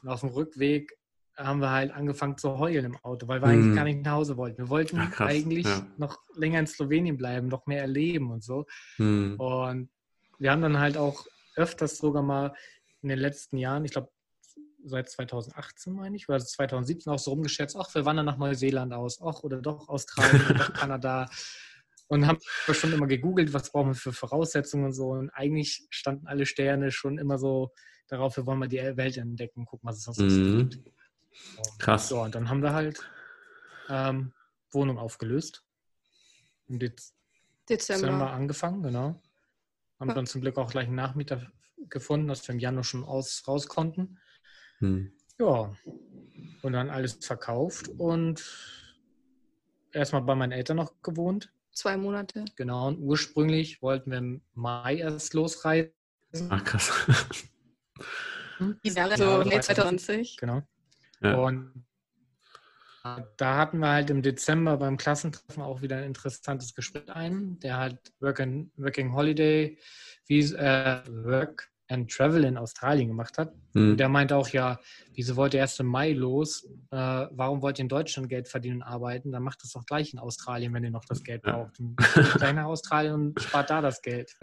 Und 0.01 0.09
auf 0.09 0.21
dem 0.21 0.29
Rückweg 0.29 0.97
haben 1.35 1.59
wir 1.59 1.71
halt 1.71 1.91
angefangen 1.91 2.37
zu 2.37 2.59
heulen 2.59 2.85
im 2.85 2.97
Auto, 2.97 3.27
weil 3.27 3.41
wir 3.41 3.47
mhm. 3.47 3.53
eigentlich 3.53 3.75
gar 3.75 3.83
nicht 3.85 4.05
nach 4.05 4.11
Hause 4.13 4.37
wollten. 4.37 4.59
Wir 4.59 4.69
wollten 4.69 4.99
Ach, 4.99 5.19
eigentlich 5.21 5.65
ja. 5.65 5.85
noch 5.97 6.19
länger 6.35 6.59
in 6.59 6.67
Slowenien 6.67 7.17
bleiben, 7.17 7.47
noch 7.47 7.65
mehr 7.65 7.81
erleben 7.81 8.31
und 8.31 8.43
so. 8.43 8.65
Mhm. 8.97 9.35
Und 9.39 9.89
wir 10.37 10.51
haben 10.51 10.61
dann 10.61 10.79
halt 10.79 10.97
auch 10.97 11.25
öfters 11.55 11.97
sogar 11.97 12.23
mal 12.23 12.53
in 13.01 13.09
den 13.09 13.19
letzten 13.19 13.57
Jahren, 13.57 13.85
ich 13.85 13.91
glaube 13.91 14.09
seit 14.83 15.09
2018, 15.09 15.93
meine 15.93 16.15
ich, 16.15 16.27
oder 16.29 16.39
2017 16.39 17.11
auch 17.11 17.19
so 17.19 17.31
rumgeschätzt, 17.31 17.75
ach, 17.77 17.93
wir 17.93 18.05
wandern 18.05 18.25
nach 18.25 18.37
Neuseeland 18.37 18.93
aus, 18.93 19.21
ach, 19.21 19.43
oder 19.43 19.61
doch 19.61 19.89
Australien 19.89 20.45
oder 20.45 20.53
doch 20.55 20.73
Kanada. 20.73 21.29
Und 22.07 22.27
haben 22.27 22.39
schon 22.71 22.93
immer 22.93 23.07
gegoogelt, 23.07 23.53
was 23.53 23.71
brauchen 23.71 23.89
wir 23.89 23.95
für 23.95 24.13
Voraussetzungen 24.13 24.85
und 24.85 24.93
so. 24.93 25.09
Und 25.09 25.29
eigentlich 25.31 25.87
standen 25.89 26.27
alle 26.27 26.45
Sterne 26.45 26.91
schon 26.91 27.17
immer 27.17 27.37
so 27.37 27.71
darauf, 28.07 28.37
wir 28.37 28.45
wollen 28.45 28.59
mal 28.59 28.67
die 28.67 28.77
Welt 28.77 29.17
entdecken, 29.17 29.65
gucken, 29.65 29.87
was 29.87 29.97
es 29.97 30.03
sonst 30.03 30.19
mhm. 30.19 30.69
gibt. 30.69 30.91
Krass. 31.79 32.09
So, 32.09 32.21
und 32.21 32.35
dann 32.35 32.49
haben 32.49 32.61
wir 32.61 32.73
halt 32.73 32.99
ähm, 33.89 34.33
Wohnung 34.71 34.97
aufgelöst. 34.97 35.63
Im 36.67 36.79
Dez 36.79 37.13
Dezember. 37.69 38.07
Dezember 38.07 38.31
angefangen, 38.31 38.83
genau. 38.83 39.21
Haben 39.99 40.09
ja. 40.09 40.15
dann 40.15 40.27
zum 40.27 40.41
Glück 40.41 40.57
auch 40.57 40.69
gleich 40.69 40.87
einen 40.87 40.95
Nachmieter 40.95 41.51
gefunden, 41.89 42.27
dass 42.27 42.47
wir 42.47 42.53
im 42.53 42.59
Januar 42.59 42.83
schon 42.83 43.03
aus, 43.03 43.43
raus 43.47 43.67
konnten. 43.67 44.19
Hm. 44.83 45.13
Ja, 45.39 45.73
und 46.61 46.73
dann 46.73 46.89
alles 46.89 47.13
verkauft 47.25 47.87
und 47.97 48.43
erstmal 49.93 50.21
bei 50.23 50.35
meinen 50.35 50.51
Eltern 50.51 50.75
noch 50.77 51.01
gewohnt. 51.01 51.53
Zwei 51.71 51.95
Monate. 51.95 52.43
Genau, 52.57 52.89
und 52.89 52.99
ursprünglich 52.99 53.81
wollten 53.81 54.11
wir 54.11 54.17
im 54.17 54.41
Mai 54.53 54.97
erst 54.97 55.33
losreisen. 55.33 55.93
Ach, 56.49 56.63
krass. 56.65 56.91
Die 58.83 58.89
Jahre 58.89 59.17
so 59.17 59.25
Mai 59.49 59.59
2020. 59.59 60.37
Genau. 60.37 60.61
Ja. 61.21 61.35
Und 61.35 61.85
da 63.37 63.57
hatten 63.57 63.79
wir 63.79 63.89
halt 63.89 64.09
im 64.09 64.21
Dezember 64.21 64.77
beim 64.77 64.97
Klassentreffen 64.97 65.63
auch 65.63 65.81
wieder 65.81 65.97
ein 65.97 66.03
interessantes 66.03 66.75
Gespräch 66.75 67.09
ein. 67.09 67.57
Der 67.59 67.77
hat 67.77 68.13
Working, 68.19 68.71
Working 68.75 69.13
Holiday, 69.13 69.77
Visa, 70.27 71.03
äh, 71.03 71.03
Work 71.09 71.72
and 71.89 72.09
Travel 72.09 72.43
in 72.43 72.57
Australien 72.57 73.09
gemacht 73.09 73.37
hat. 73.37 73.53
Mhm. 73.73 73.97
Der 73.97 74.09
meinte 74.09 74.35
auch, 74.35 74.47
ja, 74.49 74.79
wieso 75.13 75.35
wollt 75.35 75.53
ihr 75.53 75.59
erst 75.59 75.79
im 75.79 75.87
Mai 75.87 76.13
los? 76.13 76.65
Äh, 76.91 77.27
warum 77.31 77.61
wollt 77.61 77.79
ihr 77.79 77.83
in 77.83 77.89
Deutschland 77.89 78.29
Geld 78.29 78.47
verdienen 78.47 78.77
und 78.77 78.83
arbeiten? 78.83 79.31
Dann 79.31 79.43
macht 79.43 79.63
das 79.63 79.71
doch 79.71 79.85
gleich 79.85 80.13
in 80.13 80.19
Australien, 80.19 80.73
wenn 80.73 80.83
ihr 80.83 80.91
noch 80.91 81.05
das 81.05 81.23
Geld 81.23 81.41
braucht. 81.41 81.79
Und 81.79 81.97
gleich 81.97 82.53
nach 82.53 82.65
Australien 82.65 83.13
und 83.13 83.41
spart 83.41 83.69
da 83.69 83.81
das 83.81 84.01
Geld. 84.01 84.35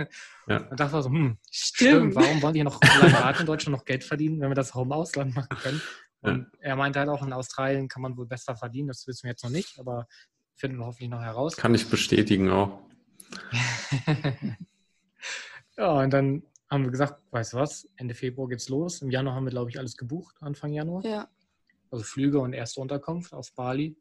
Ja. 0.47 0.59
Und 0.69 0.79
dachte 0.79 1.03
so, 1.03 1.09
hm, 1.09 1.39
stimmt. 1.51 1.91
stimmt, 1.91 2.15
warum 2.15 2.43
wollen 2.43 2.55
wir 2.55 2.65
noch 2.65 2.81
lange 2.83 3.13
warten 3.13 3.41
in 3.41 3.47
Deutschland 3.47 3.77
noch 3.77 3.85
Geld 3.85 4.05
verdienen, 4.05 4.41
wenn 4.41 4.51
wir 4.51 4.55
das 4.55 4.75
auch 4.75 4.83
im 4.83 4.93
Ausland 4.93 5.35
machen 5.35 5.57
können? 5.59 5.81
Und 6.23 6.39
ja. 6.39 6.47
er 6.61 6.77
meinte 6.77 6.99
halt 6.99 7.09
auch, 7.09 7.23
in 7.25 7.33
Australien 7.33 7.89
kann 7.89 8.03
man 8.03 8.17
wohl 8.17 8.27
besser 8.27 8.57
verdienen. 8.57 8.89
Das 8.89 9.07
wissen 9.07 9.25
wir 9.25 9.31
jetzt 9.31 9.45
noch 9.45 9.51
nicht, 9.51 9.79
aber 9.79 10.07
finden 10.55 10.79
wir 10.79 10.87
hoffentlich 10.87 11.09
noch 11.09 11.23
heraus. 11.23 11.57
Kann 11.57 11.75
ich 11.75 11.89
bestätigen 11.89 12.51
auch. 12.51 12.81
ja, 15.77 15.93
und 15.93 16.11
dann 16.11 16.43
haben 16.71 16.85
wir 16.85 16.91
gesagt, 16.91 17.23
weißt 17.31 17.53
du 17.53 17.57
was, 17.59 17.89
Ende 17.97 18.15
Februar 18.15 18.49
geht's 18.49 18.69
los. 18.69 19.03
Im 19.03 19.11
Januar 19.11 19.35
haben 19.35 19.45
wir, 19.45 19.51
glaube 19.51 19.71
ich, 19.71 19.79
alles 19.79 19.97
gebucht, 19.97 20.37
Anfang 20.41 20.73
Januar. 20.73 21.05
Ja. 21.05 21.29
Also 21.91 22.05
Flüge 22.05 22.39
und 22.39 22.53
erste 22.53 22.81
Unterkunft 22.81 23.35
auf 23.35 23.53
Bali. 23.53 23.97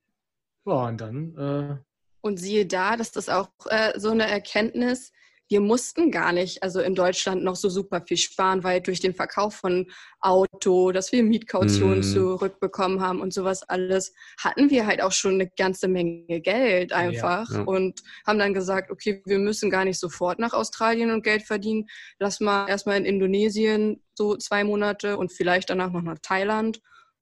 Ja, 0.66 0.88
und 0.88 1.02
dann. 1.02 1.36
Äh, 1.36 1.78
und 2.22 2.38
siehe 2.38 2.68
da, 2.68 2.96
dass 2.96 3.12
das 3.12 3.30
auch 3.30 3.50
äh, 3.70 4.00
so 4.00 4.12
eine 4.12 4.30
Erkenntnis, 4.30 5.12
wir 5.50 5.62
mussten 5.62 6.12
gar 6.12 6.32
nicht, 6.32 6.62
also 6.62 6.80
in 6.80 6.94
Deutschland 6.94 7.44
noch 7.44 7.56
so 7.56 7.70
super 7.70 8.02
viel 8.02 8.18
sparen, 8.18 8.64
weil 8.64 8.82
durch 8.82 9.00
den 9.00 9.16
Verkauf 9.16 9.56
von 9.56 9.88
Auto, 10.22 10.92
dass 10.92 11.12
wir 11.12 11.24
Mietkautionen 11.24 12.00
mm. 12.00 12.04
zurückbekommen 12.04 13.02
haben 13.02 13.20
und 13.20 13.34
sowas 13.34 13.64
alles, 13.64 14.14
hatten 14.40 14.70
wir 14.70 14.86
halt 14.86 15.02
auch 15.02 15.12
schon 15.12 15.34
eine 15.34 15.50
ganze 15.50 15.88
Menge 15.88 16.40
Geld 16.40 16.94
einfach 16.94 17.50
ja, 17.50 17.58
ja. 17.58 17.64
und 17.64 18.02
haben 18.28 18.38
dann 18.38 18.54
gesagt, 18.54 18.92
okay, 18.92 19.24
wir 19.26 19.40
müssen 19.40 19.72
gar 19.72 19.86
nicht 19.86 20.00
sofort 20.00 20.38
nach 20.38 20.54
Australien 20.54 21.10
und 21.12 21.24
Geld 21.24 21.42
verdienen. 21.42 21.88
Lass 22.20 22.40
mal 22.40 22.68
erstmal 22.70 22.98
in 22.98 23.06
Indonesien 23.06 24.04
so 24.14 24.36
zwei 24.36 24.64
Monate 24.64 25.18
und 25.18 25.34
vielleicht 25.34 25.72
danach 25.72 25.92
noch 25.92 26.04
nach 26.04 26.20
Thailand 26.22 26.80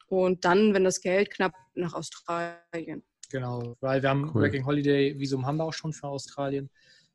und 0.07 0.43
dann, 0.43 0.73
wenn 0.73 0.83
das 0.83 0.99
Geld 0.99 1.31
knapp, 1.31 1.53
nach 1.75 1.93
Australien. 1.93 3.03
Genau, 3.29 3.75
weil 3.81 4.01
wir 4.01 4.09
haben 4.09 4.31
cool. 4.33 4.43
Working 4.43 4.65
Holiday 4.65 5.17
Visum 5.17 5.45
haben 5.45 5.57
wir 5.57 5.65
auch 5.65 5.73
schon 5.73 5.93
für 5.93 6.07
Australien. 6.07 6.69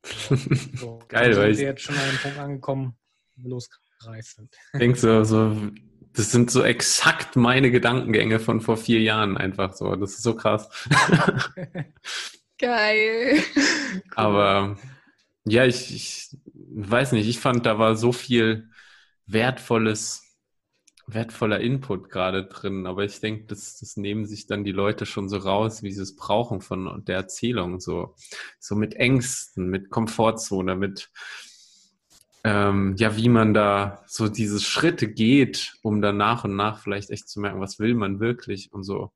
So, 0.04 0.98
Geil, 1.08 1.36
weil 1.36 1.52
ich 1.52 1.58
jetzt 1.58 1.82
schon 1.82 1.96
an 1.96 2.02
einem 2.02 2.18
Punkt 2.18 2.38
angekommen, 2.38 2.96
losgereist 3.42 4.36
sind. 4.36 4.54
Denkst 4.74 5.00
so, 5.00 5.24
so, 5.24 5.70
das 6.12 6.30
sind 6.30 6.50
so 6.50 6.62
exakt 6.62 7.36
meine 7.36 7.70
Gedankengänge 7.70 8.38
von 8.40 8.60
vor 8.60 8.76
vier 8.76 9.00
Jahren 9.00 9.36
einfach 9.36 9.74
so. 9.74 9.94
Das 9.96 10.12
ist 10.12 10.22
so 10.22 10.34
krass. 10.34 10.68
Geil. 12.58 13.42
Cool. 13.56 14.02
Aber 14.14 14.76
ja, 15.44 15.64
ich, 15.66 15.94
ich 15.94 16.36
weiß 16.74 17.12
nicht, 17.12 17.28
ich 17.28 17.38
fand, 17.38 17.66
da 17.66 17.78
war 17.78 17.96
so 17.96 18.12
viel 18.12 18.68
wertvolles 19.26 20.31
wertvoller 21.06 21.60
Input 21.60 22.10
gerade 22.10 22.44
drin, 22.44 22.86
aber 22.86 23.04
ich 23.04 23.20
denke, 23.20 23.46
das, 23.46 23.78
das 23.78 23.96
nehmen 23.96 24.26
sich 24.26 24.46
dann 24.46 24.64
die 24.64 24.72
Leute 24.72 25.06
schon 25.06 25.28
so 25.28 25.36
raus, 25.36 25.82
wie 25.82 25.92
sie 25.92 26.02
es 26.02 26.16
brauchen 26.16 26.60
von 26.60 27.04
der 27.04 27.16
Erzählung, 27.16 27.80
so, 27.80 28.14
so 28.58 28.74
mit 28.74 28.94
Ängsten, 28.94 29.68
mit 29.68 29.90
Komfortzone, 29.90 30.76
mit 30.76 31.10
ähm, 32.44 32.96
ja, 32.98 33.16
wie 33.16 33.28
man 33.28 33.54
da 33.54 34.02
so 34.06 34.28
diese 34.28 34.60
Schritte 34.60 35.08
geht, 35.08 35.74
um 35.82 36.02
dann 36.02 36.16
nach 36.16 36.44
und 36.44 36.56
nach 36.56 36.80
vielleicht 36.80 37.10
echt 37.10 37.28
zu 37.28 37.40
merken, 37.40 37.60
was 37.60 37.78
will 37.78 37.94
man 37.94 38.18
wirklich 38.18 38.72
und 38.72 38.82
so. 38.82 39.12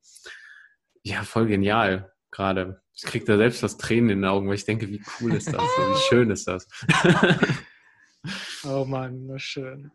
Ja, 1.03 1.25
voll 1.25 1.47
genial 1.47 2.13
gerade. 2.31 2.81
Ich 2.95 3.03
kriege 3.03 3.25
da 3.25 3.37
selbst 3.37 3.63
das 3.63 3.79
Tränen 3.79 4.11
in 4.11 4.19
den 4.21 4.31
Augen, 4.31 4.49
weil 4.49 4.55
ich 4.55 4.65
denke, 4.65 4.89
wie 4.89 5.03
cool 5.21 5.35
ist 5.35 5.53
das, 5.53 5.63
wie 5.63 6.01
schön 6.09 6.31
ist 6.31 6.47
das. 6.47 6.69
oh 8.65 8.85
Mann, 8.85 9.27
nur 9.27 9.39
schön. 9.39 9.91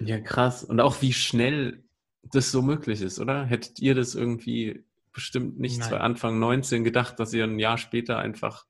Ja, 0.00 0.20
krass. 0.20 0.64
Und 0.64 0.80
auch 0.80 1.02
wie 1.02 1.12
schnell 1.12 1.82
das 2.22 2.50
so 2.50 2.62
möglich 2.62 3.00
ist, 3.02 3.18
oder? 3.18 3.44
Hättet 3.44 3.78
ihr 3.80 3.94
das 3.94 4.14
irgendwie 4.14 4.84
bestimmt 5.12 5.58
nicht 5.58 5.78
Nein. 5.78 5.94
Anfang 5.94 6.38
19 6.38 6.84
gedacht, 6.84 7.18
dass 7.18 7.32
ihr 7.32 7.44
ein 7.44 7.58
Jahr 7.58 7.78
später 7.78 8.18
einfach 8.18 8.66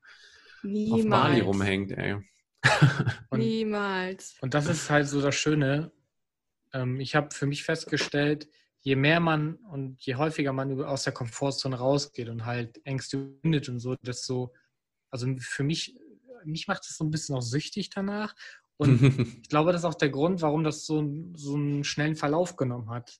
Niemals. 0.62 1.04
auf 1.04 1.10
Bali 1.10 1.40
rumhängt, 1.40 1.92
ey. 1.92 2.16
und, 3.30 3.38
Niemals. 3.38 4.36
Und 4.40 4.54
das 4.54 4.66
ist 4.66 4.90
halt 4.90 5.08
so 5.08 5.20
das 5.20 5.34
Schöne. 5.34 5.92
Ähm, 6.72 7.00
ich 7.00 7.14
habe 7.14 7.34
für 7.34 7.46
mich 7.46 7.64
festgestellt, 7.64 8.48
je 8.80 8.96
mehr 8.96 9.20
man 9.20 9.54
und 9.54 10.04
je 10.04 10.16
häufiger 10.16 10.52
man 10.52 10.80
aus 10.82 11.04
der 11.04 11.12
Komfortzone 11.12 11.76
rausgeht 11.76 12.28
und 12.28 12.44
halt 12.44 12.84
Ängste 12.84 13.32
findet 13.42 13.68
und 13.68 13.78
so, 13.78 13.94
desto, 13.96 14.52
also 15.10 15.32
für 15.38 15.62
mich, 15.62 15.96
mich 16.44 16.66
macht 16.66 16.84
es 16.84 16.96
so 16.96 17.04
ein 17.04 17.10
bisschen 17.10 17.36
auch 17.36 17.42
süchtig 17.42 17.90
danach 17.90 18.34
und 18.76 19.02
ich 19.42 19.48
glaube, 19.48 19.72
das 19.72 19.82
ist 19.82 19.84
auch 19.84 19.94
der 19.94 20.10
Grund, 20.10 20.42
warum 20.42 20.64
das 20.64 20.86
so, 20.86 21.04
so 21.34 21.54
einen 21.54 21.84
schnellen 21.84 22.16
Verlauf 22.16 22.56
genommen 22.56 22.90
hat 22.90 23.18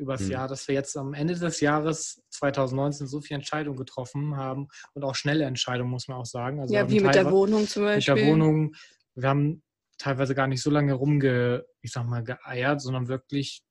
übers 0.00 0.22
mhm. 0.22 0.30
Jahr, 0.30 0.48
dass 0.48 0.66
wir 0.66 0.74
jetzt 0.74 0.96
am 0.96 1.14
Ende 1.14 1.34
des 1.34 1.60
Jahres 1.60 2.22
2019 2.30 3.06
so 3.06 3.20
viele 3.20 3.36
Entscheidungen 3.36 3.76
getroffen 3.76 4.36
haben 4.36 4.68
und 4.94 5.04
auch 5.04 5.14
schnelle 5.14 5.44
Entscheidungen, 5.44 5.90
muss 5.90 6.08
man 6.08 6.16
auch 6.16 6.26
sagen. 6.26 6.60
Also 6.60 6.74
ja, 6.74 6.88
wie 6.90 7.00
mit 7.00 7.14
der 7.14 7.30
Wohnung 7.30 7.68
zum 7.68 7.84
Beispiel. 7.84 8.14
Mit 8.14 8.22
der 8.22 8.30
Wohnung. 8.30 8.74
Wir 9.14 9.28
haben 9.28 9.62
teilweise 9.98 10.34
gar 10.34 10.46
nicht 10.46 10.62
so 10.62 10.70
lange 10.70 10.94
rumge, 10.94 11.66
ich 11.82 11.92
sag 11.92 12.06
mal, 12.06 12.24
geeiert, 12.24 12.80
sondern 12.80 13.08
wirklich 13.08 13.62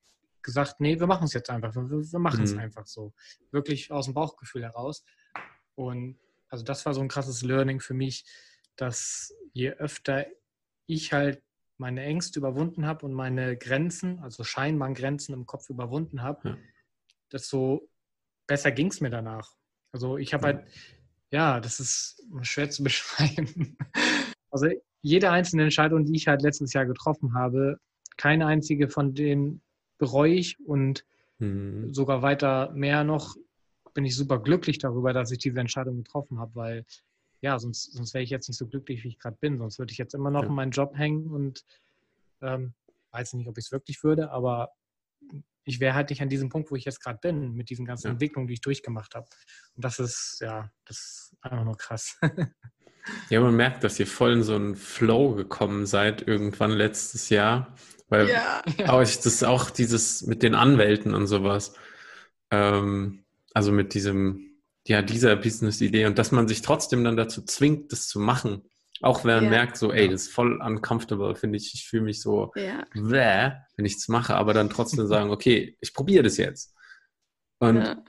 gesagt, 0.43 0.79
nee, 0.79 0.99
wir 0.99 1.07
machen 1.07 1.25
es 1.25 1.33
jetzt 1.33 1.49
einfach. 1.49 1.73
Wir, 1.75 1.89
wir 1.89 2.19
machen 2.19 2.43
es 2.43 2.53
mhm. 2.53 2.59
einfach 2.59 2.85
so. 2.85 3.13
Wirklich 3.51 3.91
aus 3.91 4.05
dem 4.05 4.13
Bauchgefühl 4.13 4.63
heraus. 4.63 5.03
Und 5.75 6.19
also 6.49 6.63
das 6.63 6.85
war 6.85 6.93
so 6.93 7.01
ein 7.01 7.07
krasses 7.07 7.41
Learning 7.41 7.79
für 7.79 7.93
mich, 7.93 8.25
dass 8.75 9.33
je 9.53 9.71
öfter 9.71 10.25
ich 10.89 11.13
halt 11.13 11.41
meine 11.77 12.03
Ängste 12.03 12.39
überwunden 12.39 12.85
habe 12.85 13.05
und 13.05 13.13
meine 13.13 13.55
Grenzen, 13.57 14.19
also 14.19 14.43
scheinbaren 14.43 14.93
Grenzen 14.93 15.33
im 15.33 15.45
Kopf 15.45 15.69
überwunden 15.69 16.21
habe, 16.21 16.49
ja. 16.49 16.57
desto 17.31 17.87
besser 18.47 18.71
ging 18.71 18.87
es 18.87 18.99
mir 18.99 19.09
danach. 19.09 19.53
Also 19.93 20.17
ich 20.17 20.33
habe 20.33 20.47
ja. 20.47 20.53
halt, 20.53 20.67
ja, 21.31 21.59
das 21.59 21.79
ist 21.79 22.23
schwer 22.41 22.69
zu 22.69 22.83
beschreiben. 22.83 23.77
Also 24.51 24.67
jede 25.01 25.31
einzelne 25.31 25.63
Entscheidung, 25.63 26.05
die 26.05 26.15
ich 26.15 26.27
halt 26.27 26.41
letztes 26.41 26.73
Jahr 26.73 26.85
getroffen 26.85 27.33
habe, 27.33 27.79
keine 28.17 28.47
einzige 28.47 28.89
von 28.89 29.13
denen 29.13 29.61
bereue 29.97 30.33
ich 30.33 30.59
und 30.59 31.05
mhm. 31.37 31.93
sogar 31.93 32.21
weiter 32.21 32.71
mehr 32.73 33.03
noch 33.03 33.35
bin 33.93 34.05
ich 34.05 34.15
super 34.15 34.39
glücklich 34.39 34.77
darüber, 34.77 35.13
dass 35.13 35.31
ich 35.31 35.39
diese 35.39 35.59
Entscheidung 35.59 35.97
getroffen 35.97 36.39
habe, 36.39 36.55
weil 36.55 36.85
ja, 37.41 37.57
sonst, 37.59 37.93
sonst 37.93 38.13
wäre 38.13 38.23
ich 38.23 38.29
jetzt 38.29 38.47
nicht 38.47 38.57
so 38.57 38.67
glücklich, 38.67 39.03
wie 39.03 39.09
ich 39.09 39.19
gerade 39.19 39.37
bin. 39.39 39.57
Sonst 39.57 39.79
würde 39.79 39.91
ich 39.91 39.97
jetzt 39.97 40.13
immer 40.13 40.31
noch 40.31 40.43
ja. 40.43 40.49
in 40.49 40.55
meinen 40.55 40.71
Job 40.71 40.95
hängen 40.95 41.27
und 41.31 41.63
ähm, 42.41 42.73
weiß 43.11 43.33
nicht, 43.33 43.47
ob 43.47 43.57
ich 43.57 43.65
es 43.65 43.71
wirklich 43.71 44.03
würde, 44.03 44.31
aber 44.31 44.73
ich 45.63 45.79
wäre 45.79 45.93
halt 45.93 46.09
nicht 46.09 46.21
an 46.21 46.29
diesem 46.29 46.49
Punkt, 46.49 46.71
wo 46.71 46.75
ich 46.75 46.85
jetzt 46.85 47.01
gerade 47.01 47.19
bin, 47.21 47.53
mit 47.53 47.69
diesen 47.69 47.85
ganzen 47.85 48.07
ja. 48.07 48.13
Entwicklungen, 48.13 48.47
die 48.47 48.55
ich 48.55 48.61
durchgemacht 48.61 49.13
habe. 49.15 49.27
Und 49.75 49.85
das 49.85 49.99
ist, 49.99 50.39
ja, 50.41 50.71
das 50.85 50.97
ist 50.97 51.37
einfach 51.41 51.63
nur 51.63 51.77
krass. 51.77 52.17
ja, 53.29 53.39
man 53.39 53.55
merkt, 53.55 53.83
dass 53.83 53.99
ihr 53.99 54.07
voll 54.07 54.33
in 54.33 54.43
so 54.43 54.55
einen 54.55 54.75
Flow 54.75 55.35
gekommen 55.35 55.85
seid, 55.85 56.27
irgendwann 56.27 56.71
letztes 56.71 57.29
Jahr. 57.29 57.75
Weil 58.07 58.29
ja. 58.29 58.63
auch 58.87 58.99
das 58.99 59.25
ist 59.25 59.43
auch 59.43 59.69
dieses 59.69 60.25
mit 60.25 60.41
den 60.41 60.55
Anwälten 60.55 61.13
und 61.13 61.27
sowas. 61.27 61.75
Ähm, 62.49 63.23
also 63.53 63.71
mit 63.71 63.93
diesem 63.93 64.48
ja, 64.89 65.03
dieser 65.03 65.35
Business-Idee 65.35 66.07
und 66.07 66.17
dass 66.17 66.31
man 66.31 66.47
sich 66.47 66.63
trotzdem 66.63 67.03
dann 67.03 67.15
dazu 67.15 67.43
zwingt, 67.43 67.91
das 67.91 68.07
zu 68.07 68.19
machen. 68.19 68.63
Auch 69.01 69.23
wenn 69.23 69.35
man 69.35 69.43
ja. 69.45 69.49
merkt, 69.51 69.77
so, 69.77 69.93
ey, 69.93 70.09
das 70.09 70.23
ist 70.23 70.33
voll 70.33 70.59
uncomfortable, 70.59 71.35
finde 71.35 71.57
ich. 71.57 71.75
Ich 71.75 71.87
fühle 71.87 72.03
mich 72.03 72.21
so, 72.21 72.51
ja. 72.55 72.83
Bäh, 72.95 73.51
wenn 73.77 73.85
ich 73.85 73.95
es 73.97 74.07
mache, 74.07 74.35
aber 74.35 74.53
dann 74.55 74.71
trotzdem 74.71 75.05
sagen, 75.07 75.29
okay, 75.29 75.77
ich 75.79 75.93
probiere 75.93 76.23
das 76.23 76.37
jetzt. 76.37 76.75
Und 77.59 77.77
ja. 77.77 78.03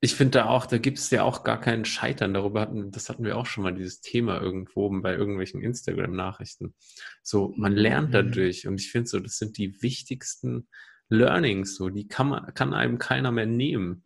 ich 0.00 0.14
finde 0.14 0.38
da 0.38 0.46
auch, 0.46 0.66
da 0.66 0.78
gibt 0.78 0.98
es 0.98 1.10
ja 1.10 1.24
auch 1.24 1.42
gar 1.42 1.60
keinen 1.60 1.84
Scheitern. 1.84 2.34
Darüber 2.34 2.60
hatten, 2.60 2.92
das 2.92 3.08
hatten 3.08 3.24
wir 3.24 3.36
auch 3.36 3.46
schon 3.46 3.64
mal, 3.64 3.74
dieses 3.74 4.00
Thema 4.00 4.40
irgendwo 4.40 4.88
bei 5.00 5.14
irgendwelchen 5.14 5.60
Instagram-Nachrichten. 5.60 6.76
So, 7.24 7.52
man 7.56 7.72
lernt 7.72 8.10
mhm. 8.10 8.12
dadurch 8.12 8.68
und 8.68 8.80
ich 8.80 8.92
finde 8.92 9.08
so, 9.08 9.18
das 9.18 9.38
sind 9.38 9.58
die 9.58 9.82
wichtigsten 9.82 10.68
Learnings, 11.08 11.74
so, 11.74 11.88
die 11.88 12.06
kann 12.06 12.28
man, 12.28 12.54
kann 12.54 12.72
einem 12.74 12.98
keiner 12.98 13.32
mehr 13.32 13.46
nehmen. 13.46 14.04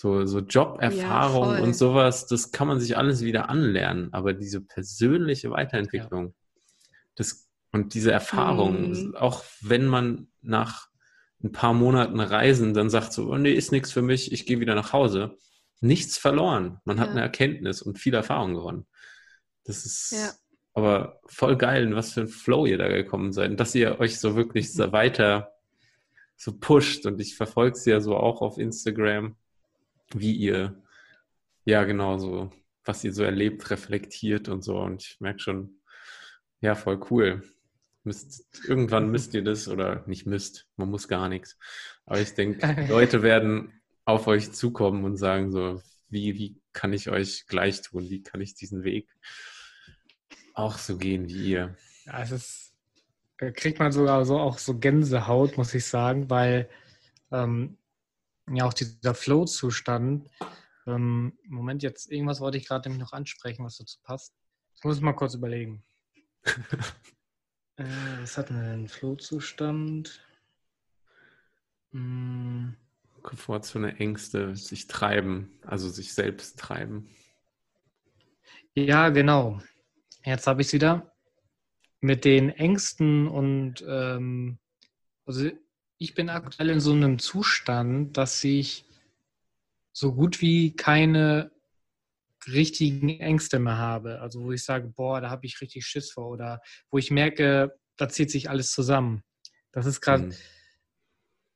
So, 0.00 0.24
so 0.24 0.38
Joberfahrung 0.38 1.56
ja, 1.56 1.62
und 1.62 1.76
sowas, 1.76 2.26
das 2.26 2.52
kann 2.52 2.66
man 2.66 2.80
sich 2.80 2.96
alles 2.96 3.20
wieder 3.20 3.50
anlernen. 3.50 4.08
Aber 4.14 4.32
diese 4.32 4.62
persönliche 4.62 5.50
Weiterentwicklung, 5.50 6.28
ja. 6.28 6.92
das, 7.16 7.50
und 7.70 7.92
diese 7.92 8.10
Erfahrung, 8.10 8.92
mhm. 8.92 9.14
auch 9.14 9.44
wenn 9.60 9.86
man 9.86 10.28
nach 10.40 10.88
ein 11.44 11.52
paar 11.52 11.74
Monaten 11.74 12.18
Reisen 12.18 12.72
dann 12.72 12.88
sagt 12.88 13.12
so, 13.12 13.30
oh 13.30 13.36
nee, 13.36 13.52
ist 13.52 13.72
nichts 13.72 13.92
für 13.92 14.00
mich, 14.00 14.32
ich 14.32 14.46
gehe 14.46 14.58
wieder 14.58 14.74
nach 14.74 14.94
Hause. 14.94 15.36
Nichts 15.82 16.16
verloren. 16.16 16.78
Man 16.86 16.98
hat 16.98 17.10
eine 17.10 17.20
Erkenntnis 17.20 17.82
und 17.82 17.98
viel 17.98 18.14
Erfahrung 18.14 18.54
gewonnen. 18.54 18.86
Das 19.64 19.84
ist 19.84 20.12
ja. 20.12 20.30
aber 20.72 21.20
voll 21.26 21.58
geil, 21.58 21.82
in 21.82 21.94
was 21.94 22.14
für 22.14 22.22
ein 22.22 22.28
Flow 22.28 22.64
ihr 22.64 22.78
da 22.78 22.88
gekommen 22.88 23.34
seid. 23.34 23.50
Und 23.50 23.60
dass 23.60 23.74
ihr 23.74 24.00
euch 24.00 24.18
so 24.18 24.34
wirklich 24.34 24.72
so 24.72 24.92
weiter 24.92 25.52
so 26.38 26.58
pusht. 26.58 27.04
Und 27.04 27.20
ich 27.20 27.36
verfolge 27.36 27.76
es 27.76 27.84
ja 27.84 28.00
so 28.00 28.16
auch 28.16 28.40
auf 28.40 28.56
Instagram 28.56 29.36
wie 30.14 30.32
ihr, 30.32 30.82
ja, 31.64 31.84
genau 31.84 32.18
so, 32.18 32.50
was 32.84 33.04
ihr 33.04 33.12
so 33.12 33.22
erlebt, 33.22 33.70
reflektiert 33.70 34.48
und 34.48 34.62
so. 34.62 34.78
Und 34.78 35.02
ich 35.02 35.20
merke 35.20 35.40
schon, 35.40 35.80
ja, 36.60 36.74
voll 36.74 37.00
cool. 37.10 37.42
Müsst, 38.04 38.46
irgendwann 38.66 39.10
müsst 39.10 39.34
ihr 39.34 39.44
das 39.44 39.68
oder 39.68 40.04
nicht 40.06 40.26
müsst, 40.26 40.66
man 40.76 40.90
muss 40.90 41.08
gar 41.08 41.28
nichts. 41.28 41.58
Aber 42.06 42.20
ich 42.20 42.34
denke, 42.34 42.86
Leute 42.88 43.22
werden 43.22 43.80
auf 44.04 44.26
euch 44.26 44.52
zukommen 44.52 45.04
und 45.04 45.16
sagen 45.16 45.52
so, 45.52 45.82
wie, 46.08 46.36
wie 46.36 46.60
kann 46.72 46.92
ich 46.92 47.08
euch 47.08 47.46
gleich 47.46 47.82
tun? 47.82 48.10
Wie 48.10 48.22
kann 48.22 48.40
ich 48.40 48.54
diesen 48.54 48.82
Weg 48.82 49.08
auch 50.54 50.78
so 50.78 50.96
gehen 50.96 51.28
wie 51.28 51.50
ihr? 51.50 51.76
Ja, 52.04 52.22
es 52.22 52.32
ist, 52.32 52.74
da 53.38 53.50
kriegt 53.50 53.78
man 53.78 53.92
sogar 53.92 54.24
so 54.24 54.38
auch 54.38 54.58
so 54.58 54.78
Gänsehaut, 54.78 55.56
muss 55.56 55.74
ich 55.74 55.86
sagen, 55.86 56.28
weil 56.28 56.68
ähm, 57.30 57.78
ja 58.56 58.64
auch 58.64 58.74
dieser 58.74 59.14
Flow-Zustand, 59.14 60.28
ähm, 60.86 61.38
Moment, 61.46 61.82
jetzt 61.82 62.10
irgendwas 62.10 62.40
wollte 62.40 62.58
ich 62.58 62.66
gerade 62.66 62.88
nämlich 62.88 63.04
noch 63.04 63.12
ansprechen, 63.12 63.64
was 63.64 63.76
dazu 63.76 63.98
passt. 64.02 64.34
Ich 64.76 64.84
muss 64.84 65.00
mal 65.00 65.12
kurz 65.12 65.34
überlegen. 65.34 65.84
äh, 67.76 67.84
was 68.20 68.38
hatten 68.38 68.56
wir 68.56 68.62
denn? 68.62 68.88
Flow-Zustand. 68.88 70.24
Hm. 71.92 72.76
Komfortzone, 73.22 73.96
Ängste, 73.98 74.56
sich 74.56 74.86
treiben, 74.86 75.52
also 75.62 75.90
sich 75.90 76.14
selbst 76.14 76.58
treiben. 76.58 77.10
Ja, 78.74 79.10
genau. 79.10 79.60
Jetzt 80.24 80.46
habe 80.46 80.62
ich 80.62 80.68
es 80.68 80.72
wieder. 80.72 81.14
Mit 82.00 82.24
den 82.24 82.48
Ängsten 82.48 83.28
und 83.28 83.84
ähm, 83.86 84.58
also 85.26 85.50
ich 86.00 86.14
bin 86.14 86.30
aktuell 86.30 86.70
in 86.70 86.80
so 86.80 86.92
einem 86.92 87.18
Zustand, 87.18 88.16
dass 88.16 88.42
ich 88.42 88.86
so 89.92 90.14
gut 90.14 90.40
wie 90.40 90.74
keine 90.74 91.52
richtigen 92.46 93.10
Ängste 93.20 93.58
mehr 93.58 93.76
habe. 93.76 94.20
Also 94.20 94.42
wo 94.42 94.50
ich 94.50 94.64
sage, 94.64 94.88
boah, 94.88 95.20
da 95.20 95.28
habe 95.28 95.44
ich 95.44 95.60
richtig 95.60 95.84
Schiss 95.84 96.10
vor 96.10 96.30
oder 96.30 96.62
wo 96.90 96.96
ich 96.96 97.10
merke, 97.10 97.78
da 97.98 98.08
zieht 98.08 98.30
sich 98.30 98.48
alles 98.48 98.72
zusammen. 98.72 99.22
Das 99.72 99.84
ist 99.84 100.00
gerade, 100.00 100.24
mhm. 100.24 100.34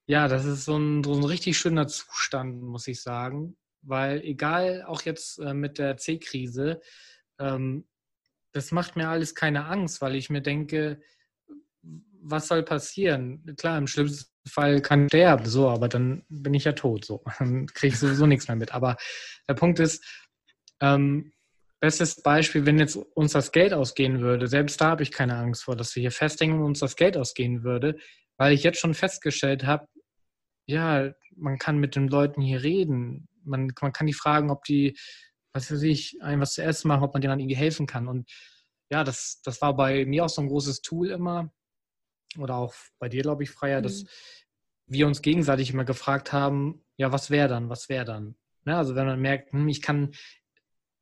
ja, 0.07 0.29
das 0.29 0.45
ist 0.45 0.67
so 0.67 0.77
ein, 0.77 1.03
so 1.03 1.15
ein 1.15 1.25
richtig 1.25 1.57
schöner 1.57 1.89
Zustand, 1.89 2.61
muss 2.61 2.87
ich 2.87 3.01
sagen. 3.01 3.57
Weil 3.81 4.21
egal, 4.21 4.85
auch 4.87 5.03
jetzt 5.03 5.39
äh, 5.39 5.55
mit 5.55 5.79
der 5.79 5.97
C-Krise, 5.97 6.83
ähm, 7.39 7.89
das 8.53 8.73
macht 8.73 8.95
mir 8.95 9.09
alles 9.09 9.35
keine 9.35 9.65
Angst, 9.65 10.03
weil 10.03 10.15
ich 10.17 10.29
mir 10.29 10.43
denke, 10.43 11.01
was 12.21 12.49
soll 12.49 12.63
passieren? 12.63 13.57
Klar, 13.57 13.79
im 13.79 13.87
schlimmsten 13.87 14.34
Fall 14.47 14.81
kann 14.83 15.09
sterben, 15.09 15.47
so, 15.47 15.69
aber 15.69 15.89
dann 15.89 16.25
bin 16.29 16.55
ich 16.55 16.65
ja 16.65 16.73
tot, 16.73 17.05
so. 17.05 17.23
Dann 17.39 17.67
kriege 17.67 17.95
ich 17.95 17.99
sowieso 17.99 18.27
nichts 18.27 18.49
mehr 18.49 18.57
mit. 18.57 18.75
Aber 18.75 18.97
der 19.49 19.55
Punkt 19.55 19.81
ist, 19.81 20.05
ähm, 20.81 21.33
bestes 21.81 22.23
Beispiel, 22.23 22.67
wenn 22.67 22.79
jetzt 22.79 22.97
uns 22.97 23.33
das 23.33 23.53
Geld 23.53 23.73
ausgehen 23.73 24.21
würde, 24.21 24.47
selbst 24.47 24.81
da 24.81 24.87
habe 24.91 25.03
ich 25.03 25.13
keine 25.13 25.37
Angst 25.37 25.65
vor, 25.65 25.77
dass 25.77 25.95
wir 25.95 26.01
hier 26.01 26.11
festhängen 26.11 26.59
und 26.59 26.65
uns 26.65 26.81
das 26.81 26.97
Geld 26.97 27.17
ausgehen 27.17 27.63
würde, 27.63 27.97
weil 28.37 28.53
ich 28.53 28.63
jetzt 28.63 28.81
schon 28.81 28.95
festgestellt 28.95 29.65
habe, 29.65 29.87
ja, 30.67 31.13
man 31.37 31.59
kann 31.59 31.79
mit 31.79 31.97
den 31.97 32.09
Leuten 32.09 32.41
hier 32.41 32.63
reden. 32.63 33.29
Man, 33.45 33.73
man 33.81 33.93
kann 33.93 34.07
die 34.07 34.15
fragen, 34.15 34.51
ob 34.51 34.65
die, 34.65 34.97
was 35.53 35.71
weiß 35.71 35.83
ich, 35.83 36.19
ein 36.23 36.41
was 36.41 36.55
zu 36.55 36.63
essen 36.63 36.89
machen, 36.89 37.03
ob 37.03 37.13
man 37.13 37.21
denen 37.21 37.33
dann 37.33 37.41
irgendwie 37.41 37.57
helfen 37.57 37.87
kann. 37.87 38.09
Und 38.09 38.31
ja, 38.91 39.05
das, 39.05 39.41
das 39.45 39.61
war 39.61 39.77
bei 39.77 40.07
mir 40.07 40.25
auch 40.25 40.29
so 40.29 40.41
ein 40.41 40.49
großes 40.49 40.81
Tool 40.83 41.11
immer, 41.11 41.53
oder 42.39 42.57
auch 42.57 42.75
bei 42.99 43.09
dir, 43.09 43.23
glaube 43.23 43.43
ich, 43.43 43.51
Freier, 43.51 43.81
mhm. 43.81 43.85
dass 43.85 44.05
wir 44.87 45.07
uns 45.07 45.23
gegenseitig 45.23 45.71
immer 45.71 45.85
gefragt 45.85 46.33
haben, 46.33 46.85
ja, 46.97 47.13
was 47.13 47.31
wäre 47.31 47.49
dann, 47.49 47.69
was 47.69 47.89
wäre 47.89 48.05
dann? 48.05 48.37
Ne? 48.65 48.77
Also 48.77 48.95
wenn 48.95 49.07
man 49.07 49.21
merkt, 49.21 49.53
hm, 49.53 49.69
ich 49.69 49.83
kann 49.83 50.15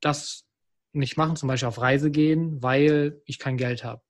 das 0.01 0.47
nicht 0.93 1.17
machen, 1.17 1.37
zum 1.37 1.49
Beispiel 1.49 1.69
auf 1.69 1.81
Reise 1.81 2.11
gehen, 2.11 2.63
weil 2.63 3.21
ich 3.25 3.39
kein 3.39 3.57
Geld 3.57 3.85
habe. 3.85 4.03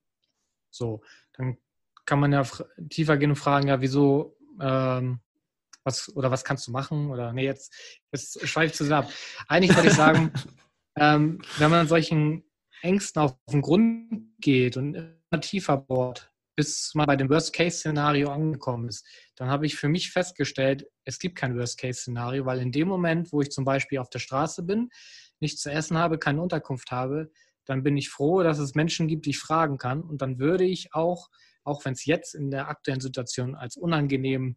So, 0.69 1.01
dann 1.33 1.57
kann 2.05 2.19
man 2.19 2.33
ja 2.33 2.43
tiefer 2.89 3.17
gehen 3.17 3.29
und 3.29 3.37
fragen, 3.37 3.67
ja, 3.67 3.79
wieso, 3.81 4.37
ähm, 4.59 5.19
was 5.83 6.13
oder 6.15 6.31
was 6.31 6.43
kannst 6.43 6.67
du 6.67 6.71
machen? 6.71 7.09
Oder 7.11 7.33
nee, 7.33 7.45
jetzt, 7.45 7.73
jetzt 8.11 8.45
schweife 8.47 8.71
ich 8.71 8.73
zusammen 8.73 9.07
ab. 9.07 9.13
Eigentlich 9.47 9.75
würde 9.75 9.89
ich 9.89 9.95
sagen, 9.95 10.31
ähm, 10.97 11.41
wenn 11.57 11.71
man 11.71 11.87
solchen 11.87 12.43
Ängsten 12.81 13.21
auf 13.21 13.35
den 13.49 13.61
Grund 13.61 14.33
geht 14.39 14.77
und 14.77 14.95
immer 14.95 15.41
tiefer 15.41 15.77
bohrt, 15.77 16.32
bis 16.55 16.91
man 16.93 17.07
bei 17.07 17.15
dem 17.15 17.29
Worst-Case-Szenario 17.29 18.29
angekommen 18.29 18.89
ist, 18.89 19.05
dann 19.35 19.49
habe 19.49 19.65
ich 19.65 19.75
für 19.75 19.89
mich 19.89 20.11
festgestellt, 20.11 20.85
es 21.03 21.19
gibt 21.19 21.37
kein 21.37 21.57
Worst-Case-Szenario, 21.57 22.45
weil 22.45 22.59
in 22.59 22.71
dem 22.71 22.87
Moment, 22.87 23.31
wo 23.31 23.41
ich 23.41 23.49
zum 23.49 23.65
Beispiel 23.65 23.99
auf 23.99 24.09
der 24.09 24.19
Straße 24.19 24.63
bin, 24.63 24.89
nichts 25.39 25.61
zu 25.61 25.71
essen 25.71 25.97
habe, 25.97 26.19
keine 26.19 26.41
Unterkunft 26.41 26.91
habe, 26.91 27.31
dann 27.65 27.83
bin 27.83 27.97
ich 27.97 28.09
froh, 28.09 28.43
dass 28.43 28.59
es 28.59 28.75
Menschen 28.75 29.07
gibt, 29.07 29.25
die 29.25 29.31
ich 29.31 29.39
fragen 29.39 29.77
kann. 29.77 30.01
Und 30.01 30.21
dann 30.21 30.39
würde 30.39 30.65
ich 30.65 30.93
auch, 30.93 31.29
auch 31.63 31.85
wenn 31.85 31.93
es 31.93 32.05
jetzt 32.05 32.35
in 32.35 32.51
der 32.51 32.67
aktuellen 32.67 33.01
Situation 33.01 33.55
als 33.55 33.77
unangenehm 33.77 34.55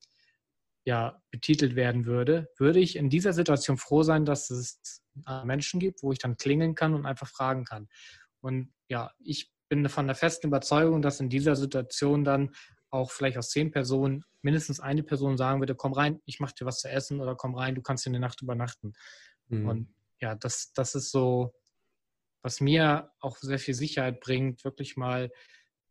ja, 0.84 1.20
betitelt 1.30 1.74
werden 1.74 2.06
würde, 2.06 2.48
würde 2.58 2.78
ich 2.78 2.96
in 2.96 3.10
dieser 3.10 3.32
Situation 3.32 3.76
froh 3.76 4.02
sein, 4.02 4.24
dass 4.24 4.50
es 4.50 5.02
Menschen 5.44 5.80
gibt, 5.80 6.02
wo 6.02 6.12
ich 6.12 6.18
dann 6.18 6.36
klingeln 6.36 6.74
kann 6.74 6.94
und 6.94 7.06
einfach 7.06 7.28
fragen 7.28 7.64
kann. 7.64 7.88
Und 8.40 8.72
ja, 8.88 9.10
ich 9.18 9.50
bin 9.68 9.88
von 9.88 10.06
der 10.06 10.16
festen 10.16 10.48
Überzeugung, 10.48 11.02
dass 11.02 11.20
in 11.20 11.28
dieser 11.28 11.56
Situation 11.56 12.24
dann 12.24 12.54
auch 12.90 13.10
vielleicht 13.10 13.38
aus 13.38 13.50
zehn 13.50 13.70
Personen 13.70 14.24
mindestens 14.42 14.80
eine 14.80 15.02
Person 15.02 15.36
sagen 15.36 15.60
würde, 15.60 15.74
komm 15.74 15.92
rein, 15.92 16.20
ich 16.24 16.40
mache 16.40 16.54
dir 16.54 16.66
was 16.66 16.80
zu 16.80 16.88
essen 16.88 17.20
oder 17.20 17.34
komm 17.34 17.54
rein, 17.54 17.74
du 17.74 17.82
kannst 17.82 18.06
in 18.06 18.12
der 18.12 18.20
Nacht 18.20 18.42
übernachten. 18.42 18.92
Mhm. 19.48 19.68
Und 19.68 19.94
ja, 20.20 20.34
das, 20.34 20.72
das 20.72 20.94
ist 20.94 21.10
so, 21.10 21.54
was 22.42 22.60
mir 22.60 23.10
auch 23.20 23.36
sehr 23.38 23.58
viel 23.58 23.74
Sicherheit 23.74 24.20
bringt, 24.20 24.64
wirklich 24.64 24.96
mal 24.96 25.30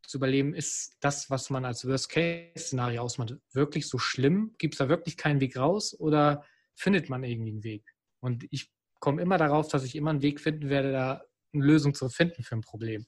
zu 0.07 0.17
überleben, 0.17 0.53
ist 0.53 0.95
das, 0.99 1.30
was 1.30 1.49
man 1.49 1.65
als 1.65 1.86
Worst-Case-Szenario 1.86 3.01
ausmacht, 3.01 3.36
wirklich 3.51 3.88
so 3.88 3.97
schlimm? 3.97 4.55
Gibt 4.57 4.76
es 4.76 4.78
da 4.78 4.88
wirklich 4.88 5.17
keinen 5.17 5.41
Weg 5.41 5.57
raus 5.57 5.99
oder 5.99 6.45
findet 6.76 7.09
man 7.09 7.23
irgendwie 7.23 7.51
einen 7.51 7.63
Weg? 7.63 7.93
Und 8.19 8.45
ich 8.51 8.71
komme 8.99 9.21
immer 9.21 9.38
darauf, 9.38 9.67
dass 9.67 9.84
ich 9.84 9.95
immer 9.95 10.11
einen 10.11 10.21
Weg 10.21 10.39
finden 10.39 10.69
werde, 10.69 10.91
da 10.91 11.21
eine 11.53 11.65
Lösung 11.65 11.93
zu 11.93 12.09
finden 12.09 12.43
für 12.43 12.55
ein 12.55 12.61
Problem. 12.61 13.05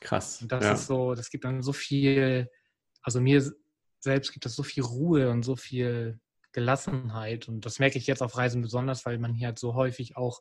Krass. 0.00 0.42
Und 0.42 0.52
das 0.52 0.64
ja. 0.64 0.72
ist 0.72 0.86
so, 0.86 1.14
das 1.14 1.30
gibt 1.30 1.44
dann 1.44 1.62
so 1.62 1.72
viel, 1.72 2.50
also 3.02 3.20
mir 3.20 3.42
selbst 4.00 4.32
gibt 4.32 4.44
das 4.44 4.54
so 4.54 4.62
viel 4.62 4.82
Ruhe 4.82 5.30
und 5.30 5.42
so 5.42 5.56
viel 5.56 6.20
Gelassenheit. 6.52 7.48
Und 7.48 7.66
das 7.66 7.78
merke 7.78 7.98
ich 7.98 8.06
jetzt 8.06 8.22
auf 8.22 8.36
Reisen 8.36 8.62
besonders, 8.62 9.06
weil 9.06 9.18
man 9.18 9.34
hier 9.34 9.48
halt 9.48 9.58
so 9.58 9.74
häufig 9.74 10.16
auch 10.16 10.40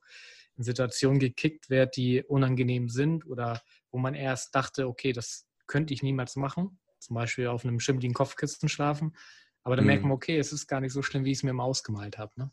in 0.56 0.64
Situationen 0.64 1.20
gekickt 1.20 1.70
wird, 1.70 1.96
die 1.96 2.24
unangenehm 2.24 2.90
sind 2.90 3.26
oder 3.26 3.62
wo 3.92 3.98
man 3.98 4.16
erst 4.16 4.56
dachte, 4.56 4.88
okay, 4.88 5.14
das 5.14 5.48
könnte 5.68 5.94
ich 5.94 6.02
niemals 6.02 6.36
machen. 6.36 6.80
Zum 7.00 7.16
Beispiel 7.16 7.48
auf 7.48 7.64
einem 7.64 7.80
schimmeligen 7.80 8.14
Kopfkissen 8.14 8.70
schlafen. 8.70 9.16
Aber 9.64 9.76
dann 9.76 9.86
mhm. 9.86 9.90
merkt 9.90 10.04
man, 10.04 10.14
okay, 10.14 10.38
es 10.38 10.52
ist 10.52 10.68
gar 10.68 10.82
nicht 10.82 10.94
so 10.94 11.02
schlimm, 11.02 11.26
wie 11.26 11.32
ich 11.32 11.40
es 11.40 11.44
mir 11.44 11.52
immer 11.52 11.64
ausgemalt 11.64 12.18
habe. 12.18 12.32
Ne? 12.36 12.52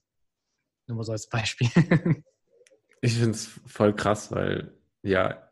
Nur 0.87 0.99
mal 0.99 1.05
so 1.05 1.13
als 1.13 1.29
Beispiel. 1.29 1.69
ich 3.01 3.15
finde 3.15 3.31
es 3.31 3.47
voll 3.67 3.95
krass, 3.95 4.31
weil 4.33 4.77
ja, 5.03 5.44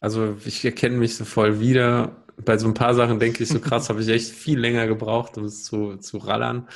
also 0.00 0.36
ich 0.44 0.64
erkenne 0.64 0.96
mich 0.96 1.16
so 1.16 1.24
voll 1.24 1.60
wieder. 1.60 2.24
Bei 2.38 2.56
so 2.56 2.66
ein 2.66 2.74
paar 2.74 2.94
Sachen 2.94 3.20
denke 3.20 3.42
ich 3.42 3.50
so 3.50 3.60
krass, 3.60 3.90
habe 3.90 4.00
ich 4.00 4.08
echt 4.08 4.30
viel 4.30 4.58
länger 4.58 4.86
gebraucht, 4.86 5.36
um 5.36 5.44
es 5.44 5.62
zu, 5.62 5.96
zu 5.96 6.16
rallern. 6.18 6.68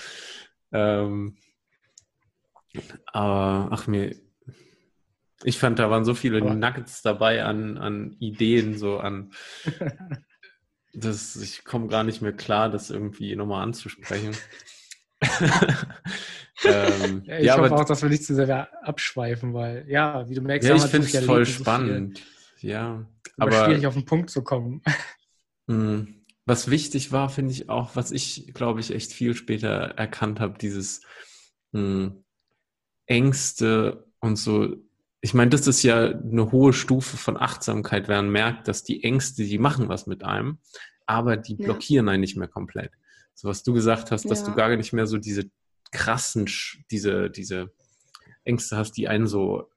Ähm, 0.73 1.37
aber 3.07 3.69
ach 3.73 3.87
mir, 3.87 4.15
ich 5.43 5.59
fand, 5.59 5.79
da 5.79 5.91
waren 5.91 6.05
so 6.05 6.15
viele 6.15 6.41
aber. 6.41 6.55
Nuggets 6.55 7.03
dabei 7.03 7.45
an, 7.45 7.79
an 7.79 8.17
Ideen, 8.19 8.77
so 8.77 8.99
an. 8.99 9.33
das, 10.95 11.37
ich 11.37 11.65
komme 11.65 11.87
gar 11.87 12.05
nicht 12.05 12.21
mehr 12.21 12.33
klar, 12.33 12.69
das 12.69 12.91
irgendwie 12.91 13.35
nochmal 13.37 13.63
anzusprechen. 13.63 14.37
ähm, 16.65 17.23
ja, 17.25 17.39
ich 17.39 17.47
ja, 17.47 17.53
hoffe 17.55 17.67
aber, 17.67 17.81
auch, 17.81 17.85
dass 17.85 18.03
wir 18.03 18.11
nicht 18.11 18.25
zu 18.25 18.35
sehr 18.35 18.69
abschweifen, 18.87 19.55
weil, 19.55 19.87
ja, 19.89 20.29
wie 20.29 20.35
du 20.35 20.43
merkst, 20.43 20.69
ja, 20.69 20.75
ich 20.75 20.83
finde 20.83 21.07
es 21.07 21.25
voll 21.25 21.47
spannend. 21.47 22.23
Ja, 22.61 23.07
aber, 23.37 23.57
aber 23.57 23.65
schwierig 23.67 23.87
auf 23.87 23.95
den 23.95 24.05
Punkt 24.05 24.31
zu 24.31 24.43
kommen. 24.43 24.83
Hm. 25.67 26.25
Was 26.47 26.71
wichtig 26.71 27.11
war, 27.11 27.31
finde 27.31 27.53
ich 27.53 27.71
auch, 27.71 27.97
was 27.97 28.11
ich, 28.11 28.53
glaube 28.53 28.81
ich, 28.81 28.95
echt 28.95 29.13
viel 29.13 29.35
später 29.35 29.69
erkannt 29.69 30.41
habe, 30.41 30.59
dieses 30.59 31.01
mh, 31.73 31.81
hm, 31.81 32.25
Ängste 33.07 34.07
und 34.21 34.37
so. 34.37 34.77
Ich 35.23 35.33
meine, 35.33 35.51
das 35.51 35.67
ist 35.67 35.83
ja 35.83 36.11
eine 36.11 36.53
hohe 36.53 36.75
Stufe 36.75 37.17
von 37.17 37.39
Achtsamkeit, 37.39 38.09
wenn 38.09 38.27
man 38.27 38.31
merkt, 38.31 38.69
dass 38.69 38.85
die 38.85 39.05
Ängste, 39.05 39.45
die 39.45 39.59
machen 39.59 39.89
was 39.89 40.07
mit 40.07 40.23
einem, 40.23 40.59
aber 41.07 41.39
die 41.39 41.55
blockieren 41.55 42.07
ja. 42.07 42.13
einen 42.13 42.21
nicht 42.21 42.37
mehr 42.37 42.49
komplett. 42.49 42.93
So 43.35 43.49
was 43.49 43.63
du 43.63 43.73
gesagt 43.73 44.11
hast, 44.11 44.31
dass 44.31 44.41
ja. 44.41 44.49
du 44.49 44.55
gar 44.55 44.77
nicht 44.77 44.93
mehr 44.93 45.07
so 45.07 45.17
diese 45.17 45.51
krassen, 45.93 46.47
diese, 46.91 47.31
diese 47.31 47.73
Ängste 48.45 48.77
hast, 48.77 48.93
die 48.93 49.09
einen 49.09 49.27
so 49.27 49.71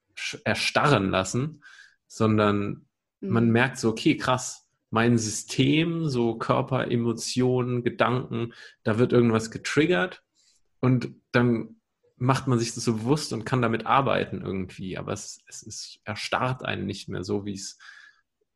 erstarren 0.44 1.10
lassen, 1.10 1.64
sondern 2.08 2.87
Mhm. 3.20 3.30
Man 3.30 3.52
merkt 3.52 3.78
so, 3.78 3.90
okay, 3.90 4.18
krass, 4.18 4.68
mein 4.90 5.18
System, 5.18 6.08
so 6.08 6.38
Körper, 6.38 6.90
Emotionen, 6.90 7.84
Gedanken, 7.84 8.54
da 8.84 8.98
wird 8.98 9.14
irgendwas 9.14 9.52
getriggert 9.52 10.24
und 10.80 11.10
dann 11.32 11.78
macht 12.18 12.48
man 12.48 12.58
sich 12.58 12.74
das 12.74 12.84
so 12.84 12.94
bewusst 12.94 13.32
und 13.34 13.46
kann 13.46 13.62
damit 13.62 13.86
arbeiten 13.86 14.42
irgendwie, 14.42 14.98
aber 14.98 15.14
es, 15.14 15.40
es 15.48 15.62
ist, 15.62 16.00
erstarrt 16.04 16.66
einen 16.66 16.86
nicht 16.86 17.10
mehr 17.10 17.24
so, 17.24 17.46
wie 17.46 17.54
es 17.54 17.78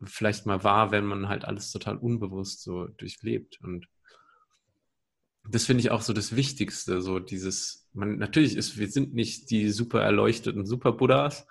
vielleicht 0.03 0.47
mal 0.47 0.63
wahr, 0.63 0.91
wenn 0.91 1.05
man 1.05 1.29
halt 1.29 1.45
alles 1.45 1.71
total 1.71 1.97
unbewusst 1.97 2.63
so 2.63 2.87
durchlebt. 2.87 3.59
Und 3.61 3.87
das 5.47 5.65
finde 5.65 5.81
ich 5.81 5.91
auch 5.91 6.01
so 6.01 6.13
das 6.13 6.35
Wichtigste, 6.35 7.01
so 7.01 7.19
dieses, 7.19 7.87
man, 7.93 8.17
natürlich 8.17 8.55
ist, 8.55 8.77
wir 8.77 8.89
sind 8.89 9.13
nicht 9.13 9.51
die 9.51 9.69
super 9.69 10.01
erleuchteten 10.01 10.65
Super-Buddhas, 10.65 11.45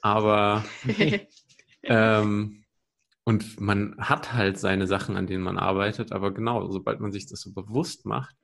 aber 0.00 0.64
ähm, 1.82 2.64
und 3.24 3.60
man 3.60 3.94
hat 3.98 4.32
halt 4.32 4.58
seine 4.58 4.86
Sachen, 4.86 5.16
an 5.16 5.26
denen 5.26 5.44
man 5.44 5.58
arbeitet, 5.58 6.12
aber 6.12 6.32
genau, 6.32 6.70
sobald 6.70 7.00
man 7.00 7.12
sich 7.12 7.26
das 7.26 7.42
so 7.42 7.52
bewusst 7.52 8.06
macht, 8.06 8.34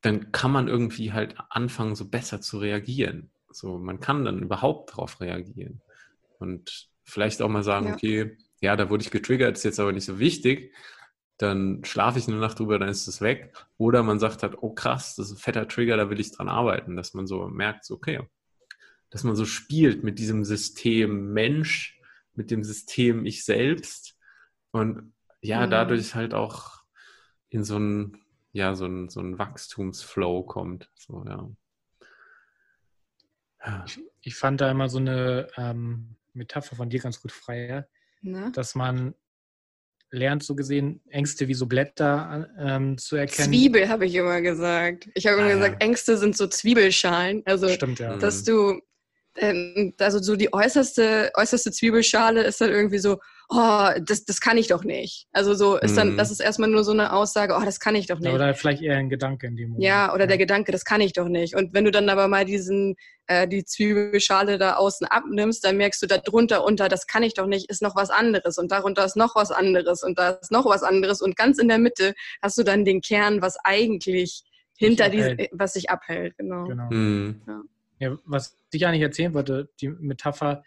dann 0.00 0.32
kann 0.32 0.50
man 0.50 0.68
irgendwie 0.68 1.12
halt 1.12 1.36
anfangen, 1.50 1.94
so 1.94 2.08
besser 2.08 2.40
zu 2.40 2.58
reagieren. 2.58 3.30
So, 3.50 3.78
man 3.78 4.00
kann 4.00 4.24
dann 4.24 4.42
überhaupt 4.42 4.90
darauf 4.90 5.20
reagieren. 5.20 5.80
Und 6.38 6.90
vielleicht 7.04 7.40
auch 7.40 7.48
mal 7.48 7.62
sagen, 7.62 7.86
ja. 7.86 7.94
okay, 7.94 8.36
ja, 8.60 8.76
da 8.76 8.90
wurde 8.90 9.04
ich 9.04 9.10
getriggert, 9.10 9.56
ist 9.56 9.64
jetzt 9.64 9.78
aber 9.80 9.92
nicht 9.92 10.04
so 10.04 10.18
wichtig. 10.18 10.74
Dann 11.38 11.84
schlafe 11.84 12.18
ich 12.18 12.28
eine 12.28 12.36
Nacht 12.38 12.58
drüber, 12.58 12.78
dann 12.78 12.88
ist 12.88 13.06
es 13.06 13.20
weg. 13.20 13.54
Oder 13.78 14.02
man 14.02 14.18
sagt 14.18 14.42
halt, 14.42 14.56
oh 14.60 14.74
krass, 14.74 15.14
das 15.14 15.26
ist 15.26 15.32
ein 15.32 15.38
fetter 15.38 15.68
Trigger, 15.68 15.96
da 15.96 16.10
will 16.10 16.20
ich 16.20 16.32
dran 16.32 16.48
arbeiten, 16.48 16.96
dass 16.96 17.14
man 17.14 17.26
so 17.26 17.46
merkt, 17.46 17.84
so, 17.84 17.94
okay, 17.94 18.20
dass 19.14 19.22
man 19.22 19.36
so 19.36 19.44
spielt 19.44 20.02
mit 20.02 20.18
diesem 20.18 20.44
System 20.44 21.32
Mensch, 21.32 22.00
mit 22.34 22.50
dem 22.50 22.64
System 22.64 23.24
Ich 23.26 23.44
selbst 23.44 24.18
und 24.72 25.14
ja, 25.40 25.64
mhm. 25.64 25.70
dadurch 25.70 26.16
halt 26.16 26.34
auch 26.34 26.82
in 27.48 27.62
so 27.62 27.78
ein, 27.78 28.18
ja, 28.50 28.74
so 28.74 28.86
ein, 28.86 29.08
so 29.08 29.20
ein 29.20 29.38
Wachstumsflow 29.38 30.42
kommt. 30.42 30.90
So, 30.96 31.24
ja. 31.24 31.48
Ich, 33.86 34.00
ich, 34.20 34.34
fand 34.34 34.60
da 34.60 34.68
immer 34.68 34.88
so 34.88 34.98
eine 34.98 35.46
ähm, 35.56 36.16
Metapher 36.32 36.74
von 36.74 36.90
dir 36.90 36.98
ganz 36.98 37.22
gut 37.22 37.30
frei, 37.30 37.86
Na? 38.20 38.50
dass 38.50 38.74
man 38.74 39.14
lernt, 40.10 40.42
so 40.42 40.56
gesehen, 40.56 41.02
Ängste 41.08 41.46
wie 41.46 41.54
so 41.54 41.66
Blätter 41.66 42.50
ähm, 42.58 42.98
zu 42.98 43.14
erkennen. 43.14 43.46
Zwiebel 43.46 43.88
habe 43.88 44.06
ich 44.06 44.16
immer 44.16 44.40
gesagt. 44.40 45.08
Ich 45.14 45.28
habe 45.28 45.36
immer 45.36 45.50
ah, 45.50 45.54
gesagt, 45.54 45.74
ja. 45.80 45.86
Ängste 45.86 46.18
sind 46.18 46.36
so 46.36 46.48
Zwiebelschalen. 46.48 47.42
Also, 47.46 47.68
Stimmt, 47.68 48.00
ja. 48.00 48.16
dass 48.16 48.40
mhm. 48.42 48.46
du 48.46 48.80
ähm, 49.36 49.94
also 49.98 50.18
so 50.20 50.36
die 50.36 50.52
äußerste, 50.52 51.32
äußerste 51.34 51.72
Zwiebelschale 51.72 52.42
ist 52.42 52.60
dann 52.60 52.70
irgendwie 52.70 52.98
so, 52.98 53.18
oh, 53.48 53.88
das, 54.00 54.24
das 54.24 54.40
kann 54.40 54.56
ich 54.56 54.68
doch 54.68 54.84
nicht. 54.84 55.26
Also 55.32 55.54
so 55.54 55.76
ist 55.76 55.96
dann, 55.96 56.12
mhm. 56.12 56.16
das 56.16 56.30
ist 56.30 56.40
erstmal 56.40 56.68
nur 56.68 56.84
so 56.84 56.92
eine 56.92 57.12
Aussage, 57.12 57.56
oh, 57.58 57.64
das 57.64 57.80
kann 57.80 57.94
ich 57.94 58.06
doch 58.06 58.18
nicht. 58.18 58.32
oder 58.32 58.54
vielleicht 58.54 58.82
eher 58.82 58.96
ein 58.96 59.08
Gedanke 59.08 59.46
in 59.46 59.56
dem 59.56 59.70
Moment. 59.70 59.84
Ja, 59.84 60.12
oder 60.12 60.24
ja. 60.24 60.28
der 60.28 60.38
Gedanke, 60.38 60.72
das 60.72 60.84
kann 60.84 61.00
ich 61.00 61.12
doch 61.12 61.28
nicht. 61.28 61.54
Und 61.54 61.74
wenn 61.74 61.84
du 61.84 61.90
dann 61.90 62.08
aber 62.08 62.28
mal 62.28 62.44
diesen, 62.44 62.96
äh, 63.26 63.48
die 63.48 63.64
Zwiebelschale 63.64 64.58
da 64.58 64.76
außen 64.76 65.06
abnimmst, 65.06 65.64
dann 65.64 65.76
merkst 65.76 66.02
du 66.02 66.06
da 66.06 66.18
drunter 66.18 66.64
unter, 66.64 66.88
das 66.88 67.06
kann 67.06 67.22
ich 67.22 67.34
doch 67.34 67.46
nicht, 67.46 67.70
ist 67.70 67.82
noch 67.82 67.96
was 67.96 68.10
anderes. 68.10 68.58
Und 68.58 68.70
darunter 68.70 69.04
ist 69.04 69.16
noch 69.16 69.34
was 69.34 69.50
anderes 69.50 70.02
und 70.02 70.18
da 70.18 70.30
ist 70.30 70.52
noch 70.52 70.66
was 70.66 70.82
anderes. 70.82 71.20
Und 71.20 71.36
ganz 71.36 71.58
in 71.58 71.68
der 71.68 71.78
Mitte 71.78 72.14
hast 72.42 72.56
du 72.58 72.62
dann 72.62 72.84
den 72.84 73.00
Kern, 73.00 73.42
was 73.42 73.56
eigentlich 73.64 74.42
hinter 74.76 75.08
diesem, 75.08 75.38
was 75.52 75.74
sich 75.74 75.90
abhält, 75.90 76.36
genau. 76.36 76.64
genau. 76.64 76.88
Mhm. 76.90 77.42
Ja. 77.46 77.62
Ja, 77.98 78.16
was 78.24 78.58
ich 78.72 78.86
eigentlich 78.86 79.02
erzählen 79.02 79.34
wollte, 79.34 79.70
die 79.80 79.88
Metapher, 79.88 80.62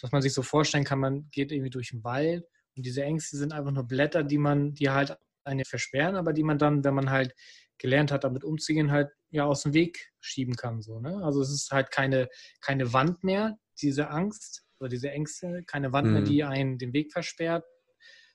dass 0.00 0.12
man 0.12 0.22
sich 0.22 0.32
so 0.32 0.42
vorstellen 0.42 0.84
kann, 0.84 1.00
man 1.00 1.28
geht 1.30 1.52
irgendwie 1.52 1.70
durch 1.70 1.90
den 1.90 2.04
Wald 2.04 2.44
und 2.76 2.86
diese 2.86 3.02
Ängste 3.02 3.36
sind 3.36 3.52
einfach 3.52 3.72
nur 3.72 3.84
Blätter, 3.84 4.22
die 4.22 4.38
man, 4.38 4.74
die 4.74 4.90
halt 4.90 5.16
eine 5.44 5.64
versperren, 5.64 6.16
aber 6.16 6.32
die 6.32 6.42
man 6.42 6.58
dann, 6.58 6.84
wenn 6.84 6.94
man 6.94 7.10
halt 7.10 7.34
gelernt 7.78 8.12
hat, 8.12 8.24
damit 8.24 8.44
umzugehen, 8.44 8.90
halt 8.90 9.10
ja 9.30 9.44
aus 9.44 9.62
dem 9.62 9.72
Weg 9.72 10.12
schieben 10.20 10.54
kann. 10.54 10.82
So, 10.82 11.00
ne? 11.00 11.22
Also 11.24 11.40
es 11.40 11.50
ist 11.50 11.70
halt 11.70 11.90
keine, 11.90 12.28
keine 12.60 12.92
Wand 12.92 13.24
mehr, 13.24 13.58
diese 13.80 14.10
Angst 14.10 14.64
oder 14.78 14.88
diese 14.88 15.10
Ängste, 15.10 15.64
keine 15.66 15.92
Wand 15.92 16.08
mhm. 16.08 16.12
mehr, 16.12 16.22
die 16.22 16.44
einen 16.44 16.78
den 16.78 16.92
Weg 16.92 17.12
versperrt, 17.12 17.64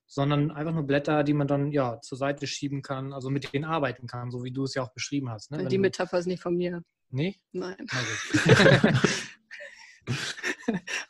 sondern 0.07 0.51
einfach 0.51 0.73
nur 0.73 0.86
Blätter, 0.86 1.23
die 1.23 1.33
man 1.33 1.47
dann 1.47 1.71
ja 1.71 1.99
zur 2.01 2.17
Seite 2.17 2.47
schieben 2.47 2.81
kann, 2.81 3.13
also 3.13 3.29
mit 3.29 3.53
denen 3.53 3.65
arbeiten 3.65 4.07
kann, 4.07 4.31
so 4.31 4.43
wie 4.43 4.51
du 4.51 4.63
es 4.63 4.75
ja 4.75 4.83
auch 4.83 4.93
beschrieben 4.93 5.29
hast. 5.29 5.51
Ne? 5.51 5.65
Die 5.67 5.77
Metapher 5.77 6.19
ist 6.19 6.27
nicht 6.27 6.41
von 6.41 6.55
mir. 6.55 6.83
Nee? 7.09 7.39
Nein. 7.51 7.75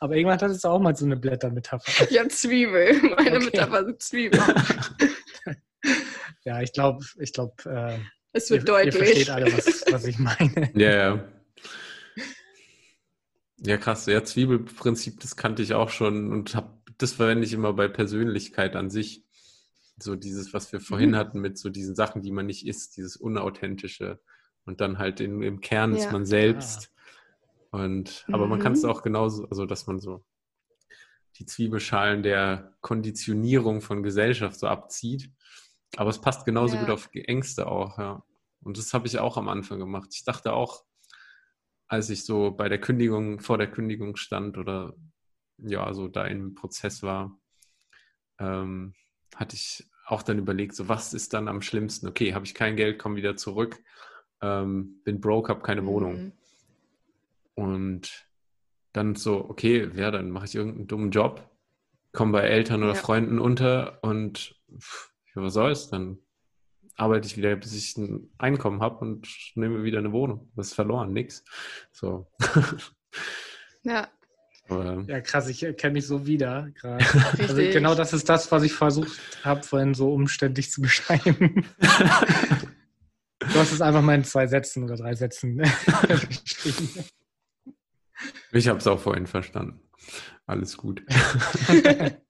Aber 0.00 0.16
irgendwann 0.16 0.40
hat 0.40 0.50
es 0.50 0.64
auch 0.64 0.78
mal 0.78 0.96
so 0.96 1.04
eine 1.04 1.16
Blättermetapher. 1.16 2.10
Ja, 2.12 2.28
Zwiebel. 2.28 3.00
Meine 3.02 3.36
okay. 3.36 3.44
Metapher 3.46 3.84
sind 3.84 4.02
Zwiebel. 4.02 4.40
ja, 6.44 6.62
ich 6.62 6.72
glaube, 6.72 7.04
ich 7.18 7.32
glaube, 7.32 7.54
äh, 7.64 7.98
es 8.32 8.50
wird 8.50 8.62
ihr, 8.62 8.66
deutlich. 8.66 8.94
Ihr 8.94 9.04
versteht 9.04 9.30
alle, 9.30 9.46
was, 9.46 9.84
was 9.90 10.04
ich 10.06 10.18
meine. 10.18 10.70
Ja, 10.74 10.90
ja. 10.90 11.28
Ja, 13.58 13.78
krass. 13.78 14.06
Ja, 14.06 14.22
Zwiebelprinzip, 14.22 15.20
das 15.20 15.36
kannte 15.36 15.62
ich 15.62 15.72
auch 15.72 15.88
schon 15.88 16.30
und 16.30 16.54
hab, 16.54 16.78
das 16.98 17.12
verwende 17.12 17.46
ich 17.46 17.54
immer 17.54 17.72
bei 17.72 17.88
Persönlichkeit 17.88 18.76
an 18.76 18.90
sich. 18.90 19.24
So 19.98 20.14
dieses, 20.14 20.52
was 20.52 20.72
wir 20.72 20.80
vorhin 20.80 21.12
mhm. 21.12 21.16
hatten 21.16 21.40
mit 21.40 21.56
so 21.56 21.70
diesen 21.70 21.94
Sachen, 21.94 22.20
die 22.20 22.30
man 22.30 22.44
nicht 22.46 22.66
isst, 22.66 22.98
dieses 22.98 23.16
Unauthentische. 23.16 24.20
Und 24.66 24.80
dann 24.80 24.98
halt 24.98 25.20
in, 25.20 25.42
im 25.42 25.60
Kern 25.60 25.92
ja. 25.92 25.98
ist 25.98 26.12
man 26.12 26.26
selbst. 26.26 26.92
Ah. 27.70 27.84
Und, 27.84 28.26
aber 28.28 28.44
mhm. 28.44 28.50
man 28.50 28.60
kann 28.60 28.72
es 28.72 28.84
auch 28.84 29.02
genauso, 29.02 29.48
also 29.48 29.64
dass 29.64 29.86
man 29.86 30.00
so 30.00 30.24
die 31.38 31.46
Zwiebelschalen 31.46 32.22
der 32.22 32.74
Konditionierung 32.80 33.80
von 33.80 34.02
Gesellschaft 34.02 34.58
so 34.58 34.66
abzieht. 34.66 35.30
Aber 35.96 36.10
es 36.10 36.20
passt 36.20 36.44
genauso 36.44 36.74
ja. 36.74 36.80
gut 36.82 36.90
auf 36.90 37.08
Ängste 37.12 37.66
auch, 37.68 37.98
ja. 37.98 38.22
Und 38.60 38.78
das 38.78 38.92
habe 38.92 39.06
ich 39.06 39.18
auch 39.18 39.36
am 39.36 39.48
Anfang 39.48 39.78
gemacht. 39.78 40.08
Ich 40.12 40.24
dachte 40.24 40.52
auch, 40.52 40.84
als 41.86 42.10
ich 42.10 42.24
so 42.24 42.50
bei 42.50 42.68
der 42.68 42.80
Kündigung, 42.80 43.38
vor 43.38 43.58
der 43.58 43.70
Kündigung 43.70 44.16
stand 44.16 44.58
oder 44.58 44.94
ja, 45.58 45.92
so 45.94 46.08
da 46.08 46.24
im 46.24 46.54
Prozess 46.54 47.02
war, 47.02 47.38
ähm, 48.40 48.94
hatte 49.36 49.54
ich 49.54 49.88
auch 50.06 50.22
dann 50.22 50.38
überlegt, 50.38 50.74
so 50.74 50.88
was 50.88 51.14
ist 51.14 51.32
dann 51.34 51.46
am 51.46 51.62
schlimmsten? 51.62 52.08
Okay, 52.08 52.34
habe 52.34 52.44
ich 52.44 52.54
kein 52.54 52.76
Geld, 52.76 52.98
komme 52.98 53.16
wieder 53.16 53.36
zurück 53.36 53.80
ähm, 54.42 55.00
bin 55.04 55.20
broke, 55.20 55.48
habe 55.48 55.62
keine 55.62 55.82
mhm. 55.82 55.86
Wohnung. 55.86 56.32
Und 57.54 58.28
dann 58.92 59.14
so, 59.14 59.48
okay, 59.48 59.90
ja, 59.94 60.10
dann 60.10 60.30
mache 60.30 60.46
ich 60.46 60.54
irgendeinen 60.54 60.86
dummen 60.86 61.10
Job, 61.10 61.48
komme 62.12 62.32
bei 62.32 62.42
Eltern 62.42 62.82
oder 62.82 62.94
ja. 62.94 62.98
Freunden 62.98 63.38
unter 63.38 63.98
und 64.02 64.54
pff, 64.78 65.12
was 65.34 65.54
soll's, 65.54 65.88
dann 65.88 66.18
arbeite 66.96 67.26
ich 67.26 67.36
wieder, 67.36 67.54
bis 67.56 67.74
ich 67.74 67.96
ein 67.96 68.30
Einkommen 68.38 68.80
habe 68.80 69.04
und 69.04 69.28
nehme 69.54 69.84
wieder 69.84 69.98
eine 69.98 70.12
Wohnung. 70.12 70.50
Das 70.56 70.68
ist 70.68 70.74
verloren, 70.74 71.12
nix. 71.12 71.44
So. 71.92 72.26
Ja. 73.82 74.08
Aber, 74.68 75.04
ja, 75.06 75.20
krass, 75.20 75.48
ich 75.48 75.60
kenne 75.76 75.92
mich 75.92 76.08
so 76.08 76.26
wieder 76.26 76.68
gerade. 76.74 77.04
Also 77.38 77.54
genau 77.54 77.94
das 77.94 78.12
ist 78.12 78.28
das, 78.28 78.50
was 78.50 78.64
ich 78.64 78.72
versucht 78.72 79.16
habe, 79.44 79.62
vorhin 79.62 79.94
so 79.94 80.12
umständlich 80.12 80.72
zu 80.72 80.82
beschreiben. 80.82 81.64
Du 83.52 83.58
hast 83.58 83.72
es 83.72 83.80
einfach 83.80 84.02
mal 84.02 84.14
in 84.14 84.24
zwei 84.24 84.46
Sätzen 84.46 84.84
oder 84.84 84.96
drei 84.96 85.14
Sätzen 85.14 85.58
geschrieben. 86.28 87.04
Ich 88.52 88.68
habe 88.68 88.78
es 88.78 88.86
auch 88.86 89.00
vorhin 89.00 89.26
verstanden. 89.26 89.80
Alles 90.46 90.76
gut. 90.76 91.02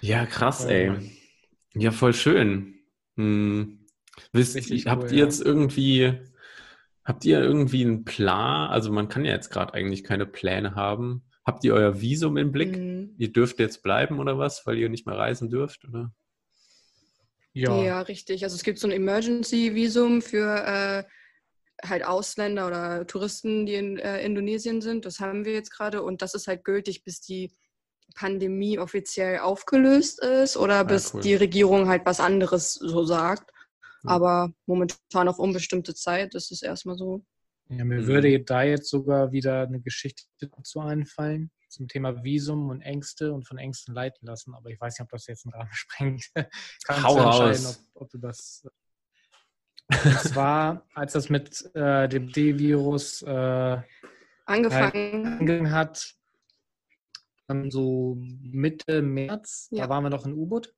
ja, 0.00 0.26
krass, 0.26 0.64
ey. 0.64 1.12
Ja, 1.74 1.90
voll 1.90 2.14
schön. 2.14 2.74
Hm. 3.16 3.86
Wisst, 4.32 4.54
Richtig 4.56 4.86
habt 4.86 5.04
cool, 5.04 5.12
ihr 5.12 5.24
jetzt 5.24 5.40
irgendwie, 5.42 6.20
habt 7.04 7.24
ihr 7.24 7.40
irgendwie 7.40 7.84
einen 7.84 8.04
Plan? 8.04 8.70
Also 8.70 8.92
man 8.92 9.08
kann 9.08 9.24
ja 9.24 9.32
jetzt 9.32 9.50
gerade 9.50 9.74
eigentlich 9.74 10.04
keine 10.04 10.26
Pläne 10.26 10.74
haben. 10.74 11.24
Habt 11.44 11.64
ihr 11.64 11.74
euer 11.74 12.00
Visum 12.00 12.36
im 12.36 12.52
Blick? 12.52 12.76
Mhm. 12.76 13.14
Ihr 13.18 13.32
dürft 13.32 13.58
jetzt 13.58 13.82
bleiben 13.82 14.20
oder 14.20 14.38
was, 14.38 14.66
weil 14.66 14.78
ihr 14.78 14.88
nicht 14.88 15.06
mehr 15.06 15.16
reisen 15.16 15.50
dürft, 15.50 15.84
oder? 15.88 16.12
Ja. 17.54 17.82
ja, 17.82 18.00
richtig. 18.02 18.44
Also 18.44 18.56
es 18.56 18.62
gibt 18.62 18.78
so 18.78 18.86
ein 18.86 18.92
Emergency-Visum 18.92 20.22
für 20.22 20.64
äh, 20.64 21.04
halt 21.86 22.04
Ausländer 22.04 22.66
oder 22.66 23.06
Touristen, 23.06 23.66
die 23.66 23.74
in 23.74 23.98
äh, 23.98 24.24
Indonesien 24.24 24.80
sind. 24.80 25.04
Das 25.04 25.20
haben 25.20 25.44
wir 25.44 25.52
jetzt 25.52 25.70
gerade 25.70 26.02
und 26.02 26.22
das 26.22 26.34
ist 26.34 26.46
halt 26.46 26.64
gültig, 26.64 27.04
bis 27.04 27.20
die 27.20 27.52
Pandemie 28.14 28.78
offiziell 28.78 29.38
aufgelöst 29.38 30.22
ist 30.22 30.56
oder 30.56 30.80
ah, 30.80 30.82
bis 30.82 31.14
cool. 31.14 31.22
die 31.22 31.34
Regierung 31.34 31.88
halt 31.88 32.04
was 32.04 32.20
anderes 32.20 32.74
so 32.74 33.04
sagt. 33.04 33.50
Ja. 34.04 34.10
Aber 34.10 34.52
momentan 34.66 35.28
auf 35.28 35.38
unbestimmte 35.38 35.94
Zeit 35.94 36.34
ist 36.34 36.52
es 36.52 36.62
erstmal 36.62 36.96
so. 36.96 37.24
Ja, 37.68 37.84
mir 37.84 38.00
mhm. 38.00 38.06
würde 38.06 38.40
da 38.40 38.62
jetzt 38.62 38.88
sogar 38.88 39.32
wieder 39.32 39.62
eine 39.62 39.80
Geschichte 39.80 40.24
dazu 40.38 40.80
einfallen 40.80 41.50
zum 41.72 41.88
Thema 41.88 42.22
Visum 42.22 42.70
und 42.70 42.80
Ängste 42.82 43.32
und 43.32 43.46
von 43.46 43.58
Ängsten 43.58 43.94
leiten 43.94 44.26
lassen. 44.26 44.54
Aber 44.54 44.70
ich 44.70 44.80
weiß 44.80 44.98
nicht, 44.98 45.04
ob 45.04 45.10
das 45.10 45.26
jetzt 45.26 45.46
einen 45.46 45.54
Rahmen 45.54 45.70
sprengt. 45.72 46.30
Kannst 46.84 47.04
Hau 47.04 47.16
du 47.16 47.22
entscheiden, 47.22 47.66
ob, 47.94 48.02
ob, 48.02 48.10
du 48.10 48.18
das. 48.18 48.66
Und 49.88 50.20
zwar, 50.20 50.86
als 50.94 51.12
das 51.14 51.28
mit 51.28 51.74
äh, 51.74 52.08
dem 52.08 52.30
D-Virus 52.30 53.22
äh, 53.22 53.78
angefangen. 54.46 55.26
angefangen 55.26 55.70
hat, 55.72 56.14
dann 57.48 57.70
so 57.70 58.16
Mitte 58.18 59.02
März, 59.02 59.68
ja. 59.70 59.84
da 59.84 59.90
waren 59.90 60.04
wir 60.04 60.10
noch 60.10 60.24
in 60.26 60.34
U-Boot. 60.34 60.74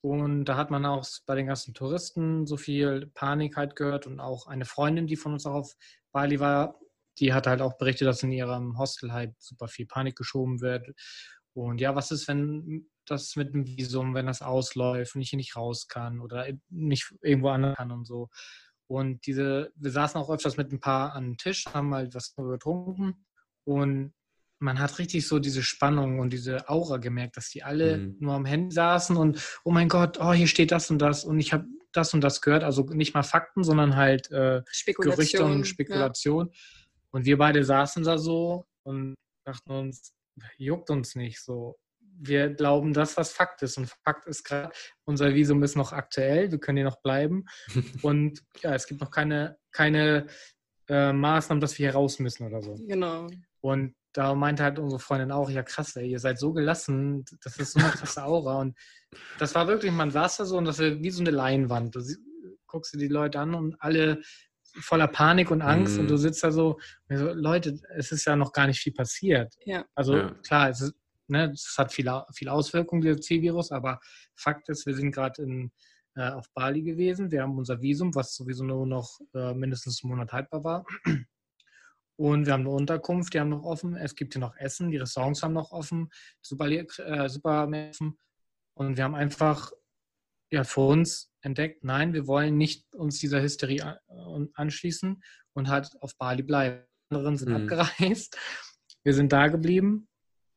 Und 0.00 0.44
da 0.44 0.56
hat 0.56 0.70
man 0.70 0.86
auch 0.86 1.04
bei 1.26 1.34
den 1.34 1.46
ganzen 1.46 1.74
Touristen 1.74 2.46
so 2.46 2.56
viel 2.56 3.10
Panik 3.14 3.56
halt 3.56 3.74
gehört 3.74 4.06
und 4.06 4.20
auch 4.20 4.46
eine 4.46 4.64
Freundin, 4.64 5.06
die 5.06 5.16
von 5.16 5.32
uns 5.32 5.46
auch 5.46 5.54
auf 5.54 5.76
Bali 6.12 6.38
war, 6.38 6.78
die 7.18 7.32
hat 7.32 7.46
halt 7.46 7.60
auch 7.60 7.78
berichtet, 7.78 8.08
dass 8.08 8.22
in 8.22 8.32
ihrem 8.32 8.78
Hostel 8.78 9.12
halt 9.12 9.34
super 9.38 9.68
viel 9.68 9.86
Panik 9.86 10.16
geschoben 10.16 10.60
wird 10.60 10.88
Und 11.54 11.80
ja, 11.80 11.94
was 11.94 12.10
ist, 12.10 12.28
wenn 12.28 12.88
das 13.06 13.36
mit 13.36 13.54
dem 13.54 13.66
Visum, 13.66 14.14
wenn 14.14 14.26
das 14.26 14.42
ausläuft 14.42 15.14
und 15.14 15.22
ich 15.22 15.30
hier 15.30 15.38
nicht 15.38 15.56
raus 15.56 15.88
kann 15.88 16.20
oder 16.20 16.46
nicht 16.68 17.14
irgendwo 17.22 17.48
anders 17.48 17.76
kann 17.76 17.92
und 17.92 18.06
so. 18.06 18.28
Und 18.88 19.26
diese, 19.26 19.72
wir 19.74 19.90
saßen 19.90 20.20
auch 20.20 20.30
öfters 20.30 20.56
mit 20.56 20.72
ein 20.72 20.80
paar 20.80 21.14
an 21.14 21.30
den 21.30 21.38
Tisch, 21.38 21.64
haben 21.72 21.88
mal 21.88 22.12
was 22.12 22.34
getrunken 22.34 23.26
und 23.64 24.12
man 24.58 24.78
hat 24.78 24.98
richtig 24.98 25.26
so 25.26 25.38
diese 25.38 25.62
Spannung 25.62 26.18
und 26.18 26.32
diese 26.32 26.68
Aura 26.68 26.96
gemerkt, 26.96 27.36
dass 27.36 27.50
die 27.50 27.62
alle 27.62 27.98
mhm. 27.98 28.16
nur 28.20 28.34
am 28.34 28.44
Handy 28.44 28.74
saßen 28.74 29.16
und 29.16 29.42
oh 29.64 29.70
mein 29.70 29.88
Gott, 29.88 30.18
oh, 30.20 30.32
hier 30.32 30.46
steht 30.46 30.72
das 30.72 30.90
und 30.90 30.98
das 30.98 31.24
und 31.24 31.38
ich 31.38 31.52
habe 31.52 31.66
das 31.92 32.14
und 32.14 32.20
das 32.20 32.40
gehört. 32.40 32.64
Also 32.64 32.82
nicht 32.84 33.14
mal 33.14 33.22
Fakten, 33.22 33.64
sondern 33.64 33.96
halt 33.96 34.30
äh, 34.30 34.62
Gerüchte 34.98 35.44
und 35.44 35.66
Spekulation. 35.66 36.50
Ja. 36.52 36.60
Und 37.16 37.24
wir 37.24 37.38
beide 37.38 37.64
saßen 37.64 38.04
da 38.04 38.18
so 38.18 38.66
und 38.82 39.14
dachten 39.46 39.70
uns, 39.70 40.12
juckt 40.58 40.90
uns 40.90 41.14
nicht 41.14 41.40
so. 41.40 41.78
Wir 41.98 42.50
glauben 42.50 42.92
das, 42.92 43.16
was 43.16 43.32
Fakt 43.32 43.62
ist. 43.62 43.78
Und 43.78 43.88
Fakt 44.04 44.26
ist 44.26 44.44
gerade, 44.44 44.70
unser 45.06 45.34
Visum 45.34 45.62
ist 45.62 45.76
noch 45.76 45.94
aktuell, 45.94 46.52
wir 46.52 46.58
können 46.58 46.76
hier 46.76 46.84
noch 46.84 47.00
bleiben. 47.00 47.46
und 48.02 48.44
ja, 48.60 48.74
es 48.74 48.86
gibt 48.86 49.00
noch 49.00 49.10
keine, 49.10 49.56
keine 49.72 50.26
äh, 50.90 51.10
Maßnahmen, 51.14 51.62
dass 51.62 51.78
wir 51.78 51.86
hier 51.86 51.94
raus 51.94 52.18
müssen 52.18 52.46
oder 52.48 52.60
so. 52.60 52.74
Genau. 52.86 53.28
Und 53.62 53.94
da 54.12 54.34
meinte 54.34 54.62
halt 54.62 54.78
unsere 54.78 55.00
Freundin 55.00 55.32
auch, 55.32 55.48
ja 55.48 55.62
krass, 55.62 55.96
ey, 55.96 56.10
ihr 56.10 56.18
seid 56.18 56.38
so 56.38 56.52
gelassen, 56.52 57.24
das 57.42 57.56
ist 57.56 57.72
so 57.72 57.80
eine 57.80 57.92
krasse 57.92 58.24
Aura. 58.24 58.60
Und 58.60 58.76
das 59.38 59.54
war 59.54 59.68
wirklich, 59.68 59.90
man 59.90 60.10
saß 60.10 60.36
da 60.36 60.44
so 60.44 60.58
und 60.58 60.66
das 60.66 60.80
war 60.80 61.02
wie 61.02 61.10
so 61.10 61.22
eine 61.22 61.30
Leinwand. 61.30 61.94
Du 61.94 62.02
guckst 62.66 62.92
dir 62.92 62.98
die 62.98 63.08
Leute 63.08 63.40
an 63.40 63.54
und 63.54 63.80
alle 63.80 64.20
voller 64.80 65.08
Panik 65.08 65.50
und 65.50 65.62
Angst 65.62 65.96
mm. 65.96 66.00
und 66.00 66.08
du 66.08 66.14
mhm. 66.14 66.18
sitzt 66.18 66.44
da 66.44 66.50
so, 66.50 66.78
so, 67.08 67.32
Leute, 67.32 67.78
es 67.94 68.12
ist 68.12 68.24
ja 68.24 68.36
noch 68.36 68.52
gar 68.52 68.66
nicht 68.66 68.80
viel 68.80 68.92
passiert. 68.92 69.54
Ja. 69.64 69.84
Also 69.94 70.16
ja. 70.16 70.30
klar, 70.46 70.70
es, 70.70 70.80
ist, 70.80 70.94
ne, 71.28 71.50
es 71.52 71.74
hat 71.78 71.92
viel, 71.92 72.10
viel 72.34 72.48
Auswirkungen, 72.48 73.02
dieser 73.02 73.20
C-Virus, 73.20 73.72
aber 73.72 74.00
Fakt 74.34 74.68
ist, 74.68 74.86
wir 74.86 74.94
sind 74.94 75.12
gerade 75.12 75.70
äh, 76.14 76.30
auf 76.30 76.50
Bali 76.54 76.82
gewesen. 76.82 77.30
Wir 77.30 77.42
haben 77.42 77.56
unser 77.58 77.80
Visum, 77.80 78.14
was 78.14 78.34
sowieso 78.34 78.64
nur 78.64 78.86
noch 78.86 79.20
äh, 79.34 79.54
mindestens 79.54 80.02
einen 80.02 80.12
Monat 80.12 80.32
haltbar 80.32 80.64
war. 80.64 80.84
Und 82.18 82.46
wir 82.46 82.54
haben 82.54 82.62
eine 82.62 82.70
Unterkunft, 82.70 83.34
die 83.34 83.40
haben 83.40 83.50
noch 83.50 83.62
offen. 83.62 83.94
Es 83.94 84.14
gibt 84.14 84.32
hier 84.32 84.40
noch 84.40 84.56
Essen, 84.56 84.90
die 84.90 84.96
Restaurants 84.96 85.42
haben 85.42 85.52
noch 85.52 85.72
offen, 85.72 86.08
super, 86.40 86.66
äh, 86.70 87.28
super 87.28 87.68
offen. 87.68 88.18
Und 88.74 88.96
wir 88.96 89.04
haben 89.04 89.14
einfach 89.14 89.70
ja, 90.50 90.64
für 90.64 90.82
uns 90.82 91.32
entdeckt, 91.40 91.84
nein, 91.84 92.12
wir 92.12 92.26
wollen 92.26 92.56
nicht 92.56 92.92
uns 92.94 93.18
dieser 93.18 93.42
Hysterie 93.42 93.98
anschließen 94.54 95.22
und 95.54 95.68
halt 95.68 95.90
auf 96.00 96.16
Bali 96.16 96.42
bleiben. 96.42 96.84
Andere 97.10 97.36
sind 97.36 97.50
mhm. 97.50 97.56
abgereist. 97.56 98.36
Wir 99.04 99.14
sind 99.14 99.32
da 99.32 99.48
geblieben, 99.48 100.08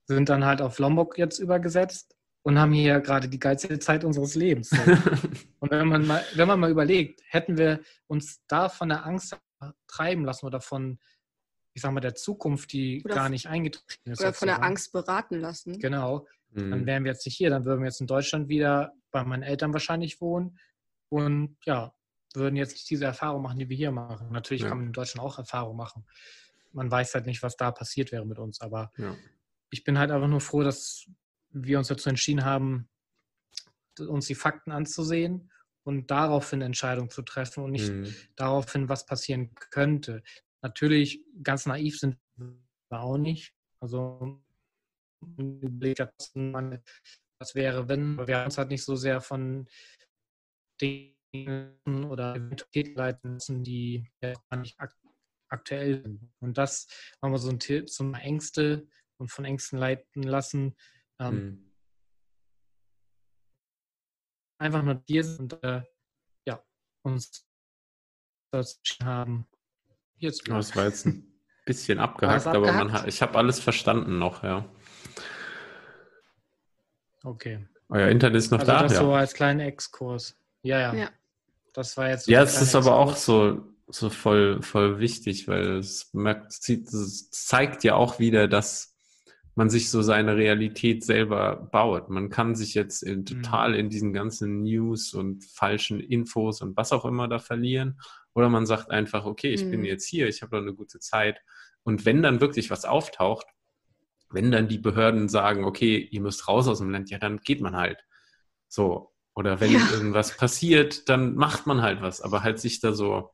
sind 0.07 0.29
dann 0.29 0.45
halt 0.45 0.61
auf 0.61 0.79
Lombok 0.79 1.17
jetzt 1.17 1.39
übergesetzt 1.39 2.15
und 2.43 2.57
haben 2.57 2.73
hier 2.73 2.99
gerade 2.99 3.29
die 3.29 3.39
geilste 3.39 3.77
Zeit 3.79 4.03
unseres 4.03 4.35
Lebens. 4.35 4.71
und 5.59 5.71
wenn 5.71 5.87
man 5.87 6.07
mal, 6.07 6.23
wenn 6.35 6.47
man 6.47 6.59
mal 6.59 6.71
überlegt, 6.71 7.21
hätten 7.27 7.57
wir 7.57 7.81
uns 8.07 8.41
da 8.47 8.69
von 8.69 8.89
der 8.89 9.05
Angst 9.05 9.37
treiben 9.87 10.25
lassen 10.25 10.45
oder 10.45 10.61
von 10.61 10.99
ich 11.75 11.81
sag 11.81 11.91
mal, 11.91 11.99
der 12.01 12.15
Zukunft, 12.15 12.73
die 12.73 13.01
oder 13.05 13.15
gar 13.15 13.29
nicht 13.29 13.47
eingetreten 13.47 14.11
ist. 14.11 14.19
Oder 14.19 14.33
von 14.33 14.47
der 14.47 14.63
Angst 14.63 14.91
beraten 14.91 15.39
lassen. 15.39 15.79
Genau. 15.79 16.27
Mhm. 16.51 16.71
Dann 16.71 16.85
wären 16.85 17.03
wir 17.03 17.11
jetzt 17.11 17.25
nicht 17.25 17.35
hier, 17.35 17.49
dann 17.49 17.65
würden 17.65 17.81
wir 17.81 17.87
jetzt 17.87 18.01
in 18.01 18.07
Deutschland 18.07 18.49
wieder 18.49 18.93
bei 19.11 19.23
meinen 19.23 19.43
Eltern 19.43 19.73
wahrscheinlich 19.73 20.21
wohnen 20.21 20.57
und 21.09 21.57
ja, 21.65 21.93
würden 22.33 22.55
jetzt 22.55 22.73
nicht 22.73 22.89
diese 22.89 23.05
Erfahrung 23.05 23.41
machen, 23.41 23.59
die 23.59 23.69
wir 23.69 23.77
hier 23.77 23.91
machen. 23.91 24.31
Natürlich 24.31 24.63
ja. 24.63 24.69
kann 24.69 24.77
man 24.77 24.87
in 24.87 24.93
Deutschland 24.93 25.25
auch 25.25 25.37
Erfahrung 25.37 25.75
machen. 25.75 26.05
Man 26.71 26.91
weiß 26.91 27.15
halt 27.15 27.25
nicht, 27.25 27.41
was 27.41 27.57
da 27.57 27.71
passiert 27.71 28.11
wäre 28.11 28.25
mit 28.25 28.37
uns, 28.37 28.61
aber 28.61 28.91
ja. 28.97 29.15
ich 29.71 29.83
bin 29.83 29.97
halt 29.97 30.11
einfach 30.11 30.27
nur 30.27 30.41
froh, 30.41 30.61
dass 30.61 31.07
wir 31.49 31.79
uns 31.79 31.87
dazu 31.87 32.09
entschieden 32.09 32.45
haben, 32.45 32.89
uns 33.97 34.27
die 34.27 34.35
Fakten 34.35 34.71
anzusehen 34.71 35.51
und 35.83 36.11
daraufhin 36.11 36.61
Entscheidungen 36.61 37.09
zu 37.09 37.23
treffen 37.23 37.63
und 37.63 37.71
nicht 37.71 37.91
mhm. 37.91 38.13
daraufhin, 38.35 38.89
was 38.89 39.05
passieren 39.05 39.53
könnte. 39.71 40.21
Natürlich, 40.61 41.23
ganz 41.41 41.65
naiv 41.65 41.97
sind 41.97 42.17
wir 42.35 42.99
auch 42.99 43.17
nicht. 43.17 43.53
Also, 43.79 44.41
was 47.39 47.55
wäre, 47.55 47.87
wenn 47.87 48.17
wir 48.27 48.43
uns 48.43 48.57
halt 48.57 48.69
nicht 48.69 48.83
so 48.83 48.95
sehr 48.95 49.21
von 49.21 49.67
Dingen 50.81 52.05
oder 52.09 52.35
Eventualitäten 52.35 52.95
leiten 52.95 53.33
müssen, 53.33 53.63
die 53.63 54.11
ja 54.21 54.33
nicht 54.55 54.77
aktuell 55.49 56.01
sind. 56.01 56.31
Und 56.39 56.57
das 56.57 56.87
haben 57.21 57.31
wir 57.31 57.39
so 57.39 57.49
ein 57.49 57.59
Tipp 57.59 57.89
zum 57.89 58.13
Ängste 58.13 58.87
und 59.17 59.31
von 59.31 59.45
Ängsten 59.45 59.79
leiten 59.79 60.23
lassen. 60.23 60.75
Mhm. 61.19 61.71
Einfach 64.61 64.83
nur 64.83 65.01
sind 65.07 65.53
und 65.53 65.63
äh, 65.63 65.83
ja, 66.45 66.63
uns 67.03 67.47
haben, 69.01 69.47
Jetzt 70.19 70.49
das 70.49 70.75
war 70.75 70.85
jetzt 70.85 71.05
ein 71.05 71.39
bisschen 71.65 71.99
abgehackt, 71.99 72.47
aber 72.47 72.73
man 72.73 72.91
hat, 72.91 73.07
ich 73.07 73.21
habe 73.21 73.37
alles 73.37 73.59
verstanden 73.59 74.19
noch, 74.19 74.43
ja. 74.43 74.69
Okay. 77.23 77.67
Euer 77.89 78.09
Internet 78.09 78.37
ist 78.37 78.51
noch 78.51 78.59
also 78.59 78.71
da. 78.71 78.83
Das 78.83 78.93
ja. 78.93 78.99
so 78.99 79.13
als 79.13 79.33
kleinen 79.33 79.59
Exkurs. 79.61 80.37
Ja, 80.61 80.79
ja. 80.79 80.93
ja. 80.93 81.09
Das 81.73 81.97
war 81.97 82.09
jetzt. 82.09 82.25
So 82.25 82.31
ja, 82.31 82.43
es 82.43 82.55
ist 82.55 82.73
Exkurs. 82.73 82.87
aber 82.87 82.95
auch 82.97 83.15
so, 83.15 83.63
so 83.87 84.09
voll, 84.09 84.61
voll 84.61 84.99
wichtig, 84.99 85.47
weil 85.47 85.77
es, 85.77 86.13
merkt, 86.13 86.53
es 86.69 87.29
zeigt 87.31 87.83
ja 87.83 87.95
auch 87.95 88.19
wieder, 88.19 88.47
dass 88.47 88.95
man 89.55 89.69
sich 89.69 89.89
so 89.89 90.01
seine 90.01 90.37
Realität 90.37 91.03
selber 91.03 91.67
baut. 91.71 92.09
Man 92.09 92.29
kann 92.29 92.55
sich 92.55 92.75
jetzt 92.75 93.03
in, 93.03 93.19
mhm. 93.19 93.25
total 93.25 93.75
in 93.75 93.89
diesen 93.89 94.13
ganzen 94.13 94.63
News 94.63 95.13
und 95.13 95.43
falschen 95.43 95.99
Infos 95.99 96.61
und 96.61 96.77
was 96.77 96.93
auch 96.93 97.03
immer 97.03 97.27
da 97.27 97.39
verlieren. 97.39 97.99
Oder 98.33 98.47
man 98.47 98.65
sagt 98.65 98.89
einfach, 98.89 99.25
okay, 99.25 99.51
ich 99.51 99.65
mhm. 99.65 99.71
bin 99.71 99.85
jetzt 99.85 100.07
hier, 100.07 100.29
ich 100.29 100.41
habe 100.41 100.55
da 100.55 100.61
eine 100.61 100.73
gute 100.73 100.99
Zeit. 100.99 101.41
Und 101.83 102.05
wenn 102.05 102.21
dann 102.21 102.39
wirklich 102.39 102.69
was 102.69 102.85
auftaucht, 102.85 103.47
wenn 104.29 104.51
dann 104.51 104.67
die 104.67 104.77
Behörden 104.77 105.29
sagen, 105.29 105.63
okay, 105.63 105.97
ihr 105.97 106.21
müsst 106.21 106.47
raus 106.47 106.67
aus 106.67 106.79
dem 106.79 106.91
Land, 106.91 107.09
ja, 107.09 107.17
dann 107.17 107.39
geht 107.39 107.61
man 107.61 107.75
halt. 107.75 108.05
So. 108.67 109.13
Oder 109.35 109.59
wenn 109.59 109.71
ja. 109.71 109.91
irgendwas 109.91 110.35
passiert, 110.35 111.07
dann 111.07 111.35
macht 111.35 111.65
man 111.65 111.81
halt 111.81 112.01
was. 112.01 112.21
Aber 112.21 112.43
halt 112.43 112.59
sich 112.59 112.79
da 112.81 112.93
so, 112.93 113.31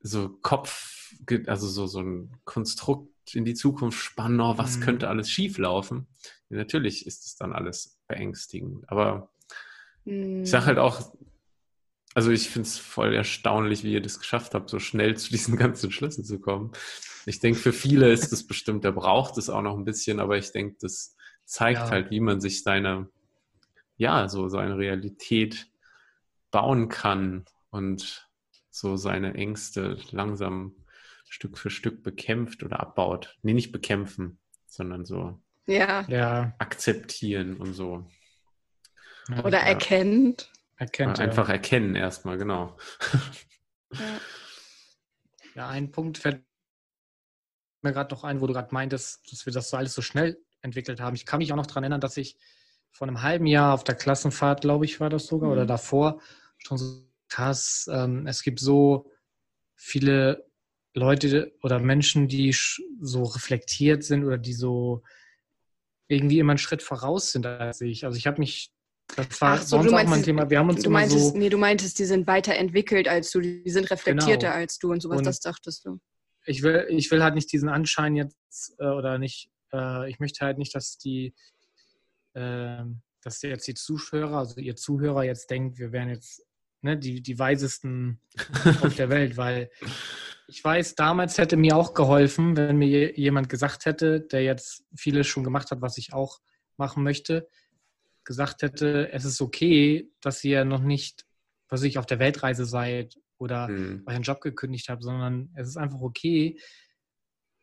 so 0.00 0.28
Kopf, 0.42 1.14
also 1.46 1.66
so, 1.66 1.86
so 1.86 2.00
ein 2.00 2.36
Konstrukt 2.44 3.34
in 3.34 3.44
die 3.44 3.54
Zukunft 3.54 3.98
spannen, 3.98 4.40
oh, 4.40 4.58
was 4.58 4.76
mhm. 4.76 4.82
könnte 4.82 5.08
alles 5.08 5.30
schieflaufen? 5.30 6.06
Ja, 6.50 6.58
natürlich 6.58 7.06
ist 7.06 7.24
es 7.24 7.36
dann 7.36 7.52
alles 7.52 7.98
beängstigend. 8.06 8.88
Aber 8.88 9.32
mhm. 10.04 10.42
ich 10.42 10.50
sage 10.50 10.66
halt 10.66 10.78
auch, 10.78 11.12
also 12.14 12.30
ich 12.30 12.48
finde 12.48 12.68
es 12.68 12.78
voll 12.78 13.14
erstaunlich, 13.14 13.84
wie 13.84 13.92
ihr 13.92 14.02
das 14.02 14.18
geschafft 14.18 14.54
habt, 14.54 14.70
so 14.70 14.78
schnell 14.78 15.16
zu 15.16 15.30
diesen 15.32 15.56
ganzen 15.56 15.90
Schlüssen 15.90 16.24
zu 16.24 16.40
kommen. 16.40 16.72
Ich 17.28 17.40
denke, 17.40 17.58
für 17.58 17.74
viele 17.74 18.10
ist 18.10 18.32
das 18.32 18.46
bestimmt, 18.46 18.84
der 18.84 18.92
braucht 18.92 19.36
es 19.36 19.50
auch 19.50 19.60
noch 19.60 19.76
ein 19.76 19.84
bisschen, 19.84 20.18
aber 20.18 20.38
ich 20.38 20.50
denke, 20.50 20.76
das 20.80 21.14
zeigt 21.44 21.78
ja. 21.80 21.90
halt, 21.90 22.10
wie 22.10 22.20
man 22.20 22.40
sich 22.40 22.62
seine, 22.62 23.10
ja, 23.98 24.28
so 24.28 24.48
seine 24.48 24.78
Realität 24.78 25.66
bauen 26.50 26.88
kann 26.88 27.44
und 27.70 28.30
so 28.70 28.96
seine 28.96 29.34
Ängste 29.34 29.98
langsam 30.10 30.74
Stück 31.28 31.58
für 31.58 31.68
Stück 31.68 32.02
bekämpft 32.02 32.62
oder 32.62 32.80
abbaut. 32.80 33.36
Nee, 33.42 33.52
nicht 33.52 33.72
bekämpfen, 33.72 34.38
sondern 34.66 35.04
so 35.04 35.38
ja. 35.66 36.06
Ja. 36.08 36.54
akzeptieren 36.58 37.58
und 37.58 37.74
so. 37.74 38.10
Oder 39.44 39.58
ja. 39.58 39.66
erkennt. 39.66 40.50
Erkennt, 40.76 41.20
einfach 41.20 41.50
erkennen 41.50 41.94
erstmal, 41.94 42.38
genau. 42.38 42.78
Ja. 43.92 44.00
ja, 45.54 45.68
ein 45.68 45.90
Punkt 45.90 46.18
fällt 46.18 46.47
mir 47.82 47.92
gerade 47.92 48.14
noch 48.14 48.24
ein, 48.24 48.40
wo 48.40 48.46
du 48.46 48.52
gerade 48.52 48.72
meintest, 48.72 49.32
dass 49.32 49.46
wir 49.46 49.52
das 49.52 49.70
so 49.70 49.76
alles 49.76 49.94
so 49.94 50.02
schnell 50.02 50.38
entwickelt 50.62 51.00
haben. 51.00 51.14
Ich 51.16 51.26
kann 51.26 51.38
mich 51.38 51.52
auch 51.52 51.56
noch 51.56 51.66
daran 51.66 51.84
erinnern, 51.84 52.00
dass 52.00 52.16
ich 52.16 52.36
vor 52.90 53.06
einem 53.06 53.22
halben 53.22 53.46
Jahr 53.46 53.74
auf 53.74 53.84
der 53.84 53.94
Klassenfahrt, 53.94 54.62
glaube 54.62 54.84
ich, 54.84 55.00
war 55.00 55.10
das 55.10 55.26
sogar, 55.26 55.48
mhm. 55.48 55.52
oder 55.52 55.66
davor, 55.66 56.20
schon 56.58 56.78
so 56.78 57.06
krass, 57.28 57.88
ähm, 57.92 58.26
es 58.26 58.42
gibt 58.42 58.60
so 58.60 59.10
viele 59.76 60.46
Leute 60.94 61.52
oder 61.62 61.78
Menschen, 61.78 62.28
die 62.28 62.54
so 63.00 63.22
reflektiert 63.22 64.02
sind 64.02 64.24
oder 64.24 64.38
die 64.38 64.54
so 64.54 65.02
irgendwie 66.08 66.38
immer 66.38 66.52
einen 66.52 66.58
Schritt 66.58 66.82
voraus 66.82 67.32
sind 67.32 67.46
als 67.46 67.80
ich. 67.82 68.04
Also 68.04 68.16
ich 68.16 68.26
habe 68.26 68.40
mich, 68.40 68.72
das 69.14 69.40
war 69.40 69.58
so, 69.58 69.76
sonst 69.76 69.92
auch 69.92 70.04
mein 70.04 70.22
Thema, 70.22 70.50
wir 70.50 70.58
haben 70.58 70.70
uns 70.70 70.82
du 70.82 70.90
meintest, 70.90 71.32
so... 71.32 71.38
Nee, 71.38 71.50
du 71.50 71.58
meintest, 71.58 71.98
die 71.98 72.06
sind 72.06 72.26
weiterentwickelt 72.26 73.06
als 73.08 73.30
du, 73.30 73.40
die 73.40 73.70
sind 73.70 73.90
reflektierter 73.90 74.48
genau. 74.48 74.58
als 74.58 74.78
du 74.78 74.90
und 74.90 75.02
sowas, 75.02 75.18
und 75.18 75.26
das 75.26 75.40
dachtest 75.40 75.84
du. 75.84 76.00
Ich 76.48 76.62
will, 76.62 76.86
ich 76.90 77.10
will 77.10 77.22
halt 77.22 77.34
nicht 77.34 77.52
diesen 77.52 77.68
Anschein 77.68 78.16
jetzt 78.16 78.74
äh, 78.78 78.86
oder 78.86 79.18
nicht, 79.18 79.50
äh, 79.72 80.08
ich 80.10 80.18
möchte 80.18 80.44
halt 80.44 80.58
nicht, 80.58 80.74
dass 80.74 80.98
die, 80.98 81.34
äh, 82.34 82.84
dass 83.22 83.42
jetzt 83.42 83.66
die 83.66 83.74
Zuhörer, 83.74 84.38
also 84.38 84.60
ihr 84.60 84.76
Zuhörer 84.76 85.24
jetzt 85.24 85.50
denkt, 85.50 85.78
wir 85.78 85.92
wären 85.92 86.08
jetzt 86.08 86.42
ne, 86.82 86.96
die, 86.96 87.22
die 87.22 87.38
weisesten 87.38 88.20
auf 88.82 88.94
der 88.96 89.10
Welt, 89.10 89.36
weil 89.36 89.70
ich 90.46 90.64
weiß, 90.64 90.94
damals 90.94 91.36
hätte 91.36 91.58
mir 91.58 91.76
auch 91.76 91.92
geholfen, 91.92 92.56
wenn 92.56 92.78
mir 92.78 93.18
jemand 93.18 93.50
gesagt 93.50 93.84
hätte, 93.84 94.22
der 94.22 94.42
jetzt 94.42 94.84
vieles 94.96 95.26
schon 95.26 95.44
gemacht 95.44 95.70
hat, 95.70 95.82
was 95.82 95.98
ich 95.98 96.14
auch 96.14 96.40
machen 96.78 97.02
möchte, 97.02 97.48
gesagt 98.24 98.62
hätte, 98.62 99.12
es 99.12 99.24
ist 99.24 99.42
okay, 99.42 100.10
dass 100.22 100.42
ihr 100.44 100.64
noch 100.64 100.80
nicht, 100.80 101.26
was 101.68 101.82
ich, 101.82 101.98
auf 101.98 102.06
der 102.06 102.18
Weltreise 102.18 102.64
seid 102.64 103.18
oder 103.38 103.68
mhm. 103.68 104.02
euren 104.06 104.22
Job 104.22 104.40
gekündigt 104.40 104.88
habt, 104.88 105.02
sondern 105.02 105.50
es 105.54 105.68
ist 105.68 105.76
einfach 105.76 106.00
okay, 106.00 106.60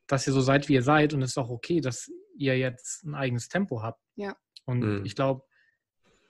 dass 0.07 0.27
ihr 0.27 0.33
so 0.33 0.41
seid, 0.41 0.69
wie 0.69 0.73
ihr 0.73 0.83
seid 0.83 1.13
und 1.13 1.21
es 1.21 1.31
ist 1.31 1.37
auch 1.37 1.49
okay, 1.49 1.81
dass 1.81 2.11
ihr 2.37 2.57
jetzt 2.57 3.03
ein 3.03 3.15
eigenes 3.15 3.47
Tempo 3.47 3.81
habt. 3.81 4.01
Ja. 4.15 4.35
Und 4.65 4.79
mhm. 4.79 5.05
ich 5.05 5.15
glaube, 5.15 5.43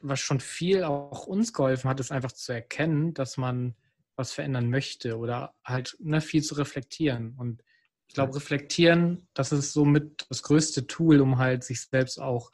was 0.01 0.19
schon 0.19 0.39
viel 0.39 0.83
auch 0.83 1.25
uns 1.25 1.53
geholfen 1.53 1.89
hat, 1.89 1.99
ist 1.99 2.11
einfach 2.11 2.31
zu 2.31 2.53
erkennen, 2.53 3.13
dass 3.13 3.37
man 3.37 3.75
was 4.15 4.31
verändern 4.31 4.69
möchte 4.69 5.17
oder 5.17 5.53
halt 5.63 5.97
ne, 5.99 6.21
viel 6.21 6.43
zu 6.43 6.55
reflektieren. 6.55 7.35
Und 7.37 7.63
ich 8.07 8.13
glaube, 8.13 8.35
reflektieren, 8.35 9.27
das 9.33 9.51
ist 9.51 9.73
somit 9.73 10.25
das 10.29 10.43
größte 10.43 10.87
Tool, 10.87 11.21
um 11.21 11.37
halt 11.37 11.63
sich 11.63 11.81
selbst 11.81 12.19
auch 12.19 12.51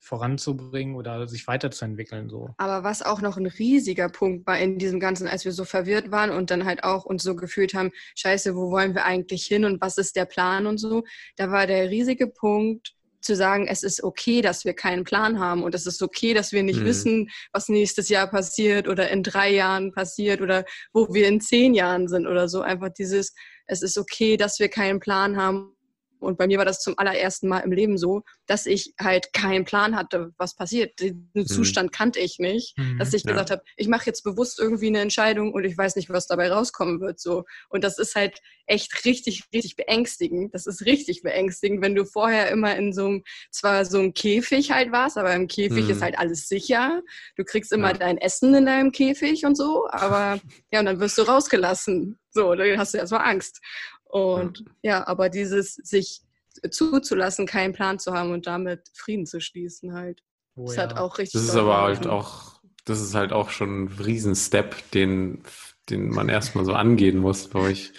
voranzubringen 0.00 0.96
oder 0.96 1.28
sich 1.28 1.46
weiterzuentwickeln. 1.46 2.28
So. 2.28 2.50
Aber 2.56 2.84
was 2.84 3.02
auch 3.02 3.20
noch 3.20 3.36
ein 3.36 3.46
riesiger 3.46 4.08
Punkt 4.08 4.46
war 4.46 4.58
in 4.58 4.78
diesem 4.78 5.00
Ganzen, 5.00 5.28
als 5.28 5.44
wir 5.44 5.52
so 5.52 5.64
verwirrt 5.64 6.10
waren 6.10 6.30
und 6.30 6.50
dann 6.50 6.64
halt 6.64 6.84
auch 6.84 7.04
uns 7.04 7.22
so 7.22 7.36
gefühlt 7.36 7.74
haben, 7.74 7.90
scheiße, 8.14 8.54
wo 8.54 8.70
wollen 8.70 8.94
wir 8.94 9.04
eigentlich 9.04 9.44
hin 9.44 9.64
und 9.64 9.80
was 9.80 9.98
ist 9.98 10.16
der 10.16 10.24
Plan 10.24 10.66
und 10.66 10.78
so, 10.78 11.04
da 11.36 11.50
war 11.50 11.66
der 11.66 11.90
riesige 11.90 12.28
Punkt, 12.28 12.94
zu 13.20 13.34
sagen, 13.34 13.66
es 13.66 13.82
ist 13.82 14.02
okay, 14.02 14.42
dass 14.42 14.64
wir 14.64 14.74
keinen 14.74 15.04
Plan 15.04 15.40
haben 15.40 15.62
und 15.62 15.74
es 15.74 15.86
ist 15.86 16.02
okay, 16.02 16.34
dass 16.34 16.52
wir 16.52 16.62
nicht 16.62 16.80
mhm. 16.80 16.84
wissen, 16.84 17.30
was 17.52 17.68
nächstes 17.68 18.08
Jahr 18.08 18.28
passiert 18.28 18.88
oder 18.88 19.10
in 19.10 19.22
drei 19.22 19.50
Jahren 19.50 19.92
passiert 19.92 20.40
oder 20.40 20.64
wo 20.92 21.12
wir 21.12 21.26
in 21.26 21.40
zehn 21.40 21.74
Jahren 21.74 22.08
sind 22.08 22.26
oder 22.26 22.48
so. 22.48 22.62
Einfach 22.62 22.90
dieses, 22.90 23.34
es 23.66 23.82
ist 23.82 23.98
okay, 23.98 24.36
dass 24.36 24.60
wir 24.60 24.68
keinen 24.68 25.00
Plan 25.00 25.36
haben 25.36 25.74
und 26.20 26.38
bei 26.38 26.46
mir 26.46 26.58
war 26.58 26.64
das 26.64 26.80
zum 26.80 26.98
allerersten 26.98 27.48
Mal 27.48 27.60
im 27.60 27.72
Leben 27.72 27.98
so, 27.98 28.22
dass 28.46 28.66
ich 28.66 28.94
halt 29.00 29.32
keinen 29.32 29.64
Plan 29.64 29.96
hatte, 29.96 30.32
was 30.36 30.56
passiert. 30.56 31.00
Den 31.00 31.30
mhm. 31.34 31.46
Zustand 31.46 31.92
kannte 31.92 32.18
ich 32.18 32.38
nicht, 32.38 32.76
mhm, 32.76 32.98
dass 32.98 33.12
ich 33.14 33.24
ja. 33.24 33.30
gesagt 33.30 33.50
habe, 33.50 33.62
ich 33.76 33.88
mache 33.88 34.06
jetzt 34.06 34.22
bewusst 34.22 34.58
irgendwie 34.58 34.88
eine 34.88 35.00
Entscheidung 35.00 35.52
und 35.52 35.64
ich 35.64 35.76
weiß 35.76 35.96
nicht, 35.96 36.10
was 36.10 36.26
dabei 36.26 36.50
rauskommen 36.50 37.00
wird. 37.00 37.20
So. 37.20 37.44
Und 37.68 37.84
das 37.84 37.98
ist 37.98 38.14
halt 38.14 38.40
echt 38.66 39.04
richtig, 39.04 39.44
richtig 39.52 39.76
beängstigend. 39.76 40.54
Das 40.54 40.66
ist 40.66 40.84
richtig 40.84 41.22
beängstigend, 41.22 41.82
wenn 41.82 41.94
du 41.94 42.04
vorher 42.04 42.50
immer 42.50 42.76
in 42.76 42.92
so 42.92 43.06
einem, 43.06 43.24
zwar 43.50 43.84
so 43.84 43.98
einem 43.98 44.14
Käfig 44.14 44.70
halt 44.70 44.92
warst, 44.92 45.18
aber 45.18 45.34
im 45.34 45.48
Käfig 45.48 45.84
mhm. 45.84 45.90
ist 45.90 46.02
halt 46.02 46.18
alles 46.18 46.48
sicher. 46.48 47.02
Du 47.36 47.44
kriegst 47.44 47.72
immer 47.72 47.92
ja. 47.92 47.98
dein 47.98 48.18
Essen 48.18 48.54
in 48.54 48.66
deinem 48.66 48.92
Käfig 48.92 49.44
und 49.44 49.56
so, 49.56 49.88
aber 49.90 50.40
ja, 50.72 50.80
und 50.80 50.86
dann 50.86 51.00
wirst 51.00 51.18
du 51.18 51.22
rausgelassen. 51.22 52.18
So, 52.30 52.54
dann 52.54 52.78
hast 52.78 52.94
du 52.94 52.98
erstmal 52.98 53.26
Angst. 53.26 53.60
Und 54.08 54.60
ja. 54.82 54.98
ja, 54.98 55.06
aber 55.06 55.28
dieses 55.28 55.74
sich 55.74 56.22
zuzulassen, 56.70 57.46
keinen 57.46 57.72
Plan 57.72 57.98
zu 57.98 58.12
haben 58.12 58.32
und 58.32 58.46
damit 58.46 58.88
Frieden 58.94 59.26
zu 59.26 59.40
schließen 59.40 59.92
halt. 59.92 60.22
Oh, 60.56 60.66
das 60.66 60.76
ja. 60.76 60.82
hat 60.82 60.96
auch 60.96 61.18
richtig. 61.18 61.40
Das 61.40 61.50
ist 61.50 61.56
aber 61.56 61.82
halt 61.82 62.06
auch, 62.06 62.60
das 62.84 63.00
ist 63.00 63.14
halt 63.14 63.32
auch 63.32 63.50
schon 63.50 63.84
ein 63.84 63.88
Riesenstep, 63.88 64.90
den, 64.92 65.42
den 65.88 66.08
man 66.08 66.28
erstmal 66.28 66.64
so 66.64 66.72
angehen 66.72 67.18
muss, 67.18 67.50
glaube 67.50 67.72
ich. 67.72 67.92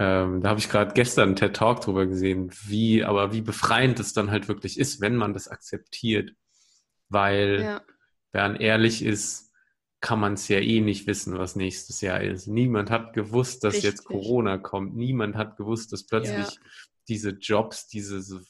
Ähm, 0.00 0.40
da 0.42 0.50
habe 0.50 0.60
ich 0.60 0.68
gerade 0.68 0.94
gestern 0.94 1.30
einen 1.30 1.36
TED 1.36 1.54
Talk 1.56 1.80
drüber 1.80 2.06
gesehen, 2.06 2.50
wie, 2.66 3.04
aber 3.04 3.32
wie 3.32 3.40
befreiend 3.40 3.98
es 4.00 4.12
dann 4.12 4.30
halt 4.30 4.48
wirklich 4.48 4.78
ist, 4.78 5.00
wenn 5.00 5.16
man 5.16 5.34
das 5.34 5.48
akzeptiert. 5.48 6.32
Weil, 7.08 7.62
ja. 7.62 7.82
wer 8.32 8.60
ehrlich 8.60 9.04
ist, 9.04 9.47
kann 10.00 10.20
man 10.20 10.34
es 10.34 10.48
ja 10.48 10.58
eh 10.58 10.80
nicht 10.80 11.06
wissen, 11.06 11.38
was 11.38 11.56
nächstes 11.56 12.00
Jahr 12.00 12.20
ist. 12.20 12.46
Niemand 12.46 12.90
hat 12.90 13.14
gewusst, 13.14 13.64
dass 13.64 13.74
Richtig. 13.74 13.90
jetzt 13.90 14.04
Corona 14.04 14.58
kommt. 14.58 14.94
Niemand 14.94 15.36
hat 15.36 15.56
gewusst, 15.56 15.92
dass 15.92 16.06
plötzlich 16.06 16.46
ja. 16.46 16.60
diese 17.08 17.30
Jobs, 17.30 17.88
diese 17.88 18.42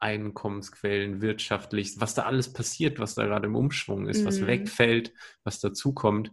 Einkommensquellen 0.00 1.20
wirtschaftlich, 1.20 2.00
was 2.00 2.14
da 2.14 2.22
alles 2.22 2.52
passiert, 2.52 2.98
was 2.98 3.14
da 3.14 3.24
gerade 3.26 3.46
im 3.46 3.54
Umschwung 3.54 4.08
ist, 4.08 4.22
mhm. 4.22 4.26
was 4.26 4.46
wegfällt, 4.46 5.12
was 5.44 5.60
dazukommt. 5.60 6.32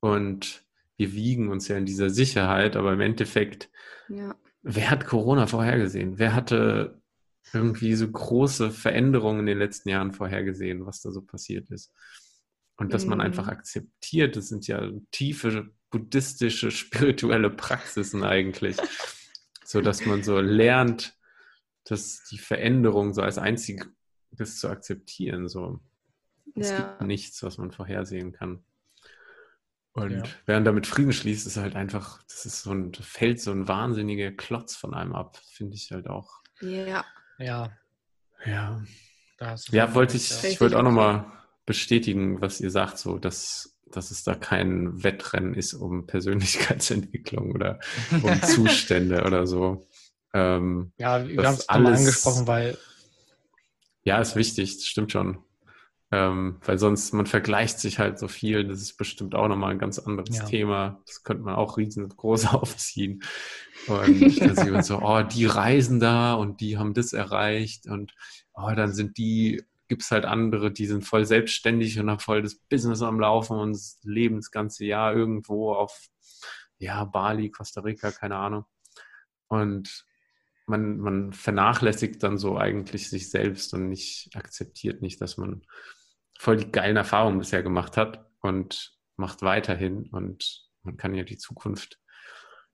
Und 0.00 0.64
wir 0.96 1.12
wiegen 1.12 1.48
uns 1.48 1.68
ja 1.68 1.76
in 1.76 1.86
dieser 1.86 2.10
Sicherheit, 2.10 2.74
aber 2.74 2.92
im 2.92 3.00
Endeffekt, 3.00 3.70
ja. 4.08 4.34
wer 4.62 4.90
hat 4.90 5.06
Corona 5.06 5.46
vorhergesehen? 5.46 6.18
Wer 6.18 6.34
hatte 6.34 7.00
irgendwie 7.52 7.94
so 7.94 8.10
große 8.10 8.70
Veränderungen 8.70 9.40
in 9.40 9.46
den 9.46 9.58
letzten 9.58 9.90
Jahren 9.90 10.12
vorhergesehen, 10.12 10.86
was 10.86 11.02
da 11.02 11.10
so 11.10 11.22
passiert 11.22 11.70
ist? 11.70 11.92
Und 12.82 12.92
dass 12.92 13.06
man 13.06 13.20
einfach 13.20 13.44
mhm. 13.44 13.50
akzeptiert, 13.50 14.34
das 14.34 14.48
sind 14.48 14.66
ja 14.66 14.90
tiefe 15.12 15.70
buddhistische, 15.90 16.70
spirituelle 16.72 17.48
Praxisen 17.48 18.24
eigentlich. 18.24 18.76
so 19.64 19.80
dass 19.80 20.04
man 20.04 20.24
so 20.24 20.40
lernt, 20.40 21.16
dass 21.84 22.24
die 22.24 22.38
Veränderung 22.38 23.14
so 23.14 23.22
als 23.22 23.38
einziges 23.38 24.58
zu 24.58 24.68
akzeptieren. 24.68 25.48
So. 25.48 25.78
Es 26.56 26.70
ja. 26.70 26.78
gibt 26.78 27.02
nichts, 27.02 27.40
was 27.44 27.56
man 27.56 27.70
vorhersehen 27.70 28.32
kann. 28.32 28.64
Und 29.92 30.10
ja. 30.10 30.22
während 30.46 30.66
damit 30.66 30.88
Frieden 30.88 31.12
schließt, 31.12 31.46
ist 31.46 31.56
halt 31.56 31.76
einfach, 31.76 32.20
das 32.24 32.44
ist 32.46 32.62
so 32.62 32.72
ein, 32.72 32.92
fällt 32.94 33.40
so 33.40 33.52
ein 33.52 33.68
wahnsinniger 33.68 34.32
Klotz 34.32 34.74
von 34.74 34.92
einem 34.92 35.14
ab, 35.14 35.36
finde 35.36 35.76
ich 35.76 35.92
halt 35.92 36.08
auch. 36.08 36.40
Ja. 36.60 37.04
Ja. 37.38 37.70
Ja. 38.44 38.82
Ja, 39.70 39.94
wollte 39.94 40.16
ich, 40.16 40.32
ich 40.44 40.60
wollte 40.60 40.76
auch 40.78 40.82
nochmal 40.82 41.30
bestätigen, 41.72 42.42
was 42.42 42.60
ihr 42.60 42.70
sagt, 42.70 42.98
so 42.98 43.18
dass, 43.18 43.78
dass 43.90 44.10
es 44.10 44.24
da 44.24 44.34
kein 44.34 45.02
Wettrennen 45.02 45.54
ist 45.54 45.72
um 45.72 46.06
Persönlichkeitsentwicklung 46.06 47.52
oder 47.52 47.80
um 48.22 48.42
Zustände 48.42 49.24
oder 49.24 49.46
so. 49.46 49.86
Ähm, 50.34 50.92
ja, 50.98 51.26
wir 51.26 51.46
haben 51.46 51.54
es 51.54 51.68
alles 51.68 52.00
angesprochen, 52.00 52.46
weil. 52.46 52.76
Ja, 54.04 54.20
ist 54.20 54.36
wichtig, 54.36 54.76
das 54.76 54.86
stimmt 54.86 55.12
schon. 55.12 55.38
Ähm, 56.10 56.58
weil 56.66 56.78
sonst, 56.78 57.14
man 57.14 57.24
vergleicht 57.24 57.78
sich 57.78 57.98
halt 57.98 58.18
so 58.18 58.28
viel, 58.28 58.66
das 58.66 58.82
ist 58.82 58.98
bestimmt 58.98 59.34
auch 59.34 59.48
nochmal 59.48 59.70
ein 59.70 59.78
ganz 59.78 59.98
anderes 59.98 60.36
ja. 60.36 60.44
Thema. 60.44 61.00
Das 61.06 61.22
könnte 61.22 61.42
man 61.42 61.54
auch 61.54 61.78
riesengroß 61.78 62.46
aufziehen. 62.52 63.22
Und 63.86 64.38
dann 64.40 64.82
so, 64.82 65.00
oh, 65.00 65.22
die 65.22 65.46
reisen 65.46 66.00
da 66.00 66.34
und 66.34 66.60
die 66.60 66.76
haben 66.76 66.92
das 66.92 67.14
erreicht 67.14 67.86
und 67.86 68.12
oh, 68.52 68.70
dann 68.76 68.92
sind 68.92 69.16
die 69.16 69.62
gibt 69.92 70.04
es 70.04 70.10
halt 70.10 70.24
andere, 70.24 70.72
die 70.72 70.86
sind 70.86 71.04
voll 71.04 71.26
selbstständig 71.26 72.00
und 72.00 72.08
haben 72.08 72.18
voll 72.18 72.40
das 72.40 72.54
Business 72.54 73.02
am 73.02 73.20
Laufen 73.20 73.58
und 73.58 73.78
leben 74.04 74.36
das 74.36 74.50
ganze 74.50 74.86
Jahr 74.86 75.14
irgendwo 75.14 75.74
auf 75.74 76.06
ja, 76.78 77.04
Bali, 77.04 77.50
Costa 77.50 77.82
Rica, 77.82 78.10
keine 78.10 78.36
Ahnung. 78.36 78.64
Und 79.48 80.06
man, 80.66 80.96
man 80.96 81.34
vernachlässigt 81.34 82.22
dann 82.22 82.38
so 82.38 82.56
eigentlich 82.56 83.10
sich 83.10 83.28
selbst 83.28 83.74
und 83.74 83.90
nicht 83.90 84.30
akzeptiert 84.34 85.02
nicht, 85.02 85.20
dass 85.20 85.36
man 85.36 85.60
voll 86.38 86.56
die 86.56 86.72
geilen 86.72 86.96
Erfahrungen 86.96 87.38
bisher 87.38 87.62
gemacht 87.62 87.98
hat 87.98 88.30
und 88.40 88.96
macht 89.16 89.42
weiterhin. 89.42 90.06
Und 90.06 90.70
man 90.84 90.96
kann 90.96 91.14
ja 91.14 91.24
die 91.24 91.36
Zukunft 91.36 92.00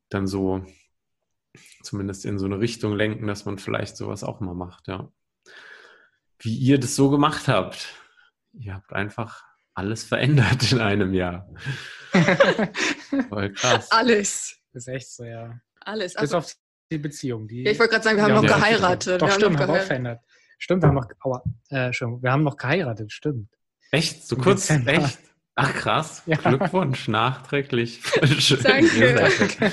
dann 0.08 0.28
so 0.28 0.64
zumindest 1.82 2.24
in 2.26 2.38
so 2.38 2.46
eine 2.46 2.60
Richtung 2.60 2.94
lenken, 2.94 3.26
dass 3.26 3.44
man 3.44 3.58
vielleicht 3.58 3.96
sowas 3.96 4.22
auch 4.22 4.38
mal 4.38 4.54
macht, 4.54 4.86
ja 4.86 5.10
wie 6.40 6.56
ihr 6.56 6.78
das 6.78 6.96
so 6.96 7.10
gemacht 7.10 7.48
habt. 7.48 7.94
Ihr 8.52 8.74
habt 8.74 8.92
einfach 8.92 9.44
alles 9.74 10.04
verändert 10.04 10.72
in 10.72 10.80
einem 10.80 11.14
Jahr. 11.14 11.48
Voll 13.28 13.52
krass. 13.52 13.90
Alles. 13.90 14.56
Das 14.72 14.86
ist 14.86 14.88
echt 14.88 15.10
so, 15.10 15.24
ja. 15.24 15.60
Alles. 15.80 16.14
Bis 16.14 16.20
also, 16.20 16.38
auf 16.38 16.52
die 16.90 16.98
Beziehung. 16.98 17.46
Die, 17.48 17.62
ja, 17.62 17.70
ich 17.70 17.78
wollte 17.78 17.92
gerade 17.92 18.04
sagen, 18.04 18.16
wir 18.16 18.24
haben 18.24 18.34
noch 18.34 18.42
geheiratet. 18.42 19.22
Doch, 19.22 19.28
wir 19.28 19.32
stimmt, 19.32 19.58
haben, 19.58 19.68
wir 19.68 19.74
haben 19.74 19.80
auch 19.80 19.86
verändert. 19.86 20.20
Stimmt, 20.58 20.82
wir 20.82 20.88
haben 20.88 20.94
noch, 20.96 21.08
aua, 21.20 21.42
äh, 21.70 21.90
wir 21.92 22.32
haben 22.32 22.42
noch 22.42 22.56
geheiratet, 22.56 23.12
stimmt. 23.12 23.48
Echt? 23.90 24.26
So 24.26 24.36
kurz? 24.36 24.68
Echt? 24.70 25.18
Ach 25.54 25.74
krass. 25.74 26.22
Ja. 26.26 26.36
Glückwunsch, 26.36 27.08
nachträglich. 27.08 28.00
Schön. 28.38 28.62
Danke. 28.62 29.72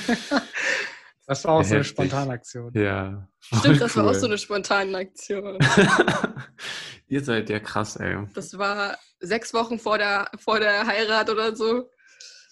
Das 1.26 1.44
war 1.44 1.54
auch 1.54 1.64
so 1.64 1.74
eine 1.74 1.84
spontane 1.84 2.32
Aktion. 2.32 2.72
Ja. 2.74 3.28
Stimmt, 3.40 3.80
das 3.80 3.96
cool. 3.96 4.04
war 4.04 4.10
auch 4.10 4.14
so 4.14 4.26
eine 4.26 4.38
spontane 4.38 4.96
Aktion. 4.96 5.58
Ihr 7.08 7.22
seid 7.22 7.50
ja 7.50 7.58
krass, 7.58 7.96
ey. 7.96 8.16
Das 8.34 8.56
war 8.58 8.96
sechs 9.18 9.52
Wochen 9.52 9.78
vor 9.78 9.98
der, 9.98 10.30
vor 10.38 10.60
der 10.60 10.86
Heirat 10.86 11.28
oder 11.28 11.54
so. 11.54 11.90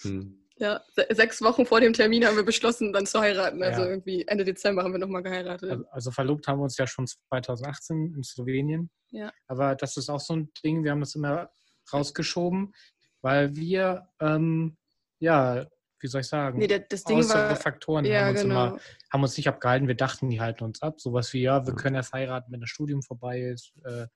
Hm. 0.03 0.41
Ja, 0.57 0.81
sechs 1.11 1.43
Wochen 1.43 1.67
vor 1.67 1.81
dem 1.81 1.93
Termin 1.93 2.25
haben 2.25 2.37
wir 2.37 2.45
beschlossen, 2.45 2.93
dann 2.93 3.07
zu 3.07 3.21
heiraten. 3.21 3.63
Also 3.63 3.83
ja. 3.83 3.89
irgendwie 3.89 4.25
Ende 4.27 4.45
Dezember 4.45 4.85
haben 4.85 4.93
wir 4.93 5.01
nochmal 5.01 5.23
geheiratet. 5.23 5.69
Also, 5.69 5.85
also, 5.91 6.11
verlobt 6.13 6.47
haben 6.47 6.59
wir 6.59 6.65
uns 6.65 6.77
ja 6.77 6.87
schon 6.87 7.07
2018 7.07 8.15
in 8.17 8.23
Slowenien. 8.23 8.91
Ja. 9.11 9.33
Aber 9.49 9.75
das 9.75 9.97
ist 9.97 10.09
auch 10.09 10.21
so 10.21 10.35
ein 10.35 10.53
Ding, 10.65 10.85
wir 10.85 10.93
haben 10.93 11.01
das 11.01 11.17
immer 11.17 11.51
rausgeschoben, 11.93 12.73
weil 13.21 13.57
wir 13.57 14.09
ähm, 14.21 14.77
ja 15.19 15.67
wie 16.05 16.09
soll 16.09 16.21
ich 16.21 16.27
sagen, 16.27 16.59
nee, 16.59 16.67
das 16.67 17.03
Ding 17.05 17.17
äußere 17.17 17.49
war, 17.49 17.57
Faktoren 17.57 18.05
ja, 18.05 18.27
haben, 18.27 18.33
uns 18.33 18.43
genau. 18.43 18.67
immer, 18.67 18.79
haben 19.11 19.23
uns 19.23 19.39
nicht 19.39 19.49
abgehalten. 19.49 19.89
Wir 19.89 19.95
dachten, 19.95 20.29
die 20.29 20.39
halten 20.39 20.63
uns 20.63 20.83
ab. 20.83 21.01
Sowas 21.01 21.33
wie, 21.33 21.41
ja, 21.41 21.67
wir 21.67 21.75
können 21.75 21.97
erst 21.97 22.13
heiraten, 22.13 22.53
wenn 22.53 22.61
das 22.61 22.69
Studium 22.69 23.03
vorbei 23.03 23.41
ist, 23.41 23.73
äh, 23.85 24.07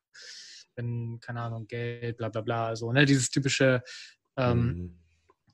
wenn, 0.76 1.18
keine 1.20 1.41
Ahnung, 1.41 1.66
Geld, 1.66 2.18
bla 2.18 2.28
bla 2.28 2.43
bla. 2.43 2.66
Also, 2.66 2.93
ne, 2.93 3.07
dieses 3.07 3.30
typische, 3.30 3.82
ähm, 4.36 4.66
mhm. 4.66 4.99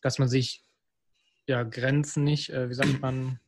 dass 0.03 0.19
man 0.19 0.29
sich 0.29 0.65
ja 1.47 1.63
Grenzen 1.63 2.25
nicht, 2.25 2.51
äh, 2.51 2.69
wie 2.69 2.75
sagt 2.75 3.01
man, 3.01 3.39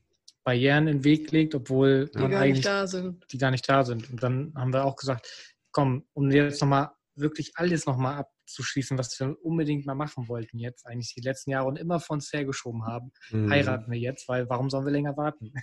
Barrieren 0.44 0.86
in 0.86 0.98
den 0.98 1.04
Weg 1.04 1.32
legt, 1.32 1.56
obwohl 1.56 2.08
die 2.14 2.28
gar 2.28 2.46
nicht 2.46 2.64
da 2.64 2.86
sind. 2.86 3.24
Die 3.32 3.38
gar 3.38 3.50
nicht 3.50 3.68
da 3.68 3.82
sind. 3.82 4.08
Und 4.10 4.22
dann 4.22 4.52
haben 4.54 4.72
wir 4.72 4.84
auch 4.84 4.94
gesagt, 4.94 5.26
komm, 5.72 6.04
um 6.12 6.30
jetzt 6.30 6.60
nochmal 6.60 6.90
wirklich 7.16 7.52
alles 7.56 7.86
nochmal 7.86 8.18
abzuschließen, 8.18 8.98
was 8.98 9.18
wir 9.18 9.36
unbedingt 9.44 9.86
mal 9.86 9.94
machen 9.94 10.28
wollten 10.28 10.58
jetzt, 10.58 10.86
eigentlich 10.86 11.14
die 11.14 11.20
letzten 11.20 11.50
Jahre 11.50 11.66
und 11.66 11.78
immer 11.78 12.00
von 12.00 12.16
uns 12.16 12.32
hergeschoben 12.32 12.84
haben, 12.86 13.12
mhm. 13.30 13.50
heiraten 13.50 13.90
wir 13.90 13.98
jetzt, 13.98 14.28
weil 14.28 14.48
warum 14.48 14.70
sollen 14.70 14.84
wir 14.84 14.92
länger 14.92 15.16
warten? 15.16 15.52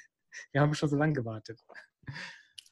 Wir 0.51 0.61
haben 0.61 0.73
schon 0.73 0.89
so 0.89 0.95
lange 0.95 1.13
gewartet. 1.13 1.61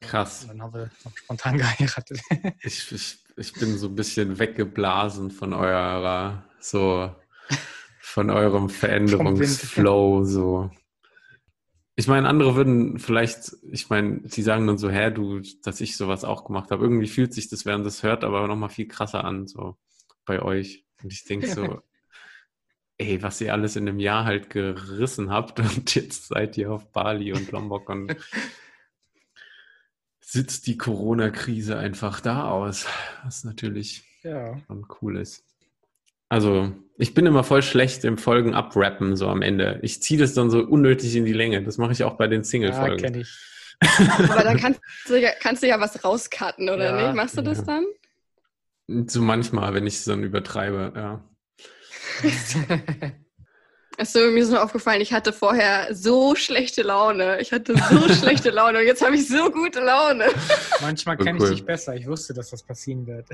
Krass. 0.00 0.42
Und 0.42 0.48
dann 0.48 0.62
haben 0.62 0.74
wir 0.74 0.90
spontan 1.14 1.58
geheiratet. 1.58 2.20
Ich, 2.60 2.90
ich, 2.90 3.18
ich 3.36 3.52
bin 3.52 3.78
so 3.78 3.86
ein 3.86 3.94
bisschen 3.94 4.36
weggeblasen 4.40 5.30
von 5.30 5.52
eurer, 5.52 6.44
so, 6.58 7.14
von 8.00 8.30
eurem 8.30 8.68
Veränderungsflow, 8.68 10.24
so. 10.24 10.70
Ich 12.02 12.08
meine, 12.08 12.28
andere 12.28 12.56
würden 12.56 12.98
vielleicht, 12.98 13.56
ich 13.70 13.88
meine, 13.88 14.22
die 14.22 14.42
sagen 14.42 14.66
dann 14.66 14.76
so, 14.76 14.90
hä, 14.90 15.12
du, 15.12 15.40
dass 15.62 15.80
ich 15.80 15.96
sowas 15.96 16.24
auch 16.24 16.44
gemacht 16.44 16.72
habe. 16.72 16.82
Irgendwie 16.82 17.06
fühlt 17.06 17.32
sich 17.32 17.48
das, 17.48 17.64
während 17.64 17.86
das 17.86 18.02
hört, 18.02 18.24
aber 18.24 18.44
nochmal 18.48 18.70
viel 18.70 18.88
krasser 18.88 19.24
an, 19.24 19.46
so 19.46 19.76
bei 20.24 20.42
euch. 20.42 20.84
Und 21.00 21.12
ich 21.12 21.22
denke 21.22 21.46
so, 21.46 21.80
ey, 22.98 23.22
was 23.22 23.40
ihr 23.40 23.52
alles 23.52 23.76
in 23.76 23.88
einem 23.88 24.00
Jahr 24.00 24.24
halt 24.24 24.50
gerissen 24.50 25.30
habt 25.30 25.60
und 25.60 25.94
jetzt 25.94 26.26
seid 26.26 26.58
ihr 26.58 26.72
auf 26.72 26.90
Bali 26.90 27.32
und 27.32 27.52
Lombok 27.52 27.88
und 27.88 28.16
sitzt 30.20 30.66
die 30.66 30.78
Corona-Krise 30.78 31.78
einfach 31.78 32.20
da 32.20 32.50
aus, 32.50 32.88
was 33.22 33.44
natürlich 33.44 34.02
ja. 34.24 34.58
schon 34.66 34.88
cool 35.00 35.18
ist. 35.18 35.44
Also, 36.32 36.72
ich 36.96 37.12
bin 37.12 37.26
immer 37.26 37.44
voll 37.44 37.60
schlecht 37.60 38.06
im 38.06 38.16
Folgen 38.16 38.54
abrappen, 38.54 39.16
so 39.16 39.28
am 39.28 39.42
Ende. 39.42 39.78
Ich 39.82 40.02
ziehe 40.02 40.18
das 40.18 40.32
dann 40.32 40.48
so 40.48 40.60
unnötig 40.60 41.14
in 41.14 41.26
die 41.26 41.34
Länge. 41.34 41.62
Das 41.62 41.76
mache 41.76 41.92
ich 41.92 42.04
auch 42.04 42.14
bei 42.14 42.26
den 42.26 42.42
Single-Folgen. 42.42 43.04
Ja, 43.04 43.04
kenne 43.04 43.20
ich. 43.20 43.28
Aber 44.30 44.42
dann 44.42 44.56
kannst 44.56 44.80
du, 45.08 45.20
ja, 45.20 45.28
kannst 45.38 45.62
du 45.62 45.68
ja 45.68 45.78
was 45.78 46.02
rauscutten, 46.02 46.70
oder 46.70 46.84
ja, 46.84 47.06
nicht? 47.06 47.16
Machst 47.16 47.36
du 47.36 47.42
das 47.42 47.58
ja. 47.58 47.64
dann? 47.64 47.84
So 49.06 49.20
manchmal, 49.20 49.74
wenn 49.74 49.86
ich 49.86 49.96
es 49.96 50.06
dann 50.06 50.22
übertreibe, 50.22 50.94
ja. 50.96 51.22
Achso, 53.98 54.20
mir 54.30 54.42
ist 54.42 54.48
nur 54.48 54.64
aufgefallen, 54.64 55.02
ich 55.02 55.12
hatte 55.12 55.34
vorher 55.34 55.94
so 55.94 56.34
schlechte 56.34 56.80
Laune. 56.80 57.42
Ich 57.42 57.52
hatte 57.52 57.74
so 57.76 58.08
schlechte 58.14 58.48
Laune 58.48 58.78
und 58.78 58.86
jetzt 58.86 59.04
habe 59.04 59.16
ich 59.16 59.28
so 59.28 59.50
gute 59.50 59.80
Laune. 59.80 60.28
Manchmal 60.80 61.18
kenne 61.18 61.38
cool. 61.38 61.48
ich 61.48 61.56
dich 61.56 61.66
besser. 61.66 61.94
Ich 61.94 62.06
wusste, 62.06 62.32
dass 62.32 62.48
das 62.48 62.62
passieren 62.62 63.06
wird. 63.06 63.28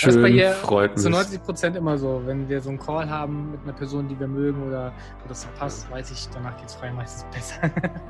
Schön, 0.00 0.08
das 0.08 0.16
ist 0.16 0.22
bei 0.22 0.30
ihr 0.30 0.52
freut 0.52 0.98
zu 0.98 1.10
90 1.10 1.42
Prozent 1.42 1.76
immer 1.76 1.98
so. 1.98 2.22
Wenn 2.24 2.48
wir 2.48 2.62
so 2.62 2.70
einen 2.70 2.78
Call 2.78 3.10
haben 3.10 3.50
mit 3.50 3.60
einer 3.64 3.74
Person, 3.74 4.08
die 4.08 4.18
wir 4.18 4.28
mögen 4.28 4.66
oder 4.66 4.94
wo 5.22 5.28
das 5.28 5.44
passt, 5.58 5.90
weiß 5.90 6.10
ich, 6.10 6.26
danach 6.32 6.56
geht 6.56 6.70
es 6.70 6.74
frei 6.74 6.90
meistens 6.90 7.26
besser. 7.30 7.70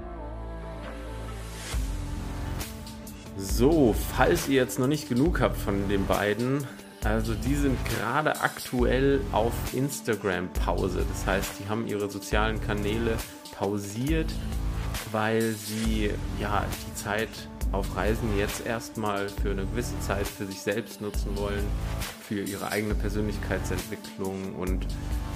so, 3.36 3.93
falls 4.16 4.47
ihr 4.47 4.55
jetzt 4.55 4.78
noch 4.78 4.86
nicht 4.86 5.09
genug 5.09 5.41
habt 5.41 5.57
von 5.57 5.88
den 5.88 6.07
beiden, 6.07 6.64
also 7.03 7.34
die 7.34 7.57
sind 7.57 7.76
gerade 7.86 8.41
aktuell 8.41 9.20
auf 9.32 9.53
Instagram 9.72 10.49
Pause. 10.64 11.05
Das 11.09 11.26
heißt, 11.26 11.55
die 11.59 11.68
haben 11.68 11.88
ihre 11.88 12.09
sozialen 12.09 12.61
Kanäle 12.61 13.16
pausiert, 13.59 14.32
weil 15.11 15.43
sie 15.43 16.12
ja 16.38 16.64
die 16.86 16.95
Zeit 16.95 17.50
auf 17.73 17.97
Reisen 17.97 18.37
jetzt 18.37 18.66
erstmal 18.66 19.29
für 19.29 19.51
eine 19.51 19.66
gewisse 19.66 19.99
Zeit 20.01 20.27
für 20.27 20.47
sich 20.47 20.61
selbst 20.61 21.01
nutzen 21.01 21.37
wollen, 21.37 21.64
für 22.23 22.43
ihre 22.43 22.71
eigene 22.71 22.95
Persönlichkeitsentwicklung 22.95 24.55
und 24.57 24.87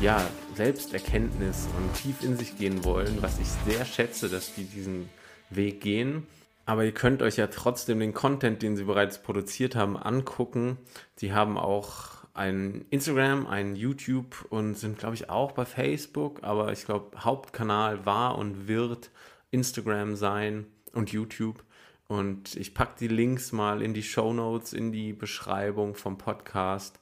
ja, 0.00 0.20
Selbsterkenntnis 0.54 1.68
und 1.76 1.94
tief 1.94 2.22
in 2.22 2.36
sich 2.36 2.56
gehen 2.56 2.84
wollen, 2.84 3.18
was 3.20 3.38
ich 3.38 3.48
sehr 3.66 3.84
schätze, 3.84 4.28
dass 4.28 4.54
die 4.54 4.64
diesen 4.64 5.08
Weg 5.50 5.80
gehen. 5.80 6.26
Aber 6.66 6.84
ihr 6.84 6.92
könnt 6.92 7.22
euch 7.22 7.36
ja 7.36 7.46
trotzdem 7.48 8.00
den 8.00 8.14
Content, 8.14 8.62
den 8.62 8.76
sie 8.76 8.84
bereits 8.84 9.22
produziert 9.22 9.76
haben, 9.76 9.96
angucken. 9.96 10.78
Sie 11.16 11.32
haben 11.32 11.58
auch 11.58 12.24
ein 12.32 12.84
Instagram, 12.90 13.46
ein 13.46 13.76
YouTube 13.76 14.46
und 14.50 14.74
sind, 14.74 14.98
glaube 14.98 15.14
ich, 15.14 15.30
auch 15.30 15.52
bei 15.52 15.64
Facebook. 15.64 16.42
Aber 16.42 16.72
ich 16.72 16.84
glaube, 16.84 17.22
Hauptkanal 17.22 18.06
war 18.06 18.38
und 18.38 18.66
wird 18.66 19.10
Instagram 19.50 20.16
sein 20.16 20.66
und 20.92 21.12
YouTube. 21.12 21.62
Und 22.06 22.56
ich 22.56 22.74
packe 22.74 22.98
die 23.00 23.08
Links 23.08 23.52
mal 23.52 23.82
in 23.82 23.94
die 23.94 24.02
Show 24.02 24.32
Notes, 24.32 24.72
in 24.72 24.92
die 24.92 25.12
Beschreibung 25.12 25.94
vom 25.94 26.18
Podcast. 26.18 27.00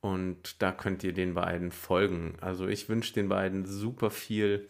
Und 0.00 0.60
da 0.60 0.72
könnt 0.72 1.04
ihr 1.04 1.12
den 1.12 1.34
beiden 1.34 1.70
folgen. 1.70 2.36
Also 2.40 2.66
ich 2.66 2.88
wünsche 2.88 3.14
den 3.14 3.28
beiden 3.28 3.64
super 3.64 4.10
viel, 4.10 4.68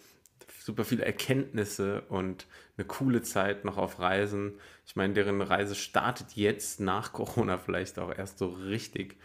super 0.61 0.85
viele 0.85 1.05
Erkenntnisse 1.05 2.03
und 2.03 2.47
eine 2.77 2.87
coole 2.87 3.23
Zeit 3.23 3.65
noch 3.65 3.77
auf 3.77 3.99
Reisen. 3.99 4.59
Ich 4.87 4.95
meine, 4.95 5.15
deren 5.15 5.41
Reise 5.41 5.75
startet 5.75 6.33
jetzt 6.33 6.81
nach 6.81 7.13
Corona 7.13 7.59
vielleicht 7.59 7.99
auch 7.99 8.15
erst 8.15 8.39
so 8.39 8.49
richtig. 8.49 9.17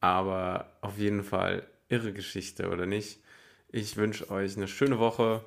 Aber 0.00 0.76
auf 0.80 0.98
jeden 0.98 1.22
Fall 1.22 1.66
irre 1.88 2.12
Geschichte, 2.12 2.70
oder 2.70 2.86
nicht? 2.86 3.20
Ich 3.68 3.96
wünsche 3.96 4.30
euch 4.30 4.56
eine 4.56 4.68
schöne 4.68 4.98
Woche. 4.98 5.44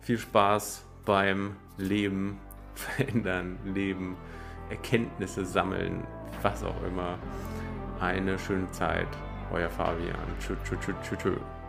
Viel 0.00 0.18
Spaß 0.18 0.84
beim 1.04 1.56
Leben 1.76 2.38
verändern, 2.80 3.58
leben, 3.64 4.16
Erkenntnisse 4.70 5.44
sammeln, 5.44 6.06
was 6.42 6.62
auch 6.64 6.82
immer. 6.84 7.18
Eine 8.00 8.38
schöne 8.38 8.70
Zeit. 8.70 9.08
Euer 9.52 9.68
Fabian. 9.68 10.16
Tschüss, 10.38 10.56
tschüss, 10.64 10.78
tschüss, 11.02 11.18
tschüss. 11.18 11.59